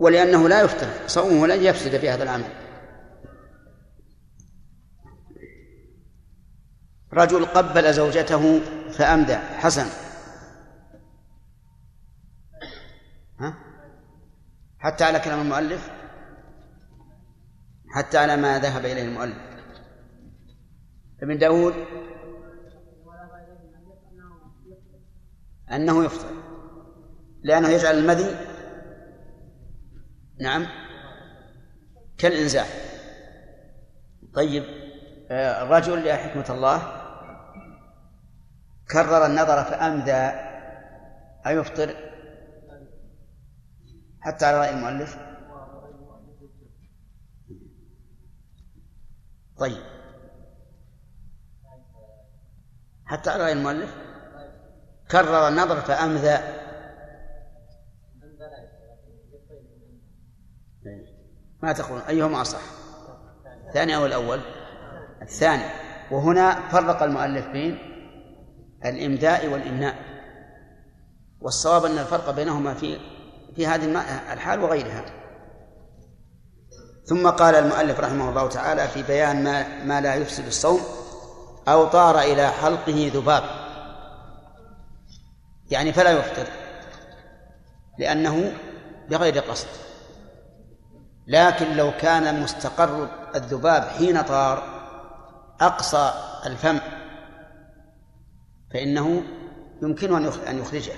ولأنه 0.00 0.48
لا 0.48 0.62
يفتر 0.62 0.88
صومه 1.06 1.46
لن 1.46 1.62
يفسد 1.62 1.96
في 1.96 2.10
هذا 2.10 2.22
العمل. 2.22 2.52
رجل 7.12 7.44
قبل 7.44 7.94
زوجته 7.94 8.60
فأمدى 8.90 9.36
حسن. 9.36 9.86
ها؟ 13.40 13.54
حتى 14.78 15.04
على 15.04 15.18
كلام 15.18 15.40
المؤلف؟ 15.40 15.90
حتى 17.88 18.18
على 18.18 18.36
ما 18.36 18.58
ذهب 18.58 18.84
إليه 18.84 19.04
المؤلف. 19.04 19.38
ابن 21.22 21.38
داود؟ 21.38 21.74
أنه 25.72 26.04
يفطر 26.04 26.30
لأنه 27.42 27.68
يجعل 27.68 27.98
المذي 27.98 28.49
نعم. 30.40 30.66
كالإنزال 32.18 32.66
طيب 34.34 34.64
آه، 35.30 35.62
الرجل 35.62 36.06
يا 36.06 36.16
حكمة 36.16 36.44
الله. 36.50 37.00
كرر 38.90 39.26
النظر 39.26 39.64
فأمدى. 39.64 40.30
أيفطر 41.46 41.94
حتى 44.20 44.46
على 44.46 44.58
رأي 44.58 44.70
المؤلف. 44.70 45.18
طيب. 49.58 49.82
حتى 53.06 53.30
على 53.30 53.42
رأي 53.42 53.52
المؤلف. 53.52 53.94
كرر 55.10 55.48
النظر 55.48 55.80
فأمذى 55.80 56.59
ما 61.62 61.72
تقولون 61.72 62.02
أيهما 62.02 62.40
أصح؟ 62.40 62.60
الثاني 63.68 63.96
أو 63.96 64.06
الأول؟ 64.06 64.40
الثاني. 65.22 65.64
وهنا 66.10 66.68
فرق 66.68 67.02
المؤلف 67.02 67.46
بين 67.46 67.78
الإمداء 68.84 69.46
والإمناء. 69.46 69.94
والصواب 71.40 71.84
أن 71.84 71.98
الفرق 71.98 72.30
بينهما 72.30 72.74
في 72.74 72.98
في 73.56 73.66
هذه 73.66 73.84
الحال 74.32 74.60
وغيرها. 74.60 75.04
ثم 77.04 77.30
قال 77.30 77.54
المؤلف 77.54 78.00
رحمه 78.00 78.28
الله 78.28 78.48
تعالى 78.48 78.88
في 78.88 79.02
بيان 79.02 79.44
ما, 79.44 79.84
ما 79.84 80.00
لا 80.00 80.14
يفسد 80.14 80.46
الصوم 80.46 80.80
أو 81.68 81.86
طار 81.86 82.18
إلى 82.20 82.48
حلقه 82.48 83.10
ذباب 83.14 83.42
يعني 85.70 85.92
فلا 85.92 86.10
يفطر 86.10 86.46
لأنه 87.98 88.52
بغير 89.10 89.38
قصد. 89.38 89.89
لكن 91.30 91.76
لو 91.76 91.92
كان 92.00 92.42
مستقر 92.42 93.08
الذباب 93.34 93.82
حين 93.82 94.22
طار 94.22 94.62
أقصى 95.60 96.12
الفم 96.46 96.78
فإنه 98.72 99.22
يمكن 99.82 100.26
أن 100.48 100.58
يخرجه. 100.58 100.92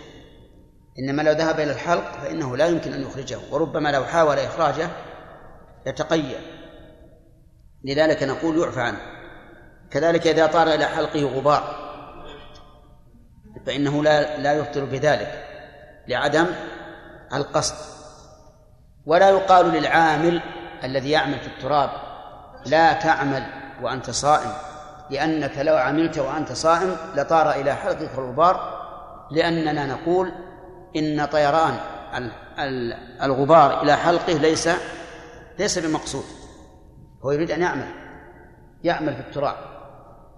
إنما 0.99 1.23
لو 1.23 1.33
ذهب 1.33 1.61
إلى 1.61 1.73
الحلق 1.73 2.13
فإنه 2.23 2.57
لا 2.57 2.67
يمكن 2.67 2.93
أن 2.93 3.03
يخرجه 3.03 3.39
وربما 3.51 3.89
لو 3.89 4.05
حاول 4.05 4.39
إخراجه 4.39 4.89
يتقيأ. 5.87 6.41
لذلك 7.85 8.23
نقول 8.23 8.59
يعفى 8.59 8.81
عنه. 8.81 9.01
كذلك 9.91 10.27
إذا 10.27 10.47
طار 10.47 10.75
إلى 10.75 10.85
حلقه 10.85 11.25
غبار 11.25 11.83
فإنه 13.67 14.03
لا 14.03 14.39
لا 14.39 14.53
يفطر 14.53 14.85
بذلك 14.85 15.45
لعدم 16.09 16.47
القصد. 17.35 18.02
ولا 19.07 19.31
يقال 19.31 19.67
للعامل 19.67 20.41
الذي 20.85 21.11
يعمل 21.11 21.39
في 21.39 21.47
التراب 21.47 21.91
لا 22.67 22.93
تعمل 22.93 23.47
وأنت 23.83 24.11
صائم 24.11 24.53
لأنك 25.11 25.59
لو 25.59 25.77
عملت 25.77 26.19
وأنت 26.19 26.53
صائم 26.53 26.97
لطار 27.17 27.51
إلى 27.51 27.75
حلقك 27.75 28.11
الغبار 28.19 28.83
لأننا 29.31 29.87
نقول 29.87 30.33
إن 30.97 31.25
طيران 31.25 31.75
الغبار 33.23 33.83
إلى 33.83 33.97
حلقه 33.97 34.33
ليس 34.33 34.69
ليس 35.59 35.79
بمقصود 35.79 36.25
هو 37.25 37.31
يريد 37.31 37.51
أن 37.51 37.63
يعمل 37.63 37.89
يعمل 38.85 39.15
في 39.15 39.21
التراب 39.21 39.57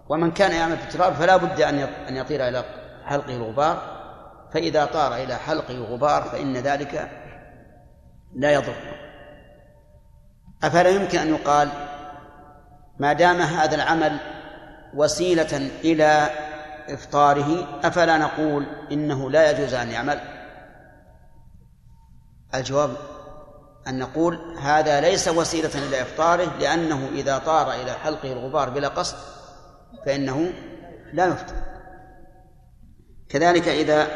ومن 0.08 0.30
كان 0.30 0.52
يعمل 0.52 0.76
في 0.76 0.84
التراب 0.84 1.12
فلا 1.12 1.36
بد 1.36 1.60
أن 1.60 1.78
أن 2.08 2.16
يطير 2.16 2.48
إلى 2.48 2.64
حلقه 3.04 3.36
الغبار 3.36 3.82
فإذا 4.52 4.84
طار 4.84 5.14
إلى 5.14 5.34
حلقه 5.34 5.74
غبار 5.74 6.22
فإن 6.22 6.56
ذلك 6.56 7.10
لا 8.34 8.52
يضر. 8.52 8.74
أفلا 10.64 10.88
يمكن 10.88 11.18
أن 11.18 11.34
يقال 11.34 11.68
ما 12.98 13.12
دام 13.12 13.40
هذا 13.40 13.74
العمل 13.74 14.18
وسيلة 14.94 15.70
إلى 15.84 16.30
إفطاره 16.88 17.80
أفلا 17.84 18.18
نقول 18.18 18.66
إنه 18.92 19.30
لا 19.30 19.50
يجوز 19.50 19.74
أن 19.74 19.90
يعمل؟ 19.90 20.20
الجواب 22.54 22.96
أن 23.88 23.98
نقول 23.98 24.56
هذا 24.60 25.00
ليس 25.00 25.28
وسيلة 25.28 25.88
إلى 25.88 26.02
إفطاره 26.02 26.58
لأنه 26.60 27.08
إذا 27.14 27.38
طار 27.38 27.72
إلى 27.72 27.92
حلقه 27.92 28.32
الغبار 28.32 28.70
بلا 28.70 28.88
قصد 28.88 29.16
فإنه 30.06 30.52
لا 31.12 31.26
يفطر. 31.26 31.54
كذلك 33.28 33.68
إذا 33.68 34.06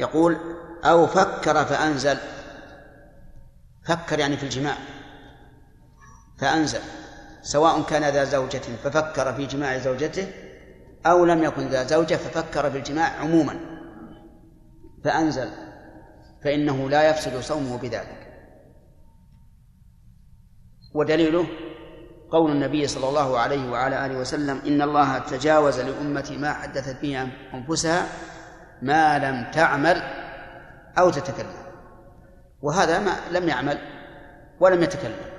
يقول 0.00 0.38
أو 0.84 1.06
فكر 1.06 1.64
فأنزل 1.64 2.18
فكر 3.86 4.18
يعني 4.18 4.36
في 4.36 4.42
الجماع. 4.42 4.74
فأنزل. 6.38 6.80
سواء 7.42 7.82
كان 7.82 8.02
ذا 8.02 8.24
زوجة 8.24 8.62
ففكر 8.84 9.32
في 9.32 9.46
جماع 9.46 9.78
زوجته 9.78 10.32
أو 11.06 11.24
لم 11.24 11.42
يكن 11.42 11.68
ذا 11.68 11.84
زوجة 11.84 12.14
ففكر 12.14 12.70
في 12.70 12.78
الجماع 12.78 13.20
عموما. 13.20 13.60
فأنزل. 15.04 15.50
فإنه 16.44 16.90
لا 16.90 17.10
يفسد 17.10 17.40
صومه 17.40 17.78
بذلك. 17.78 18.26
ودليله 20.94 21.46
قول 22.30 22.50
النبي 22.50 22.86
صلى 22.86 23.08
الله 23.08 23.38
عليه 23.38 23.70
وعلى 23.70 24.06
آله 24.06 24.18
وسلم 24.18 24.60
إن 24.66 24.82
الله 24.82 25.18
تجاوز 25.18 25.80
لأمتي 25.80 26.36
ما 26.36 26.52
حدثت 26.52 27.02
به 27.02 27.28
أنفسها 27.54 28.06
ما 28.82 29.18
لم 29.18 29.50
تعمل 29.50 30.02
أو 30.98 31.10
تتكلم. 31.10 31.59
وهذا 32.62 32.98
ما 32.98 33.16
لم 33.30 33.48
يعمل 33.48 33.78
ولم 34.60 34.82
يتكلم. 34.82 35.30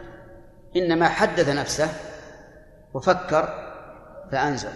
إنما 0.76 1.10
حدث 1.10 1.50
نفسه 1.50 1.90
وفكر 2.94 3.50
فأنزل. 4.32 4.74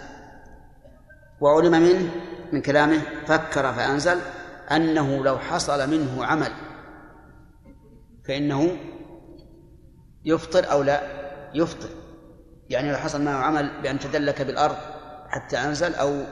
وعلم 1.41 1.72
منه 1.72 2.12
من 2.54 2.62
كلامه 2.62 3.02
فكر 3.26 3.74
فأنزل 3.74 4.20
أنه 4.72 5.24
لو 5.24 5.38
حصل 5.38 5.89
منه 5.89 6.26
عمل 6.26 6.52
فإنه 8.28 8.78
يفطر 10.26 10.72
أو 10.72 10.84
لا 10.84 11.02
يفطر. 11.54 11.89
يعني 12.70 12.91
لو 12.91 12.98
حصل 12.98 13.22
معه 13.22 13.43
عمل 13.43 13.82
بأن 13.82 14.00
تدلك 14.00 14.41
بالأرض 14.41 14.76
حتى 15.30 15.58
أنزل 15.58 15.96
أو 15.96 16.24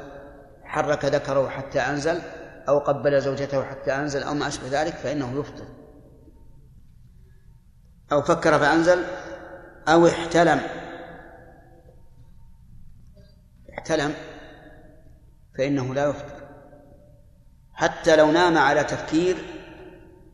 حرك 0.64 1.05
ذكره 1.05 1.49
حتى 1.49 1.80
أنزل 1.80 2.20
أو 2.68 2.80
قبل 2.80 3.22
زوجته 3.22 3.64
حتى 3.64 3.91
أنزل 3.91 4.24
أو 4.24 4.34
ما 4.34 4.47
أشبه 4.47 4.82
ذلك 4.82 4.93
فإنه 4.93 5.39
يفطر. 5.39 5.82
أو 8.11 8.21
فكر 8.21 8.59
فأنزل 8.59 9.03
أو 9.87 10.07
احتلم. 10.07 10.61
احتلم 13.73 14.13
فإنه 15.57 15.93
لا 15.93 16.09
يفطر. 16.09 16.43
حتى 17.73 18.15
لو 18.15 18.31
نام 18.31 18.57
على 18.57 18.83
تفكير 18.83 19.37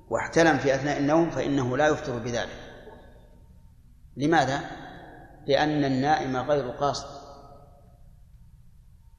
واحتلم 0.09 0.57
في 0.57 0.75
أثناء 0.75 0.97
النوم 0.97 1.29
فإنه 1.29 1.77
لا 1.77 1.87
يفطر 1.87 2.17
بذلك. 2.17 2.49
لماذا؟ 4.17 4.61
لأن 5.47 5.85
النائم 5.85 6.37
غير 6.37 6.69
قاصد 6.69 7.19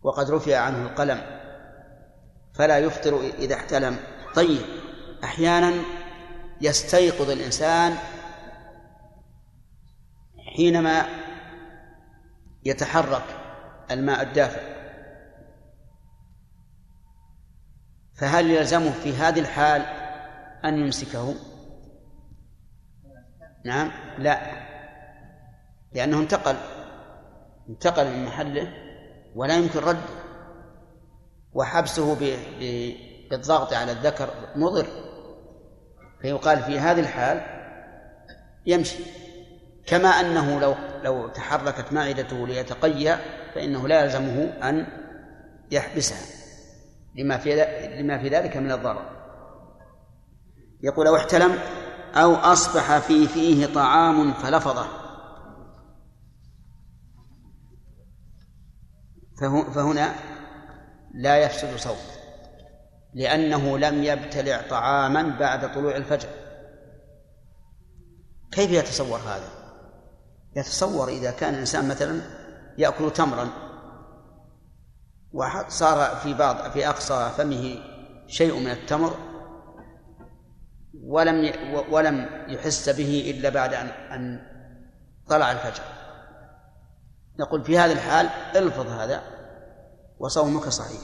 وقد 0.03 0.31
رفع 0.31 0.57
عنه 0.57 0.83
القلم 0.83 1.21
فلا 2.55 2.79
يفطر 2.79 3.21
إذا 3.21 3.55
احتلم. 3.55 3.97
طيب 4.35 4.63
أحيانا 5.25 5.73
يستيقظ 6.61 7.31
الإنسان 7.31 7.97
حينما 10.57 11.05
يتحرك 12.65 13.25
الماء 13.91 14.23
الدافئ. 14.23 14.71
فهل 18.15 18.51
يلزمه 18.51 18.91
في 18.91 19.13
هذه 19.13 19.41
الحال 19.41 19.83
أن 20.65 20.79
يمسكه؟ 20.79 21.35
نعم 23.65 23.91
لا. 24.19 24.41
لأنه 25.93 26.19
انتقل 26.19 26.57
انتقل 27.69 28.07
من 28.07 28.25
محله 28.25 28.73
ولا 29.35 29.57
يمكن 29.57 29.79
رده 29.79 30.01
وحبسه 31.53 32.15
بالضغط 33.31 33.73
على 33.73 33.93
الذكر 33.93 34.31
مضر. 34.57 34.87
فيقال 36.23 36.63
في 36.63 36.79
هذه 36.79 37.01
الحال 37.01 37.41
يمشي. 38.67 39.05
كما 39.91 40.09
أنه 40.09 40.61
لو 40.61 40.75
لو 41.05 41.29
تحركت 41.29 41.93
معدته 41.93 42.47
ليتقيأ 42.47 43.19
فإنه 43.55 43.89
لا 43.89 44.05
يلزمه 44.05 44.43
أن 44.69 44.87
يحبسها 45.71 46.41
لما 47.15 47.39
في 47.39 47.55
لما 48.01 48.19
في 48.19 48.29
ذلك 48.29 48.57
من 48.57 48.73
الضرر. 48.73 49.11
يقول 50.83 51.07
أو 51.07 51.17
احتلم 51.17 51.59
أو 52.15 52.35
أصبح 52.35 52.99
في 52.99 53.29
فيه 53.29 53.67
طعام 53.67 54.33
فلفظه. 54.33 54.87
فهنا 59.75 60.15
لا 61.15 61.37
يفسد 61.37 61.77
صوم 61.77 61.97
لأنه 63.15 63.79
لم 63.79 64.05
يبتلع 64.05 64.61
طعاما 64.71 65.23
بعد 65.23 65.75
طلوع 65.75 65.97
الفجر. 65.97 66.29
كيف 68.53 68.71
يتصور 68.71 69.19
هذا؟ 69.19 69.60
يتصور 70.57 71.09
إذا 71.09 71.31
كان 71.31 71.55
الإنسان 71.55 71.89
مثلا 71.89 72.21
يأكل 72.79 73.13
تمرا 73.13 73.49
وصار 75.33 76.17
في 76.17 76.35
بعض 76.35 76.71
في 76.71 76.89
أقصى 76.89 77.31
فمه 77.37 77.79
شيء 78.27 78.61
من 78.61 78.71
التمر 78.71 79.15
ولم 81.05 81.53
ولم 81.91 82.45
يحس 82.49 82.89
به 82.89 83.35
إلا 83.37 83.49
بعد 83.49 83.75
أن 83.75 83.87
أن 83.87 84.41
طلع 85.29 85.53
الفجر. 85.53 85.83
نقول 87.41 87.65
في 87.65 87.79
هذه 87.79 87.93
الحال 87.93 88.27
الفظ 88.57 88.87
هذا 88.87 89.23
وصومك 90.19 90.69
صحيح. 90.69 91.01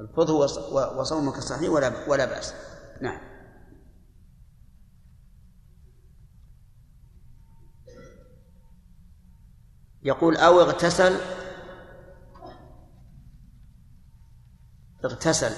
الفظه 0.00 0.34
وصومك 0.98 1.34
صحيح 1.34 1.70
ولا 1.70 1.92
ولا 2.08 2.24
بأس. 2.24 2.54
نعم. 3.02 3.27
يقول 10.02 10.36
أو 10.36 10.60
اغتسل. 10.60 11.16
اغتسل. 15.04 15.52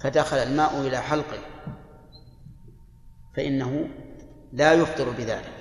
فدخل 0.00 0.36
الماء 0.36 0.80
إلى 0.80 0.98
حلقه. 0.98 1.38
فإنه 3.36 3.88
لا 4.52 4.72
يفطر 4.72 5.10
بذلك. 5.10 5.52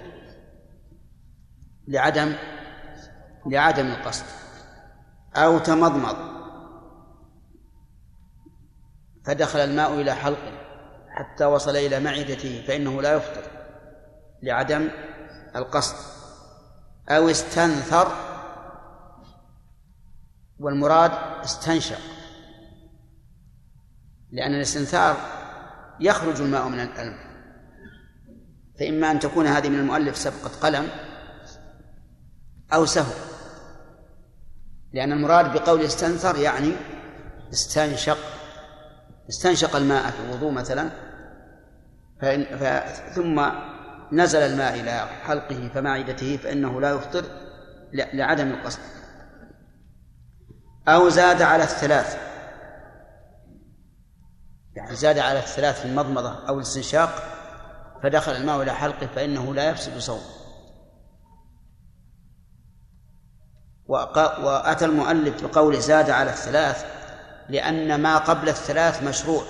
لعدم 1.88 2.36
لعدم 3.46 3.88
القصد. 3.88 4.26
أو 5.36 5.60
تمضمض. 5.60 6.16
فدخل 9.26 9.60
الماء 9.60 10.02
إلى 10.02 10.14
حلقه. 10.14 10.60
حتى 11.10 11.46
وصل 11.46 11.76
إلى 11.76 12.00
معدته 12.00 12.64
فإنه 12.68 13.02
لا 13.02 13.14
يفطر. 13.14 13.44
لعدم 14.44 14.90
القصد. 15.56 16.19
أو 17.12 17.30
استنثر 17.30 18.12
والمراد 20.60 21.12
استنشق 21.44 22.00
لأن 24.32 24.54
الاستنثار 24.54 25.18
يخرج 26.00 26.42
الماء 26.42 26.68
من 26.68 26.80
الأنف 26.80 27.18
فإما 28.80 29.12
أن 29.12 29.20
تكون 29.20 29.48
هذه 29.48 29.70
من 29.70 29.80
المؤلف 29.80 30.18
سبقة 30.18 30.52
قلم 30.62 30.88
أو 32.74 32.86
سهو 32.86 33.14
لأن 34.94 35.12
المراد 35.12 35.54
بقول 35.54 35.82
استنثر 35.82 36.38
يعني 36.38 36.72
استنشق. 37.54 38.18
استنشق 39.30 39.76
الماء 39.76 40.12
في 40.12 40.20
الوضوء 40.20 40.52
مثلا 40.52 40.90
فإن 42.22 42.46
ثم 43.16 43.50
نزل 44.12 44.40
الماء 44.40 44.80
إلى 44.80 45.08
حلقه 45.08 45.70
فمعدته 45.74 46.38
فإنه 46.38 46.82
لا 46.82 46.90
يفطر 46.90 47.26
لعدم 47.94 48.52
القصد. 48.52 48.80
أو 50.88 51.10
زاد 51.10 51.42
على 51.42 51.64
الثلاث. 51.64 52.18
يعني 54.76 54.96
زاد 54.96 55.20
على 55.20 55.40
الثلاث 55.40 55.82
في 55.82 55.86
المضمضة 55.86 56.48
أو 56.48 56.56
الاستنشاق 56.56 57.10
فدخل 58.04 58.32
الماء 58.32 58.62
إلى 58.62 58.74
حلقه 58.74 59.08
فإنه 59.16 59.54
لا 59.54 59.70
يفسد 59.70 59.98
صوم. 59.98 60.22
وأتى 63.88 64.86
المؤلف 64.86 65.44
بقول 65.44 65.82
زاد 65.82 66.10
على 66.10 66.30
الثلاث 66.30 66.86
لأن 67.50 68.02
ما 68.02 68.18
قبل 68.18 68.50
الثلاث 68.50 69.04
مشروع. 69.04 69.44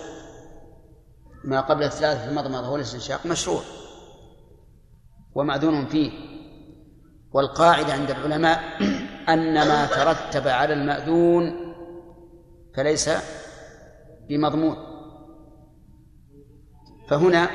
ما 1.43 1.61
قبل 1.61 1.83
الثلاث 1.83 2.17
في 2.17 2.29
المضمضة 2.29 2.69
والاستنشاق 2.69 3.25
مشروع. 3.25 3.61
ومأذون 5.35 5.85
فيه. 5.85 6.11
والقاعدة 7.31 7.93
عند 7.93 8.11
العلماء 8.11 8.59
أن 9.29 9.53
ما 9.53 9.85
ترتب 9.85 10.47
على 10.47 10.73
المأذون 10.73 11.73
فليس 12.75 13.09
بمضمون. 14.29 14.75
فهنا 17.09 17.49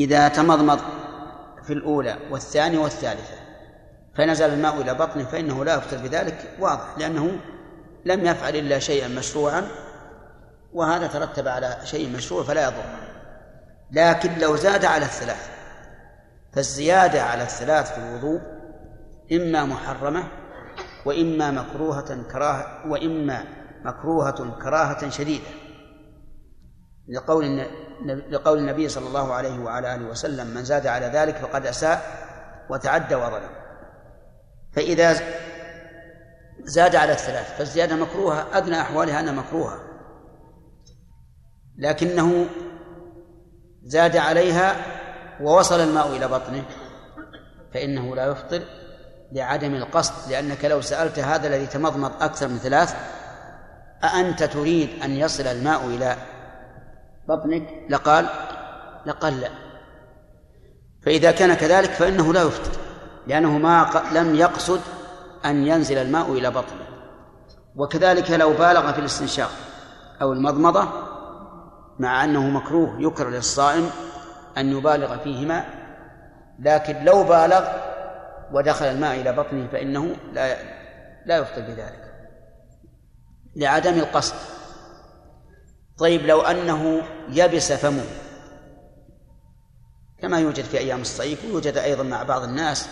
إذا 0.00 0.28
تمضمض 0.28 0.80
في 1.62 1.72
الأولى 1.72 2.16
والثانية 2.30 2.78
والثالثة 2.78 3.34
فنزل 4.14 4.44
الماء 4.44 4.80
إلى 4.80 4.94
بطنه 4.94 5.24
فإنه 5.24 5.64
لا 5.64 5.74
يفطر 5.74 5.96
بذلك 5.96 6.56
واضح 6.60 6.98
لأنه 6.98 7.40
لم 8.04 8.26
يفعل 8.26 8.56
إلا 8.56 8.78
شيئا 8.78 9.08
مشروعا 9.08 9.68
وهذا 10.72 11.06
ترتب 11.06 11.48
على 11.48 11.76
شيء 11.84 12.16
مشروع 12.16 12.42
فلا 12.42 12.64
يضر. 12.64 12.84
لكن 13.92 14.38
لو 14.38 14.56
زاد 14.56 14.84
على 14.84 15.04
الثلاث 15.04 15.59
فالزيادة 16.52 17.22
على 17.22 17.42
الثلاث 17.42 17.92
في 17.92 17.98
الوضوء 17.98 18.40
إما 19.32 19.64
محرمة 19.64 20.24
وإما 21.06 21.50
مكروهة 21.50 22.22
كراهة 22.32 22.90
وإما 22.90 23.44
مكروهة 23.84 24.58
كراهة 24.62 25.10
شديدة. 25.10 25.48
لقول 27.08 27.66
لقول 28.30 28.58
النبي 28.58 28.88
صلى 28.88 29.06
الله 29.06 29.34
عليه 29.34 29.58
وعلى 29.58 29.94
آله 29.94 30.06
وسلم 30.06 30.46
من 30.46 30.64
زاد 30.64 30.86
على 30.86 31.06
ذلك 31.06 31.36
فقد 31.36 31.66
أساء 31.66 32.02
وتعدى 32.70 33.14
وظلم. 33.14 33.50
فإذا 34.72 35.16
زاد 36.62 36.96
على 36.96 37.12
الثلاث 37.12 37.58
فالزيادة 37.58 37.96
مكروهة 37.96 38.58
أدنى 38.58 38.80
أحوالها 38.80 39.20
أنها 39.20 39.32
مكروهة. 39.32 39.78
لكنه 41.78 42.46
زاد 43.82 44.16
عليها 44.16 44.99
ووصل 45.40 45.80
الماء 45.80 46.16
إلى 46.16 46.28
بطنه 46.28 46.62
فإنه 47.74 48.16
لا 48.16 48.26
يفطر 48.26 48.62
لعدم 49.32 49.74
القصد 49.74 50.30
لأنك 50.30 50.64
لو 50.64 50.80
سألت 50.80 51.18
هذا 51.18 51.48
الذي 51.48 51.66
تمضمض 51.66 52.12
أكثر 52.22 52.48
من 52.48 52.58
ثلاث 52.58 52.94
أأنت 54.04 54.42
تريد 54.42 55.02
أن 55.02 55.10
يصل 55.10 55.46
الماء 55.46 55.86
إلى 55.86 56.16
بطنك؟ 57.28 57.62
لقال 57.90 58.26
لقال 59.06 59.40
لا 59.40 59.50
فإذا 61.02 61.30
كان 61.30 61.54
كذلك 61.54 61.90
فإنه 61.90 62.32
لا 62.32 62.42
يفطر 62.42 62.80
لأنه 63.26 63.58
ما 63.58 64.02
لم 64.12 64.34
يقصد 64.34 64.80
أن 65.44 65.66
ينزل 65.66 65.98
الماء 65.98 66.32
إلى 66.32 66.50
بطنه. 66.50 66.86
وكذلك 67.76 68.30
لو 68.30 68.52
بالغ 68.52 68.92
في 68.92 68.98
الاستنشاق 68.98 69.50
أو 70.22 70.32
المضمضة 70.32 70.88
مع 71.98 72.24
أنه 72.24 72.50
مكروه 72.50 72.96
يكره 72.98 73.28
للصائم 73.28 73.90
أن 74.58 74.78
يبالغ 74.78 75.18
فيهما 75.18 75.64
لكن 76.58 77.04
لو 77.04 77.24
بالغ 77.24 77.68
ودخل 78.52 78.86
الماء 78.86 79.20
إلى 79.20 79.32
بطنه 79.32 79.68
فإنه 79.72 80.16
لا 80.32 80.56
لا 81.26 81.36
يفطر 81.36 81.60
بذلك. 81.60 82.14
لعدم 83.56 83.94
القصد. 83.98 84.34
طيب 85.98 86.26
لو 86.26 86.40
أنه 86.40 87.02
يبس 87.28 87.72
فمه 87.72 88.04
كما 90.18 90.40
يوجد 90.40 90.64
في 90.64 90.78
أيام 90.78 91.00
الصيف 91.00 91.44
ويوجد 91.44 91.76
أيضا 91.76 92.02
مع 92.02 92.22
بعض 92.22 92.42
الناس 92.42 92.88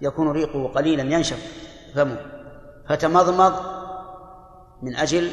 يكون 0.00 0.30
ريقه 0.30 0.68
قليلا 0.68 1.02
ينشف 1.02 1.52
فمه 1.94 2.20
فتمضمض 2.88 3.76
من 4.82 4.96
أجل 4.96 5.30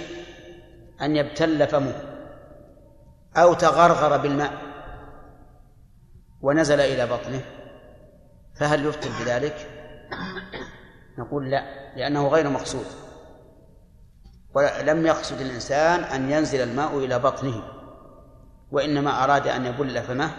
أن 1.01 1.15
يبتل 1.15 1.67
فمه 1.67 1.95
أو 3.35 3.53
تغرغر 3.53 4.17
بالماء. 4.17 4.72
ونزل 6.43 6.79
إلى 6.79 7.07
بطنه. 7.07 7.41
فهل 8.55 8.85
يفطر 8.85 9.09
بذلك؟ 9.19 9.69
نقول 11.17 11.51
لا 11.51 11.63
لأنه 11.95 12.27
غير 12.27 12.49
مقصود. 12.49 12.85
ولم 14.55 15.05
يقصد 15.05 15.41
الإنسان 15.41 15.99
أن 15.99 16.31
ينزل 16.31 16.61
الماء 16.61 16.97
إلى 16.97 17.19
بطنه 17.19 17.63
وإنما 18.71 19.23
أراد 19.23 19.47
أن 19.47 19.65
يبل 19.65 20.03
فمه 20.03 20.31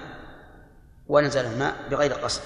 ونزل 1.07 1.47
الماء 1.47 1.89
بغير 1.91 2.13
قصد. 2.13 2.43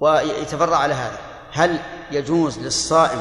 ويتفرع 0.00 0.76
على 0.76 0.94
هذا. 0.94 1.18
هل 1.52 1.78
يجوز 2.10 2.58
للصائم 2.58 3.20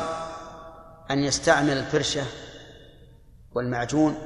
أن 1.11 1.23
يستعمل 1.23 1.77
الفرشة 1.77 2.23
والمعجون 3.51 4.17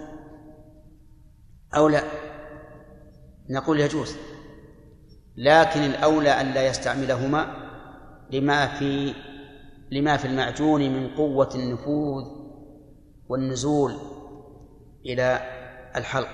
أو 1.76 1.88
لا؟ 1.88 2.21
نقول 3.52 3.80
يجوز 3.80 4.16
لكن 5.38 5.80
الأولى 5.80 6.30
أن 6.30 6.54
لا 6.54 6.68
يستعملهما 6.68 7.48
لما 8.32 8.68
في 8.68 9.14
لما 9.92 10.18
في 10.18 10.28
المعجون 10.28 10.82
من 10.82 11.16
قوة 11.16 11.50
النفوذ 11.56 12.24
والنزول 13.30 13.96
إلى 15.06 15.40
الحلق. 15.96 16.30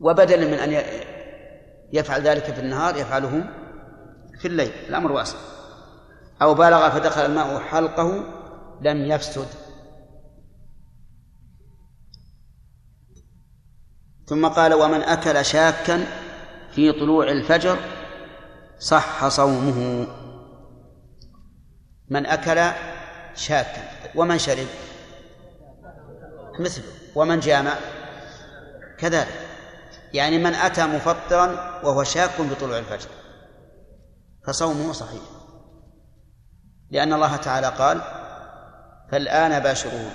وبدلا 0.00 0.46
من 0.46 0.54
أن 0.54 0.82
يفعل 1.92 2.20
ذلك 2.22 2.44
في 2.44 2.60
النهار 2.60 2.96
يفعله 2.96 3.44
في 4.38 4.48
الليل 4.48 4.72
الأمر 4.88 5.12
واسع. 5.12 5.38
أو 6.42 6.54
بالغ 6.54 6.90
فدخل 6.90 7.26
الماء 7.26 7.58
حلقه 7.58 8.24
لم 8.80 9.04
يفسد 9.04 9.46
ثم 14.30 14.48
قال 14.48 14.74
ومن 14.74 15.02
أكل 15.02 15.44
شاكا 15.44 16.06
في 16.72 16.92
طلوع 16.92 17.28
الفجر 17.28 17.78
صح 18.78 19.28
صومه. 19.28 20.06
من 22.08 22.26
أكل 22.26 22.76
شاكا 23.34 23.82
ومن 24.14 24.38
شرب؟ 24.38 24.66
مثله. 26.60 26.84
ومن 27.14 27.40
جامع؟ 27.40 27.74
كذلك. 28.98 29.48
يعني 30.14 30.38
من 30.38 30.54
أتى 30.54 30.86
مفطرا 30.86 31.80
وهو 31.84 32.04
شاك 32.04 32.40
بطلوع 32.40 32.78
الفجر 32.78 33.08
فصومه 34.46 34.92
صحيح. 34.92 35.22
لأن 36.90 37.12
الله 37.12 37.36
تعالى 37.36 37.66
قال 37.66 38.00
فالآن 39.12 39.60
باشروه 39.60 40.10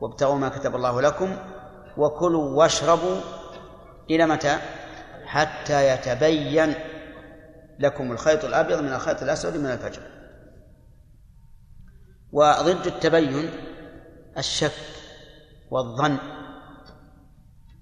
وابتغوا 0.00 0.38
ما 0.38 0.48
كتب 0.48 0.76
الله 0.76 1.02
لكم 1.02 1.36
وكلوا 1.96 2.56
واشربوا 2.58 3.20
إلى 4.10 4.26
متى؟ 4.26 4.58
حتى 5.26 5.88
يتبين 5.88 6.74
لكم 7.78 8.12
الخيط 8.12 8.44
الأبيض 8.44 8.80
من 8.80 8.92
الخيط 8.92 9.22
الأسود 9.22 9.56
من 9.56 9.66
الفجر. 9.70 10.02
وضد 12.32 12.86
التبين 12.86 13.50
الشك 14.38 14.72
والظن. 15.70 16.16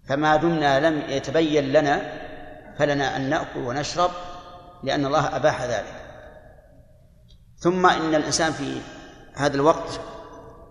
فما 0.09 0.37
دمنا 0.37 0.91
لم 0.91 1.11
يتبين 1.11 1.73
لنا 1.73 2.23
فلنا 2.79 3.17
أن 3.17 3.31
نأكل 3.31 3.59
ونشرب 3.59 4.11
لأن 4.83 5.07
الله 5.07 5.37
أباح 5.37 5.63
ذلك. 5.63 5.95
ثم 7.57 7.87
إن 7.87 8.15
الإنسان 8.15 8.53
في 8.53 8.81
هذا 9.35 9.55
الوقت 9.55 10.01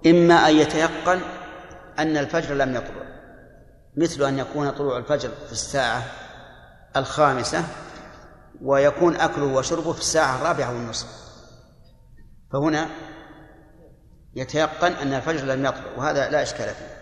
إما 0.06 0.50
أن 0.50 0.56
يتيقن 0.56 1.20
أن 2.00 2.18
الفجر 2.18 2.56
لم 2.56 2.76
يطلع. 2.76 3.11
مثل 3.98 4.24
أن 4.24 4.40
يكون 4.40 4.70
طلوع 4.70 4.98
الفجر 4.98 5.30
في 5.46 5.52
الساعة 5.52 6.04
الخامسة 6.96 7.64
ويكون 8.62 9.16
أكله 9.16 9.46
وشربه 9.46 9.94
في 9.94 10.00
الساعة 10.00 10.36
الرابعة 10.36 10.70
والنصف. 10.70 11.08
فهنا 12.54 12.90
يتيقن 14.36 14.92
أن 14.92 15.14
الفجر 15.14 15.46
لم 15.46 15.66
يطلع 15.66 15.98
وهذا 15.98 16.30
لا 16.30 16.44
إشكال 16.44 16.66
فيه. 16.66 17.02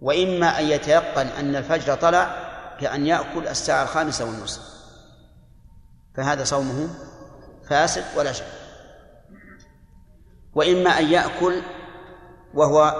وإما 0.00 0.58
أن 0.58 0.64
يتيقن 0.64 1.26
أن 1.26 1.56
الفجر 1.56 1.94
طلع 1.94 2.50
كأن 2.80 3.06
يأكل 3.06 3.48
الساعة 3.48 3.82
الخامسة 3.82 4.24
والنصف. 4.24 4.62
فهذا 6.16 6.44
صومه 6.44 6.88
فاسد 7.68 8.04
ولا 8.16 8.32
شك. 8.32 8.44
وإما 10.54 10.90
أن 10.90 11.12
يأكل 11.12 11.62
وهو 12.54 12.94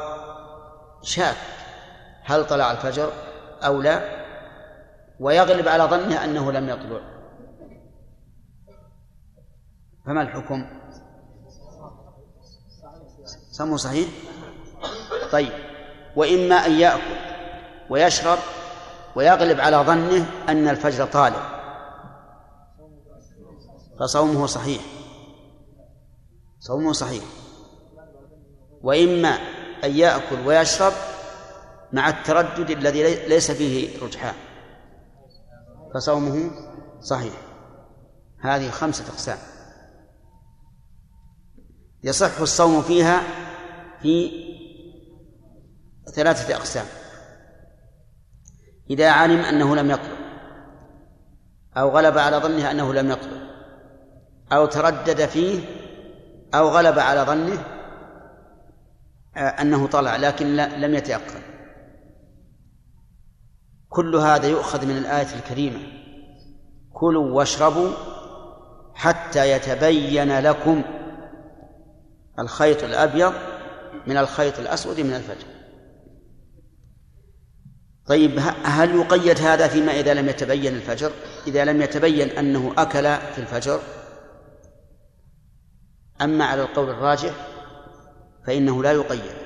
شاك. 1.02 1.36
هل 2.24 2.46
طلع 2.46 2.72
الفجر 2.72 3.12
أو 3.62 3.80
لا؟ 3.80 4.20
ويغلب 5.20 5.68
على 5.68 5.84
ظنه 5.84 6.24
أنه 6.24 6.52
لم 6.52 6.68
يطلع. 6.68 7.00
فما 10.06 10.22
الحكم؟ 10.22 10.66
صومه 13.50 13.76
صحيح؟ 13.76 14.08
طيب. 15.32 15.52
وإما 16.16 16.54
أن 16.54 16.72
يأكل 16.72 17.16
ويشرب 17.90 18.38
ويغلب 19.16 19.60
على 19.60 19.76
ظنه 19.76 20.26
أن 20.48 20.68
الفجر 20.68 21.06
طالع. 21.06 21.60
فصومه 24.00 24.46
صحيح. 24.46 24.82
صومه 26.60 26.92
صحيح. 26.92 27.24
وإما 28.82 29.28
أن 29.84 29.90
يأكل 29.90 30.46
ويشرب 30.46 30.92
مع 31.92 32.08
التردد 32.08 32.70
الذي 32.70 33.28
ليس 33.28 33.50
فيه 33.50 34.02
رجحان. 34.02 34.34
فصومه 35.94 36.50
صحيح. 37.00 37.32
هذه 38.40 38.70
خمسة 38.70 39.04
أقسام. 39.12 39.38
يصح 42.04 42.40
الصوم 42.40 42.82
فيها 42.82 43.20
في 44.02 44.30
ثلاثة 46.14 46.56
أقسام. 46.56 46.86
إذا 48.90 49.10
علم 49.10 49.40
أنه 49.40 49.76
لم 49.76 49.90
يطلع 49.90 50.20
أو 51.76 51.88
غلب 51.88 52.18
على 52.18 52.36
ظنه 52.36 52.70
أنه 52.70 52.94
لم 52.94 53.10
يطلع 53.10 53.40
أو 54.52 54.66
تردد 54.66 55.26
فيه 55.26 55.60
أو 56.54 56.68
غلب 56.68 56.98
على 56.98 57.20
ظنه 57.20 57.64
آه، 59.36 59.40
أنه 59.40 59.86
طلع 59.86 60.16
لكن 60.16 60.56
لم 60.56 60.94
يتيقن. 60.94 61.49
كل 63.90 64.16
هذا 64.16 64.48
يؤخذ 64.48 64.86
من 64.86 64.96
الآية 64.96 65.34
الكريمة. 65.34 65.80
كلوا 66.92 67.30
واشربوا 67.30 67.90
حتى 68.94 69.50
يتبين 69.50 70.38
لكم 70.38 70.82
الخيط 72.38 72.84
الأبيض 72.84 73.32
من 74.06 74.16
الخيط 74.16 74.58
الأسود 74.58 75.00
من 75.00 75.14
الفجر. 75.14 75.46
طيب 78.06 78.38
هل 78.64 78.96
يقيد 78.96 79.38
هذا 79.38 79.68
فيما 79.68 79.92
إذا 79.92 80.14
لم 80.14 80.28
يتبين 80.28 80.74
الفجر؟ 80.74 81.12
إذا 81.46 81.64
لم 81.64 81.82
يتبين 81.82 82.30
أنه 82.30 82.72
أكل 82.78 83.16
في 83.32 83.38
الفجر 83.38 83.80
أما 86.20 86.44
على 86.44 86.62
القول 86.62 86.90
الراجح 86.90 87.32
فإنه 88.46 88.82
لا 88.82 88.92
يقيد. 88.92 89.39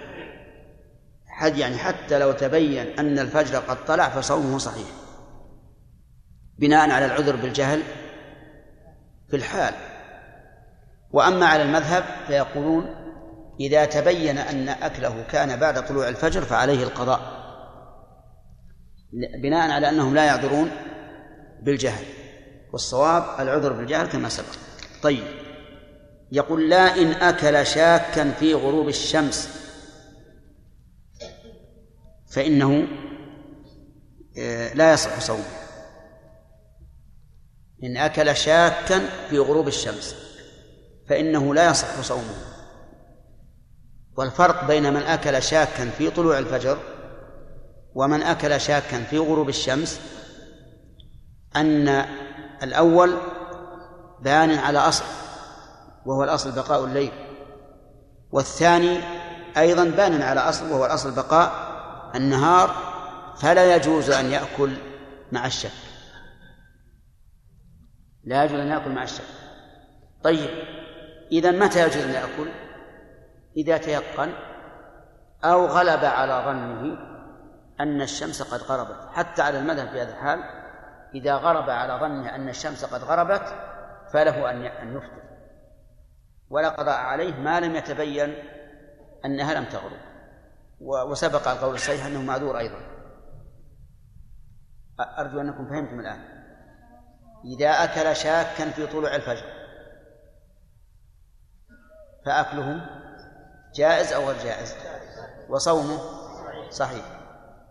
حد 1.35 1.59
يعني 1.59 1.79
حتى 1.79 2.19
لو 2.19 2.33
تبين 2.33 2.99
أن 2.99 3.19
الفجر 3.19 3.59
قد 3.59 3.85
طلع 3.85 4.09
فصومه 4.09 4.59
صحيح. 4.59 4.87
بناء 6.59 6.91
على 6.91 7.07
العذر 7.07 7.37
بالجهل 7.37 7.83
في 9.31 9.37
الحال. 9.37 9.75
وأما 11.13 11.47
على 11.47 11.63
المذهب 11.63 12.05
فيقولون 12.27 12.95
إذا 13.61 13.85
تبين 13.85 14.39
أن 14.39 14.69
أكله 14.69 15.25
كان 15.31 15.61
بعد 15.61 15.87
طلوع 15.87 16.09
الفجر 16.09 16.43
فعليه 16.43 16.83
القضاء. 16.83 17.21
بناء 19.43 19.71
على 19.71 19.89
أنهم 19.89 20.15
لا 20.15 20.25
يعذرون 20.25 20.71
بالجهل. 21.63 22.05
والصواب 22.73 23.25
العذر 23.41 23.73
بالجهل 23.73 24.07
كما 24.07 24.29
سبق. 24.29 24.47
طيب. 25.03 25.25
يقول 26.33 26.71
لا 26.71 26.97
إن 26.97 27.11
أكل 27.11 27.67
شاكا 27.67 28.31
في 28.31 28.55
غروب 28.55 28.89
الشمس 28.89 29.64
فإنه 32.35 32.87
آه، 34.39 34.75
لا 34.75 34.93
يصح 34.93 35.21
صومه. 35.21 35.45
إن 37.85 37.97
أكل 37.97 38.37
شاكا 38.37 39.01
في 39.31 39.39
غروب 39.39 39.69
الشمس 39.69 40.17
فإنه 41.09 41.55
لا 41.55 41.71
يصح 41.71 42.01
صومه. 42.01 42.35
والفرق 44.17 44.65
بين 44.65 44.93
من 44.95 45.03
أكل 45.03 45.43
شاكا 45.43 45.91
في 45.91 46.11
طلوع 46.11 46.39
الفجر 46.39 46.79
ومن 47.95 48.23
أكل 48.23 48.61
شاكا 48.61 49.05
في 49.05 49.19
غروب 49.19 49.49
الشمس 49.49 50.01
أن 51.57 51.89
الأول 52.63 53.17
بيان 54.21 54.51
على 54.51 54.79
أصل 54.79 55.05
وهو 56.07 56.25
الأصل 56.25 56.53
بقاء 56.53 56.85
الليل 56.85 57.13
والثاني 58.33 59.01
أيضا 59.57 59.85
بان 59.85 60.23
على 60.23 60.41
أصل 60.41 60.73
وهو 60.73 60.87
الأصل 60.87 61.15
بقاء 61.15 61.74
النهار 62.15 62.71
فلا 63.37 63.77
يجوز 63.77 64.11
أن 64.11 64.27
يأكل 64.27 64.77
مع 65.33 65.47
الشك. 65.47 65.71
لا 68.25 68.45
يجوز 68.45 68.61
أن 68.61 68.67
يأكل 68.67 68.91
مع 68.91 69.03
الشك. 69.03 69.25
طيب 70.23 70.51
إذا 71.33 71.51
متى 71.51 71.83
يجوز 71.83 72.03
أن 72.03 72.11
يأكل؟ 72.11 72.49
إذا 73.57 73.77
تيقن 73.77 74.33
أو 75.45 75.67
غلب 75.67 76.05
على 76.05 76.43
ظنه 76.47 76.99
أن 77.81 78.03
الشمس 78.03 78.43
قد 78.43 78.61
غربت. 78.61 79.09
حتى 79.13 79.43
على 79.43 79.59
المذهب 79.59 79.89
في 79.89 80.01
هذا 80.01 80.13
الحال 80.13 80.41
إذا 81.15 81.35
غرب 81.35 81.71
على 81.71 82.01
ظنه 82.01 82.35
أن 82.35 82.49
الشمس 82.49 82.85
قد 82.85 83.05
غربت 83.05 83.55
فله 84.13 84.51
أن 84.51 84.67
أن 84.67 84.97
يفطر. 84.97 85.23
ولا 86.51 86.69
قضاء 86.69 86.97
عليه 86.97 87.35
ما 87.35 87.61
لم 87.61 87.77
يتبين 87.77 88.35
أنها 89.25 89.55
لم 89.55 89.65
تغرب. 89.65 90.14
وسبق 90.85 91.49
القول 91.49 91.75
الصحيح 91.75 92.07
أنه 92.07 92.23
معذور 92.23 92.59
أيضا. 92.59 92.79
أرجو 95.01 95.41
أنكم 95.41 95.69
فهمتم 95.69 96.01
الآن. 96.01 96.45
إذا 97.45 97.71
أكل 97.71 98.17
شاكا 98.17 98.71
في 98.71 98.87
طلوع 98.87 99.15
الفجر 99.15 99.47
فأكله 102.27 102.87
جائز 103.75 104.13
أو 104.13 104.29
غير 104.29 104.45
جائز؟ 104.45 104.75
وصومه 105.49 105.99
صحيح. 106.71 107.05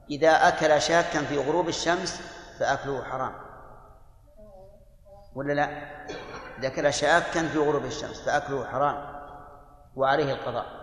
إذا 0.09 0.31
أكل 0.31 0.81
شاكا 0.81 1.23
في 1.23 1.37
غروب 1.37 1.67
الشمس 1.67 2.21
فأكله 2.59 3.03
حرام. 3.03 3.33
ولا 5.35 5.53
لا؟ 5.53 5.67
إذا 6.59 6.67
أكل 6.67 6.93
شاكا 6.93 7.47
في 7.47 7.57
غروب 7.57 7.85
الشمس 7.85 8.21
فأكله 8.21 8.65
حرام. 8.65 9.23
وعليه 9.95 10.33
القضاء. 10.33 10.82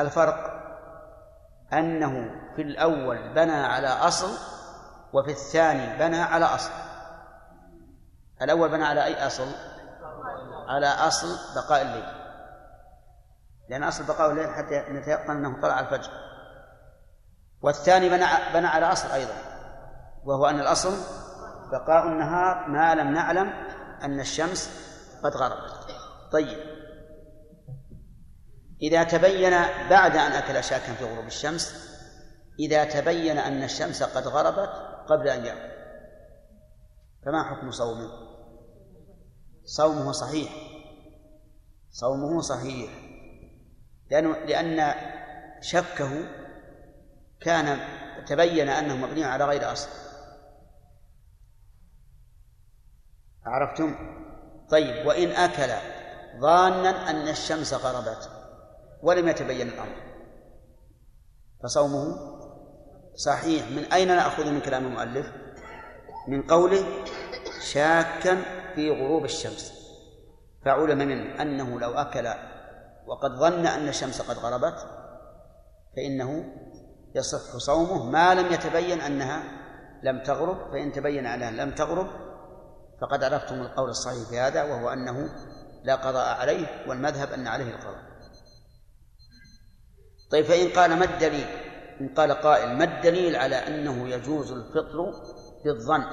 الفرق 0.00 0.60
أنه 1.72 2.30
في 2.56 2.62
الأول 2.62 3.34
بنى 3.34 3.66
على 3.66 3.88
أصل 3.88 4.30
وفي 5.12 5.30
الثاني 5.30 5.98
بنى 5.98 6.22
على 6.22 6.44
أصل. 6.44 6.70
الأول 8.42 8.68
بنى 8.68 8.84
على 8.84 9.04
أي 9.04 9.26
أصل؟ 9.26 9.46
على 10.68 10.86
أصل 10.86 11.28
بقاء 11.54 11.82
الليل. 11.82 12.20
لأن 13.68 13.82
أصل 13.82 14.06
بقاء 14.06 14.30
الليل 14.30 14.48
حتى 14.54 14.84
نتيقن 14.90 15.30
أنه 15.30 15.60
طلع 15.60 15.80
الفجر. 15.80 16.10
والثاني 17.62 18.08
بنى 18.08 18.26
بنى 18.54 18.66
على 18.66 18.92
أصل 18.92 19.10
أيضا 19.10 19.34
وهو 20.24 20.46
أن 20.46 20.60
الأصل 20.60 20.92
بقاء 21.72 22.06
النهار 22.06 22.68
ما 22.68 22.94
لم 22.94 23.14
نعلم 23.14 23.52
أن 24.02 24.20
الشمس 24.20 24.70
قد 25.24 25.36
غربت. 25.36 25.86
طيب. 26.32 26.79
إذا 28.82 29.04
تبين 29.04 29.50
بعد 29.90 30.16
أن 30.16 30.32
أكل 30.32 30.64
شاكا 30.64 30.94
في 30.94 31.04
غروب 31.04 31.26
الشمس 31.26 31.90
إذا 32.58 32.84
تبين 32.84 33.38
أن 33.38 33.62
الشمس 33.62 34.02
قد 34.02 34.28
غربت 34.28 34.70
قبل 35.08 35.28
أن 35.28 35.44
يأكل 35.44 35.70
فما 37.26 37.44
حكم 37.44 37.70
صومه؟ 37.70 38.10
صومه 39.64 40.12
صحيح. 40.12 40.52
صومه 41.90 42.40
صحيح. 42.40 42.90
لأنه 44.10 44.38
لأن 44.38 44.94
شكه 45.60 46.10
كان 47.40 47.78
تبين 48.26 48.68
أنه 48.68 48.96
مبني 48.96 49.24
على 49.24 49.44
غير 49.44 49.72
أصل. 49.72 49.88
عرفتم؟ 53.44 53.94
طيب 54.70 55.06
وإن 55.06 55.30
أكل 55.30 55.72
ظانا 56.40 57.10
أن 57.10 57.28
الشمس 57.28 57.74
غربت. 57.74 58.39
ولم 59.02 59.28
يتبين 59.28 59.68
الأمر. 59.68 59.96
فصومه 61.62 62.16
صحيح. 63.14 63.70
من 63.70 63.92
أين 63.92 64.08
نأخذ 64.08 64.50
من 64.50 64.60
كلام 64.60 64.86
المؤلف؟ 64.86 65.26
من 66.28 66.42
قوله 66.42 66.84
شاكا 67.60 68.42
في 68.74 68.90
غروب 68.90 69.24
الشمس. 69.24 69.72
فعلم 70.64 70.98
منه 70.98 71.42
أنه 71.42 71.80
لو 71.80 71.90
أكل 71.90 72.28
وقد 73.06 73.30
ظن 73.30 73.66
أن 73.66 73.88
الشمس 73.88 74.22
قد 74.22 74.36
غربت 74.36 74.86
فإنه 75.96 76.44
يصح 77.14 77.56
صومه. 77.56 78.10
ما 78.10 78.34
لم 78.34 78.52
يتبين 78.52 79.00
أنها 79.00 79.42
لم 80.02 80.22
تغرب 80.22 80.72
فإن 80.72 80.92
تبين 80.92 81.26
أنها 81.26 81.50
لم 81.50 81.70
تغرب 81.70 82.06
فقد 83.00 83.24
عرفتم 83.24 83.54
القول 83.54 83.90
الصحيح 83.90 84.28
في 84.28 84.38
هذا 84.38 84.62
وهو 84.62 84.88
أنه 84.88 85.28
لا 85.82 85.94
قضاء 85.94 86.40
عليه 86.40 86.66
والمذهب 86.88 87.32
أن 87.32 87.46
عليه 87.46 87.74
القضاء. 87.74 88.09
طيب 90.30 90.44
فإن 90.44 90.68
قال 90.68 90.98
ما 90.98 91.04
الدليل؟ 91.04 91.46
إن 92.00 92.08
قال 92.08 92.32
قائل 92.32 92.78
ما 92.78 92.84
الدليل 92.84 93.36
على 93.36 93.56
أنه 93.56 94.08
يجوز 94.08 94.52
الفطر 94.52 95.12
بالظن 95.64 96.04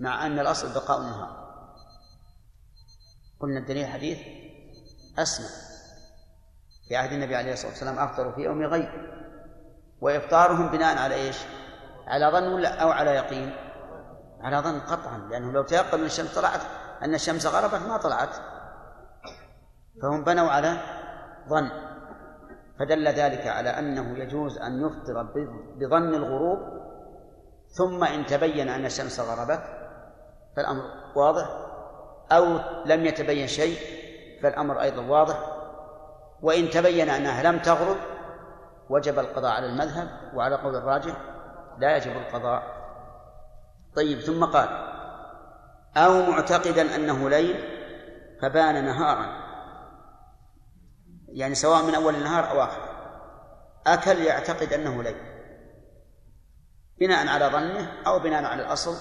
مع 0.00 0.26
أن 0.26 0.38
الأصل 0.38 0.74
بقاء 0.74 1.00
النهار؟ 1.00 1.40
قلنا 3.40 3.58
الدليل 3.58 3.86
حديث 3.86 4.18
أسمى 5.18 5.46
في 6.88 6.96
عهد 6.96 7.12
النبي 7.12 7.36
عليه 7.36 7.52
الصلاة 7.52 7.70
والسلام 7.70 7.98
أفطروا 7.98 8.32
في 8.32 8.40
يوم 8.40 8.62
غيب. 8.62 8.88
وإفطارهم 10.00 10.70
بناء 10.70 10.98
على 10.98 11.14
إيش؟ 11.14 11.36
على 12.06 12.26
ظن 12.26 12.52
ولا؟ 12.52 12.82
أو 12.82 12.90
على 12.90 13.10
يقين؟ 13.10 13.56
على 14.40 14.56
ظن 14.58 14.80
قطعا 14.80 15.18
لأنه 15.18 15.52
لو 15.52 15.62
تيقن 15.62 15.98
أن 16.00 16.06
الشمس 16.06 16.34
طلعت 16.34 16.60
أن 17.02 17.14
الشمس 17.14 17.46
غربت 17.46 17.86
ما 17.86 17.96
طلعت. 17.96 18.36
فهم 20.02 20.24
بنوا 20.24 20.50
على 20.50 20.76
ظن. 21.48 21.89
فدل 22.80 23.08
ذلك 23.08 23.46
على 23.46 23.68
أنه 23.68 24.18
يجوز 24.18 24.58
أن 24.58 24.86
يفطر 24.86 25.22
بظن 25.76 26.14
الغروب 26.14 26.58
ثم 27.68 28.04
إن 28.04 28.26
تبين 28.26 28.68
أن 28.68 28.86
الشمس 28.86 29.20
غربت 29.20 29.62
فالأمر 30.56 30.82
واضح 31.16 31.46
أو 32.32 32.44
لم 32.86 33.06
يتبين 33.06 33.46
شيء 33.46 33.76
فالأمر 34.42 34.80
أيضا 34.80 35.02
واضح 35.02 35.36
وإن 36.42 36.70
تبين 36.70 37.10
أنها 37.10 37.42
لم 37.42 37.58
تغرب 37.58 37.96
وجب 38.90 39.18
القضاء 39.18 39.52
على 39.52 39.66
المذهب 39.66 40.08
وعلى 40.34 40.56
قول 40.56 40.76
الراجح 40.76 41.16
لا 41.78 41.96
يجب 41.96 42.12
القضاء. 42.12 42.62
طيب 43.96 44.20
ثم 44.20 44.44
قال 44.44 44.68
أو 45.96 46.22
معتقدا 46.22 46.96
أنه 46.96 47.28
ليل 47.28 47.56
فبان 48.42 48.84
نهارا. 48.84 49.49
يعني 51.32 51.54
سواء 51.54 51.82
من 51.84 51.94
أول 51.94 52.14
النهار 52.14 52.50
أو 52.50 52.62
آخره 52.62 52.90
أكل 53.86 54.18
يعتقد 54.18 54.72
أنه 54.72 55.02
ليل. 55.02 55.16
بناء 56.98 57.28
على 57.28 57.46
ظنه 57.46 57.92
أو 58.06 58.18
بناء 58.18 58.44
على 58.44 58.62
الأصل 58.62 58.96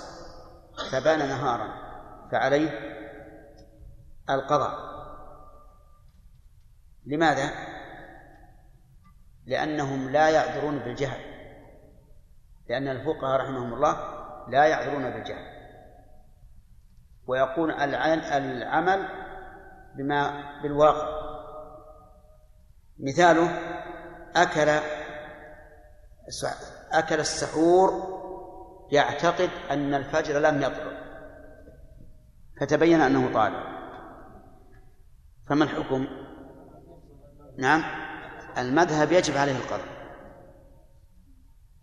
فبان 0.92 1.20
نهارا 1.20 1.90
فعليه 2.32 2.70
القضاء. 4.30 4.90
لماذا؟ 7.06 7.52
لأنهم 9.46 10.10
لا 10.10 10.30
يعذرون 10.30 10.80
بالجهل. 10.80 11.20
لأن 12.70 12.88
الفقهاء 12.88 13.42
رحمهم 13.42 13.74
الله 13.74 13.98
لا 14.50 14.66
يعذرون 14.66 15.10
بالجهل. 15.10 15.60
ويقول 17.28 17.72
العمل 17.72 19.10
بما 19.96 20.44
بالواقع. 20.62 21.29
مثاله 23.00 23.60
أكل 24.36 24.70
أكل 26.92 27.20
السحور 27.20 28.20
يعتقد 28.92 29.50
أن 29.72 29.94
الفجر 29.94 30.40
لم 30.40 30.62
يطلع 30.62 31.00
فتبين 32.60 33.02
أنه 33.02 33.34
طالع 33.34 33.80
فما 35.50 35.64
الحكم؟ 35.64 36.08
نعم 37.58 37.84
المذهب 38.58 39.12
يجب 39.12 39.38
عليه 39.38 39.56
القضاء 39.56 40.00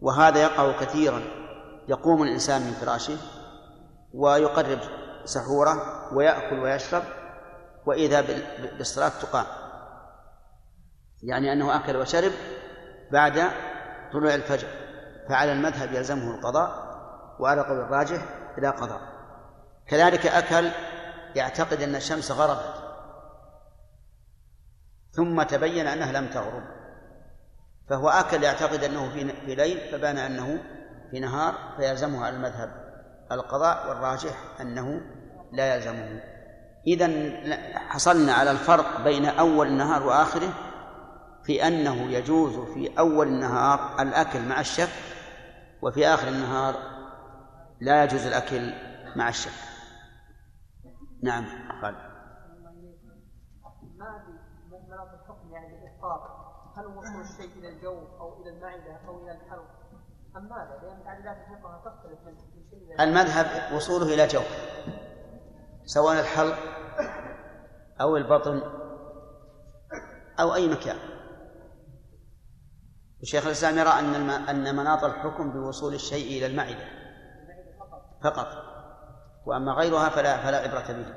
وهذا 0.00 0.42
يقع 0.42 0.80
كثيرا 0.80 1.22
يقوم 1.88 2.22
الإنسان 2.22 2.62
من 2.62 2.70
فراشه 2.70 3.16
ويقرب 4.14 4.78
سحوره 5.24 5.76
ويأكل 6.14 6.58
ويشرب 6.58 7.02
وإذا 7.86 8.24
بالصلاة 8.78 9.08
تقام 9.08 9.65
يعني 11.22 11.52
أنه 11.52 11.76
أكل 11.76 11.96
وشرب 11.96 12.32
بعد 13.12 13.50
طلوع 14.12 14.34
الفجر 14.34 14.68
فعلى 15.28 15.52
المذهب 15.52 15.92
يلزمه 15.92 16.34
القضاء 16.34 16.86
وعلى 17.40 17.60
قول 17.60 17.80
الراجح 17.80 18.24
لا 18.58 18.70
قضاء. 18.70 19.00
كذلك 19.88 20.26
أكل 20.26 20.70
يعتقد 21.34 21.82
أن 21.82 21.94
الشمس 21.94 22.30
غربت. 22.30 22.74
ثم 25.10 25.42
تبين 25.42 25.86
أنها 25.86 26.20
لم 26.20 26.26
تغرب. 26.26 26.62
فهو 27.90 28.08
أكل 28.08 28.42
يعتقد 28.42 28.84
أنه 28.84 29.08
في 29.44 29.54
ليل 29.54 29.80
فبان 29.92 30.18
أنه 30.18 30.58
في 31.10 31.20
نهار 31.20 31.54
فيلزمه 31.76 32.24
على 32.24 32.36
المذهب 32.36 32.70
القضاء 33.32 33.88
والراجح 33.88 34.60
أنه 34.60 35.00
لا 35.52 35.74
يلزمه. 35.74 36.20
إذا 36.86 37.10
حصلنا 37.88 38.32
على 38.32 38.50
الفرق 38.50 39.00
بين 39.04 39.26
أول 39.26 39.66
النهار 39.66 40.06
وآخره 40.06 40.52
في 41.46 41.66
أنه 41.66 42.12
يجوز 42.12 42.58
في 42.58 42.98
أول 42.98 43.26
النهار 43.26 44.02
الأكل 44.02 44.48
مع 44.48 44.60
الشك 44.60 44.88
وفي 45.82 46.06
آخر 46.06 46.28
النهار 46.28 46.74
لا 47.80 48.04
يجوز 48.04 48.26
الأكل 48.26 48.72
مع 49.16 49.28
الشك. 49.28 49.52
نعم. 51.22 51.44
قال. 51.82 51.94
مناط 54.88 55.08
الحكم 55.22 55.52
يعني 55.52 55.66
بالإفطار 55.68 56.46
هل 56.76 56.86
وصول 56.86 57.20
الشيء 57.20 57.58
إلى 57.58 57.68
الجو 57.68 57.98
أو 58.20 58.42
إلى 58.42 58.50
المعدة 58.50 59.00
أو 59.08 59.22
إلى 59.22 59.32
الحلق 59.32 59.66
أم 60.36 60.48
ماذا؟ 60.48 60.80
لأن 60.82 61.36
تختلف 61.84 62.18
من 62.26 63.00
المذهب 63.00 63.76
وصوله 63.76 64.14
إلى 64.14 64.26
جوف 64.26 64.46
سواء 65.84 66.20
الحلق 66.20 66.58
أو 68.00 68.16
البطن 68.16 68.62
أو 70.40 70.54
أي 70.54 70.68
مكان. 70.68 71.15
وشيخ 73.22 73.46
الإسلام 73.46 73.78
يرى 73.78 73.88
أن. 73.88 74.30
أن 74.30 74.76
مناط 74.76 75.04
الحكم 75.04 75.52
بوصول 75.52 75.94
الشيء 75.94 76.38
إلى 76.38 76.46
المعدة. 76.46 76.88
فقط. 78.24 78.48
وأما 79.46 79.72
غيرها 79.72 80.08
فلا 80.08 80.36
فلا 80.36 80.58
عبرة 80.58 80.92
به. 80.92 81.14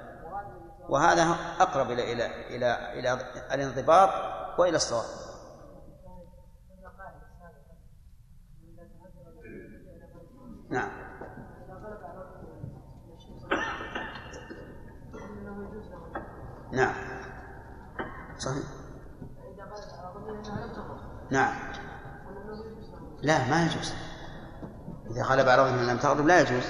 وهذا 0.90 1.24
أقرب 1.60 1.92
إلى 1.92 2.16
إلى 2.16 2.26
إلى 2.48 3.00
إلى 3.00 3.20
الانضباط 3.54 4.10
وإلى 4.60 4.76
الصواب. 4.76 5.06
نعم. 10.70 10.90
نعم. 16.72 16.96
صحيح. 18.38 18.64
نعم. 21.32 21.69
لا 23.22 23.50
ما 23.50 23.66
يجوز. 23.66 23.94
إذا 25.12 25.24
على 25.52 25.64
ظنه 25.64 25.94
لم 25.94 25.98
تغلب 25.98 26.28
لا 26.28 26.42
يجوز. 26.42 26.64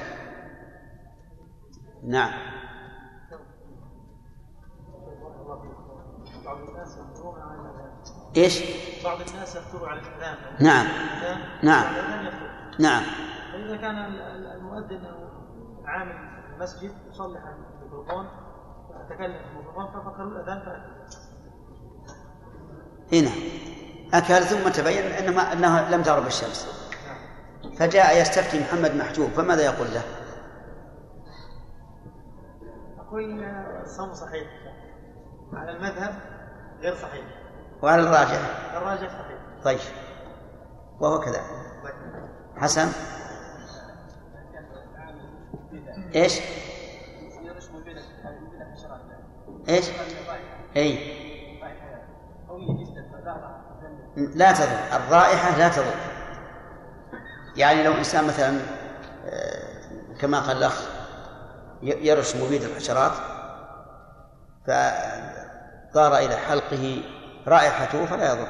نعم. 2.04 2.32
إيش؟ 8.38 8.64
بعض 9.04 9.18
الناس 9.22 9.56
يفتروا 9.56 9.88
على 9.88 10.00
الاذان 10.00 10.38
نعم. 10.60 10.88
نعم. 11.64 11.86
يفتر 12.26 12.50
نعم. 12.80 13.04
فإذا 13.52 13.78
كان 13.78 13.96
المؤذن 14.56 15.06
أو 15.06 15.30
عامل 15.86 16.16
المسجد 16.54 16.92
يصلح 17.10 17.42
الميكروفون 17.82 18.28
تكلم 19.10 19.36
الميكروفون 19.52 19.86
ففكروا 19.86 20.32
الأذان 20.32 20.60
فاتوا 20.60 21.00
هنا. 23.14 23.32
أكل 24.14 24.44
ثم 24.44 24.70
تبين 24.70 25.04
أنه, 25.12 25.54
أنه 25.54 25.90
لم 25.90 26.04
تغرب 26.04 26.28
الشمس. 26.28 26.68
فجاء 27.78 28.22
يستفتي 28.22 28.60
محمد 28.60 28.96
محجوب 28.96 29.30
فماذا 29.30 29.66
يقول 29.66 29.88
له؟ 29.88 30.02
أقول 33.00 33.44
الصوم 33.84 34.14
صحيح. 34.14 34.48
على 35.54 35.72
المذهب 35.72 36.14
غير 36.82 36.96
صحيح. 36.96 37.26
وعلى 37.82 38.02
الراجح؟ 38.02 38.40
الراجح 38.76 39.10
صحيح. 39.10 39.40
طيب. 39.64 39.80
وهو 41.00 41.20
كذا. 41.20 41.42
حسن؟ 42.58 42.88
إيش؟ 46.16 46.40
إيش؟ 49.70 49.90
إي. 50.78 51.20
لا 54.20 54.52
تضر 54.52 54.98
الرائحة 54.98 55.58
لا 55.58 55.70
تضر. 55.70 55.96
يعني 57.56 57.84
لو 57.84 57.94
إنسان 57.94 58.28
مثلا 58.28 58.60
آه، 59.26 60.18
كما 60.22 60.40
قال 60.40 60.58
الأخ 60.58 60.90
يرش 61.84 62.36
مبيد 62.36 62.64
الحشرات 62.64 63.12
فطار 64.68 66.18
إلى 66.18 66.36
حلقه 66.36 67.04
رائحته 67.48 68.06
فلا 68.06 68.34
يضر. 68.34 68.48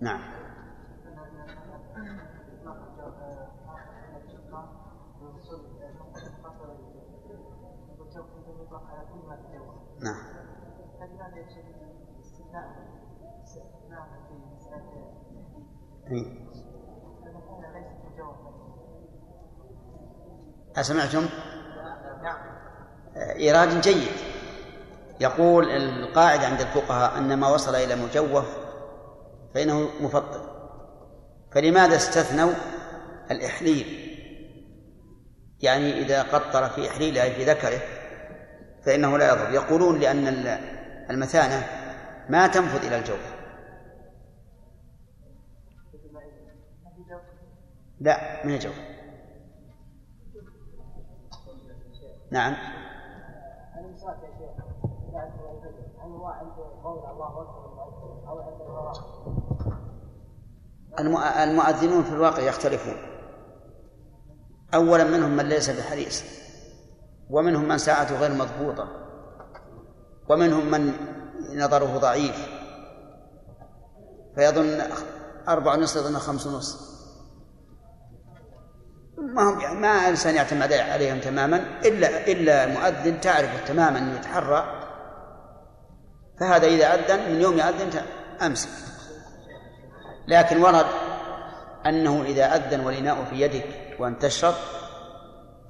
نعم 0.00 0.20
نعم 10.00 10.34
إيه. 16.10 16.44
أسمعتم؟ 20.76 21.28
إيراد 23.16 23.80
جيد. 23.80 24.12
يقول 25.20 25.70
القاعدة 25.70 26.46
عند 26.46 26.60
الفقهاء 26.60 27.18
أن 27.18 27.38
ما 27.38 27.48
وصل 27.48 27.74
إلى 27.74 27.96
مجوف 27.96 28.44
فإنه 29.54 29.88
مفطر. 30.00 30.54
فلماذا 31.52 31.96
استثنوا 31.96 32.52
الإحليل؟ 33.30 34.10
يعني 35.60 36.02
إذا 36.02 36.22
قطر 36.22 36.68
في 36.68 36.88
إحليله 36.88 37.22
أي 37.22 37.34
في 37.34 37.44
ذكره 37.44 37.80
فإنه 38.84 39.18
لا 39.18 39.32
يضر. 39.32 39.54
يقولون 39.54 40.00
لأن 40.00 40.26
المثانة 41.10 41.66
ما 42.28 42.46
تنفذ 42.46 42.86
إلى 42.86 42.98
الجوف. 42.98 43.34
لا 48.00 48.46
من 48.46 48.54
الجوف. 48.54 48.93
نعم. 52.34 52.56
المؤذنون 61.42 62.02
في 62.04 62.12
الواقع 62.12 62.42
يختلفون. 62.42 62.96
أولا 64.74 65.04
منهم 65.04 65.30
من 65.36 65.48
ليس 65.48 65.70
بحريص 65.70 66.22
ومنهم 67.30 67.68
من 67.68 67.78
ساعته 67.78 68.18
غير 68.18 68.32
مضبوطة 68.34 68.88
ومنهم 70.28 70.70
من 70.70 70.92
نظره 71.54 71.98
ضعيف 71.98 72.48
فيظن 74.34 74.82
أربع 75.48 75.76
نص 75.76 75.96
يظن 75.96 76.18
خمس 76.18 76.46
نص 76.46 76.93
ما 79.18 79.42
هم 79.42 79.60
يعني 79.60 79.80
ما 79.80 79.88
انسان 79.88 80.34
يعتمد 80.34 80.72
عليهم 80.72 81.20
تماما 81.20 81.56
الا 81.84 82.26
إلا 82.26 82.66
مؤذن 82.66 83.20
تعرف 83.20 83.68
تماما 83.68 83.98
أنه 83.98 84.16
يتحرى 84.16 84.80
فهذا 86.40 86.66
إذا 86.66 86.94
أذن 86.94 87.32
من 87.32 87.40
يوم 87.40 87.58
ياذن 87.58 88.02
امسك 88.42 88.68
لكن 90.28 90.62
ورد 90.62 90.86
أنه 91.86 92.22
إذا 92.22 92.56
أذن 92.56 92.80
والإناء 92.80 93.24
في 93.24 93.40
يدك 93.40 93.96
وأن 93.98 94.18
تشرب 94.18 94.54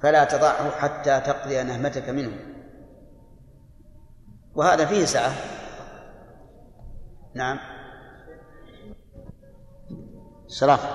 فلا 0.03 0.23
تضعه 0.23 0.71
حتى 0.71 1.19
تقضي 1.19 1.63
نهمتك 1.63 2.09
منه. 2.09 2.31
وهذا 4.55 4.85
فيه 4.85 5.05
سعة. 5.05 5.31
نعم. 7.35 7.59
صرافه 10.47 10.89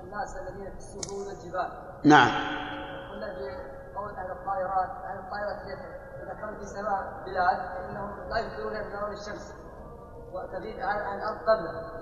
الناس 0.00 0.36
الذين 0.36 0.78
تسوقون 0.78 1.34
الجبال. 1.50 1.70
نعم. 2.04 2.30
قلنا 3.10 3.34
في 3.34 3.46
قول 3.96 4.10
أهل 4.16 4.30
الطائرات 4.30 4.90
أهل 5.04 5.18
الطائرات 5.18 5.78
إذا 6.22 6.34
كانوا 6.34 6.58
في 6.58 6.66
سماء 6.66 7.22
بلاد 7.26 7.56
فإنهم 7.56 8.28
لا 8.28 8.38
يبصرون 8.38 8.72
بنور 8.72 9.10
الشمس. 9.10 9.54
وتغيب 10.32 10.80
عن 10.80 11.18
الأرض 11.18 11.38
قبله 11.38 12.00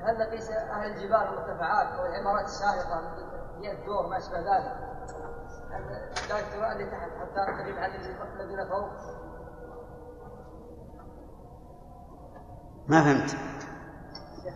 هل 0.00 0.18
نقيس 0.18 0.50
أهل 0.50 0.90
الجبال 0.90 1.28
والمرتفعات 1.28 1.86
أو 1.86 2.06
العمارات 2.06 2.48
الشاهقه 2.48 3.02
هي 3.58 3.72
الدور 3.72 4.06
ما 4.06 4.18
أشبه 4.18 4.38
ذلك. 4.38 4.88
لا 6.30 6.38
يبصرون 6.38 6.72
اللي 6.72 6.90
تحت 6.90 7.10
حتى 7.10 7.62
تغيب 7.62 7.78
عن 7.78 7.90
الذين 8.40 8.68
فوق؟ 8.68 8.90
ما 12.88 13.02
فهمت؟ 13.04 13.36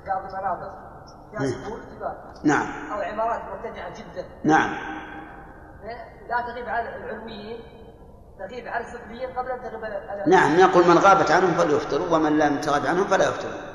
بعض 0.07 0.25
المناطق. 0.25 0.92
فيها 1.33 1.51
سهول 1.51 1.81
جبال 1.81 2.17
نعم. 2.45 2.93
أو 2.93 3.01
عمارات 3.01 3.43
مرتفعه 3.45 3.91
جدا. 3.91 4.25
نعم. 4.45 4.71
لا 6.29 6.41
تغيب 6.41 6.69
على 6.69 6.97
العلويين 6.97 7.61
تغيب 8.39 8.69
على 8.69 8.85
السفليين 8.85 9.31
قبل 9.31 9.51
أن 9.51 9.63
تغيب 9.63 9.85
على 9.85 10.25
نعم 10.27 10.59
يقول 10.59 10.89
من 10.89 10.99
غابت 10.99 11.31
عنهم 11.31 11.55
فليفطروا 11.55 12.17
ومن 12.17 12.39
لم 12.39 12.61
تغب 12.61 12.87
عنهم 12.87 13.05
فلا 13.05 13.29
يفطروا 13.29 13.73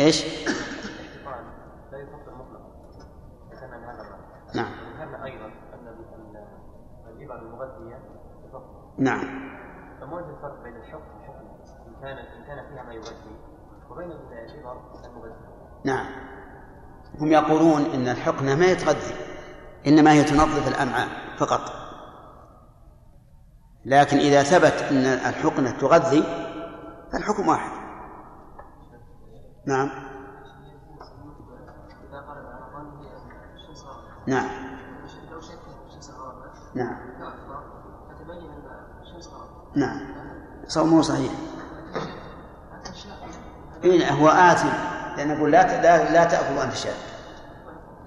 إيش؟ 0.00 0.24
لا 1.92 1.98
يفطر 1.98 2.34
مطلقا. 2.34 2.70
ذكرنا 3.52 3.92
هذا 3.92 4.00
الرأي. 4.00 4.20
نعم. 4.54 4.72
ذكرنا 4.94 5.24
أيضا 5.24 5.46
أن 5.46 5.94
الابر 7.16 7.42
المغذية 7.42 7.98
تفطر 8.44 8.92
نعم. 8.98 9.48
فما 10.00 10.18
الفرق 10.18 10.62
بين 10.62 10.76
الحكم 10.76 11.02
والحكم 11.16 11.47
كان 12.02 12.18
إن 12.18 12.44
كان 12.46 12.68
فيها 12.68 12.82
ما 12.82 12.92
يغذي. 12.92 13.36
وبين 13.90 14.12
نعم. 15.84 16.06
هم 17.20 17.32
يقولون 17.32 17.82
إن 17.82 18.08
الحقنة 18.08 18.54
ما 18.54 18.66
يتغذي 18.66 19.14
إنما 19.86 20.12
هي 20.12 20.24
تنظف 20.24 20.68
الأمعاء 20.68 21.08
فقط. 21.38 21.60
لكن 23.84 24.16
إذا 24.16 24.42
ثبت 24.42 24.82
أن 24.82 25.04
الحقنة 25.04 25.70
تغذي 25.70 26.22
فالحكم 27.12 27.48
واحد. 27.48 27.70
نعم. 29.66 29.90
نعم. 34.26 34.48
نعم. 36.74 36.96
نعم. 39.76 40.00
صومه 40.66 41.02
صحيح. 41.02 41.47
إيه 43.92 44.10
هو 44.10 44.28
آثم. 44.28 44.68
لأن 45.16 45.30
يقول 45.30 45.52
لا 45.52 45.82
لا, 45.82 46.12
لا 46.12 46.24
تأكل 46.24 46.56
وأنت 46.58 46.74
شاب 46.74 46.94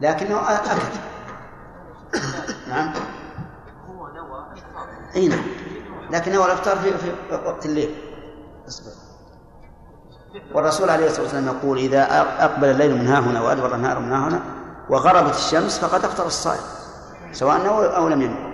لكنه 0.02 0.54
أكل. 0.56 0.82
نعم. 2.70 2.94
هو 3.90 4.08
نوى 4.08 4.46
أي 5.16 5.28
نعم. 5.28 5.44
لكن 6.12 6.36
هو 6.36 6.46
الأفطار 6.46 6.78
في, 6.78 6.98
في 6.98 7.36
وقت 7.46 7.66
الليل. 7.66 7.96
أصبر. 8.68 8.92
والرسول 10.54 10.90
عليه 10.90 11.06
الصلاة 11.06 11.22
والسلام 11.22 11.48
يقول 11.48 11.78
إذا 11.78 12.08
أقبل 12.40 12.68
الليل 12.68 12.98
من 12.98 13.08
ها 13.08 13.20
هنا 13.20 13.42
وأدبر 13.42 13.76
النهار 13.76 14.00
من 14.00 14.12
ها 14.12 14.28
هنا 14.28 14.40
وغربت 14.90 15.36
الشمس 15.36 15.80
فقد 15.80 16.06
أفطر 16.06 16.26
الصائم. 16.26 16.62
سواء 17.32 17.58
نوى 17.58 17.96
أو 17.96 18.08
لم 18.08 18.22
ينوي 18.22 18.52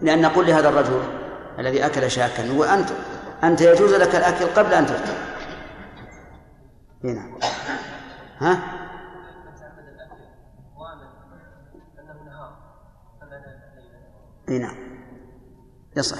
لأن 0.00 0.22
نقول 0.22 0.46
لهذا 0.46 0.68
الرجل 0.68 1.02
الذي 1.58 1.86
أكل 1.86 2.10
شاكا 2.10 2.52
وانت 2.52 2.88
أنت 3.44 3.60
يجوز 3.60 3.94
لك 3.94 4.14
الأكل 4.14 4.46
قبل 4.46 4.74
أن 4.74 4.86
تفطر. 4.86 5.14
نعم. 7.12 7.38
ها؟ 8.38 8.80
اي 14.48 14.58
نعم. 14.58 14.76
يصح. 15.96 16.18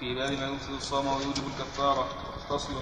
في 0.00 0.14
باب 0.14 0.32
ما 0.32 0.46
يفسد 0.46 0.70
الصوم 0.70 1.06
ويوجب 1.06 1.42
الكفارة 1.46 2.08
فصل. 2.48 2.72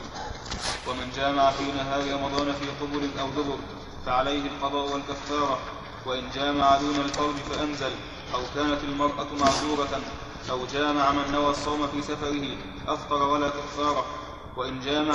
ومن 0.88 1.10
جامع 1.16 1.50
في 1.50 1.64
نهار 1.64 2.12
رمضان 2.14 2.52
في 2.52 2.66
قبل 2.80 3.18
أو 3.20 3.30
دبر 3.30 3.58
فعليه 4.06 4.46
القضاء 4.46 4.92
والكفارة. 4.92 5.58
وإن 6.06 6.30
جامع 6.30 6.78
دون 6.78 6.94
الفرج 6.94 7.34
فأنزل 7.34 7.92
أو 8.34 8.40
كانت 8.54 8.84
المرأة 8.84 9.34
معذورة 9.40 10.00
أو 10.50 10.66
جامع 10.66 11.12
من 11.12 11.32
نوى 11.32 11.50
الصوم 11.50 11.86
في 11.86 12.02
سفره 12.02 12.56
أفطر 12.88 13.22
ولا 13.22 13.48
كفارة. 13.48 14.25
وإن 14.56 14.80
جامع 14.80 15.14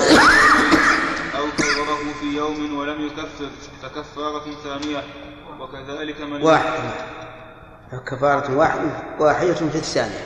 أو 1.37 1.45
كرره 1.57 2.13
في 2.19 2.37
يوم 2.37 2.77
ولم 2.77 3.05
يكفر 3.07 3.49
فكفارة 3.81 4.45
ثانية 4.63 5.03
وكذلك 5.59 6.21
من 6.21 6.41
واحد. 6.41 6.79
فكفارة 7.91 8.57
واحدة 8.57 9.03
واحدة 9.19 9.53
في 9.53 9.75
الثانية. 9.75 10.25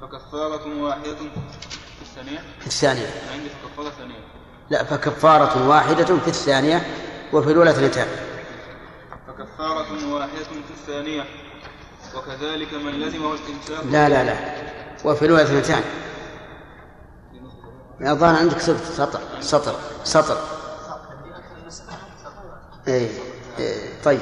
فكفارة 0.00 0.82
واحدة 0.82 1.16
في 1.96 2.02
الثانية؟ 2.02 2.38
في 2.60 2.66
الثانية. 2.66 3.06
عندي 3.32 3.48
فكفارة 3.48 3.90
ثانية. 3.98 4.20
لا 4.70 4.84
فكفارة 4.84 5.68
واحدة 5.68 6.04
في 6.04 6.28
الثانية 6.28 6.86
وفي 7.32 7.52
الأولى 7.52 7.70
اثنتان 7.70 8.08
فكفارة 9.28 10.14
واحدة 10.14 10.44
في 10.44 10.70
الثانية 10.70 11.24
وكذلك 12.16 12.74
من 12.74 12.92
لزمه 12.92 13.34
الإمساك. 13.34 13.86
لا 13.92 14.08
لا 14.08 14.24
لا. 14.24 14.36
وفي 15.04 15.24
الأولى 15.24 15.42
اثنتان 15.42 15.82
الظاهر 18.00 18.36
عندك 18.36 18.58
سطر 18.58 18.84
سطر 18.84 19.20
سطر 19.40 19.74
سطر. 20.04 20.38
اي 22.88 23.10
إيه 23.58 24.02
طيب. 24.04 24.20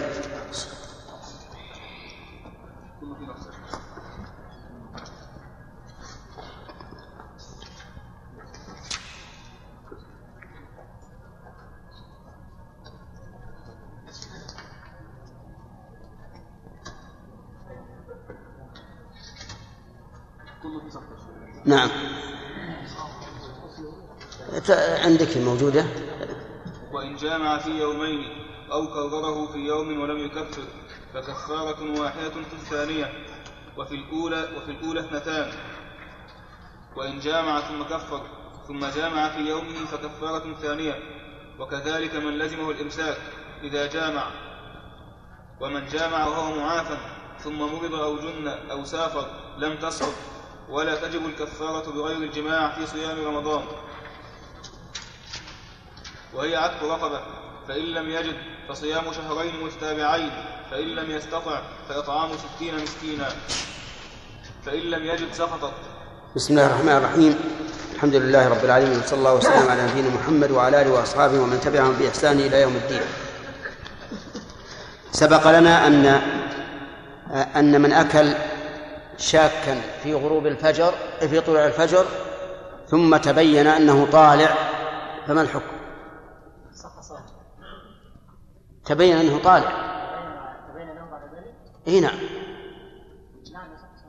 نعم. 21.64 22.15
عندك 25.04 25.36
الموجودة؟ 25.36 25.84
وإن 26.92 27.16
جامع 27.16 27.58
في 27.58 27.70
يومين 27.70 28.46
أو 28.72 28.86
كرره 28.86 29.46
في 29.52 29.58
يوم 29.58 30.00
ولم 30.00 30.18
يكفر 30.18 30.62
فكفارة 31.14 32.00
واحدة 32.00 32.30
في 32.30 32.52
الثانية 32.52 33.12
وفي 33.78 33.94
الأولى 33.94 34.48
وفي 34.56 34.70
الأولى 34.70 35.00
اثنتان. 35.00 35.52
وإن 36.96 37.20
جامع 37.20 37.60
ثم 37.60 37.82
كفر 37.82 38.20
ثم 38.68 38.86
جامع 38.86 39.28
في 39.28 39.40
يومه 39.40 39.84
فكفارة 39.92 40.54
ثانية. 40.62 40.94
وكذلك 41.58 42.14
من 42.14 42.38
لزمه 42.38 42.70
الإمساك 42.70 43.16
إذا 43.62 43.86
جامع. 43.86 44.30
ومن 45.60 45.86
جامع 45.86 46.26
وهو 46.26 46.56
معافى 46.56 46.96
ثم 47.38 47.58
مرض 47.58 47.94
أو 47.94 48.16
جن 48.16 48.48
أو 48.70 48.84
سافر 48.84 49.26
لم 49.58 49.76
تسقط 49.76 50.14
ولا 50.68 51.08
تجب 51.08 51.26
الكفارة 51.26 51.90
بغير 51.90 52.16
الجماع 52.16 52.78
في 52.78 52.86
صيام 52.86 53.26
رمضان. 53.26 53.64
وهي 56.36 56.56
عتق 56.56 56.84
رقبة 56.84 57.20
فإن 57.68 57.84
لم 57.84 58.10
يجد 58.10 58.36
فصيام 58.68 59.12
شهرين 59.12 59.64
متتابعين 59.64 60.30
فإن 60.70 60.86
لم 60.86 61.10
يستطع 61.10 61.60
فإطعام 61.88 62.30
ستين 62.36 62.74
مسكينا. 62.82 63.28
فإن 64.66 64.80
لم 64.80 65.04
يجد 65.04 65.32
سقطت. 65.32 65.72
بسم 66.36 66.54
الله 66.54 66.66
الرحمن 66.66 66.96
الرحيم. 66.96 67.40
الحمد 67.94 68.14
لله 68.14 68.48
رب 68.48 68.64
العالمين 68.64 68.98
وصلى 68.98 69.18
الله 69.18 69.34
وسلم 69.34 69.68
على 69.68 69.82
نبينا 69.82 70.08
محمد 70.08 70.50
وعلى 70.50 70.82
آله 70.82 70.90
وأصحابه 70.92 71.40
ومن 71.40 71.60
تبعهم 71.60 71.92
بإحسان 71.92 72.38
إلى 72.38 72.60
يوم 72.60 72.76
الدين. 72.76 73.02
سبق 75.12 75.50
لنا 75.58 75.86
أن 75.86 76.06
أن 77.56 77.80
من 77.80 77.92
أكل 77.92 78.34
شاكا 79.18 79.80
في 80.02 80.14
غروب 80.14 80.46
الفجر 80.46 80.94
في 81.20 81.40
طلوع 81.40 81.66
الفجر 81.66 82.04
ثم 82.88 83.16
تبين 83.16 83.66
أنه 83.66 84.06
طالع 84.12 84.54
فما 85.26 85.42
الحكم؟ 85.42 85.76
صح 86.74 87.00
صح 87.00 87.22
تبين 88.86 89.16
أنه 89.16 89.42
طالع. 89.42 89.70
تبين 90.68 90.88
بعد 91.10 91.34
ذلك 91.34 91.54
نعم. 92.00 92.18
صح 93.44 93.60
صح 93.76 94.08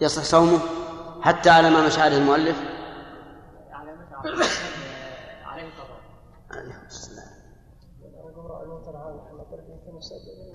يصح 0.00 0.22
صومه 0.22 0.58
حتى 1.22 1.50
على 1.50 1.70
ما 1.70 1.86
مشى 1.86 2.00
عليه 2.00 2.18
المؤلف. 2.18 2.56
عليه 3.74 3.94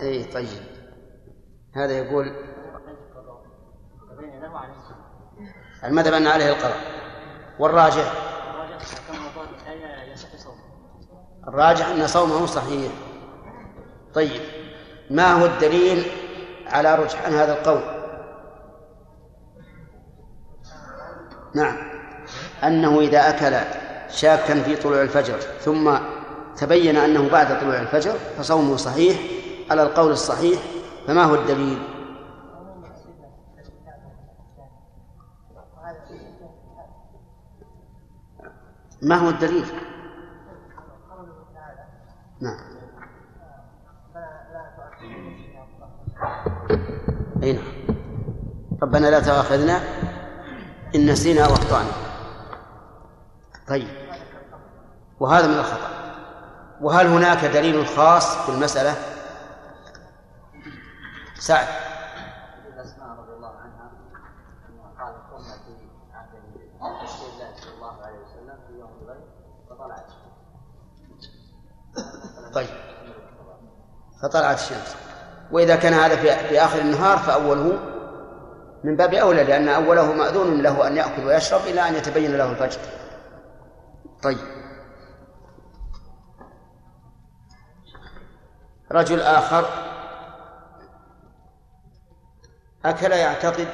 إي 0.02 0.24
طيب. 0.24 0.64
هذا 1.76 1.98
يقول 1.98 2.36
المذهب 5.84 6.14
ان 6.14 6.28
عليه 6.28 6.50
القضاء 6.50 6.78
صومه 10.38 10.60
الراجح 11.48 11.88
أن 11.88 12.08
صومه 12.08 12.46
صحيح. 12.46 12.92
طيب 14.14 14.42
ما 15.10 15.34
هو 15.34 15.46
الدليل 15.46 16.04
على 16.68 16.96
رجحان 16.96 17.34
هذا 17.34 17.54
القول؟ 17.54 17.82
نعم. 21.56 21.78
أنه 22.64 23.00
إذا 23.00 23.30
أكل 23.30 23.58
شاكا 24.10 24.64
في 24.64 24.76
طلوع 24.76 25.02
الفجر 25.02 25.40
ثم 25.40 25.98
تبين 26.58 26.98
أنه 26.98 27.30
بعد 27.30 27.62
طلوع 27.62 27.80
الفجر 27.80 28.14
فصومه 28.38 28.76
صحيح 28.78 29.20
على 29.72 29.84
القول 29.84 30.12
الصحيح 30.12 30.60
فما 31.08 31.24
هو 31.24 31.36
الدليل؟ 31.36 31.80
ما 39.02 39.16
هو 39.16 39.30
الدليل؟ 39.30 39.66
نعم. 42.42 42.69
أي 47.44 47.54
نعم. 47.54 47.64
ربنا 48.82 49.08
لا 49.08 49.20
تؤاخذنا 49.20 49.82
إن 50.96 51.12
نسينا 51.12 51.46
أو 51.46 51.54
أخطأنا. 51.54 51.92
طيب. 53.68 53.88
وهذا 55.20 55.48
من 55.48 55.54
الخطأ. 55.54 55.90
وهل 56.82 57.08
هناك 57.08 57.46
دليل 57.46 57.88
خاص 57.88 58.38
في 58.38 58.50
المسألة؟ 58.50 58.96
سعد. 61.40 61.68
طيب. 72.54 72.70
فطلعت 74.22 74.60
الشمس. 74.60 75.09
وإذا 75.52 75.76
كان 75.76 75.94
هذا 75.94 76.16
في, 76.16 76.48
في 76.48 76.64
آخر 76.64 76.80
النهار 76.80 77.18
فأوله 77.18 77.80
من 78.84 78.96
باب 78.96 79.14
أولى 79.14 79.44
لأن 79.44 79.68
أوله 79.68 80.14
مأذون 80.14 80.62
له 80.62 80.88
أن 80.88 80.98
يأكل 80.98 81.26
ويشرب 81.26 81.62
إلى 81.62 81.90
أن 81.90 81.96
يتبين 81.96 82.38
له 82.38 82.52
الفجر. 82.52 82.80
طيب. 84.24 84.38
رجل 88.92 89.22
آخر 89.22 89.66
أكل 92.86 93.12
يعتقد 93.12 93.68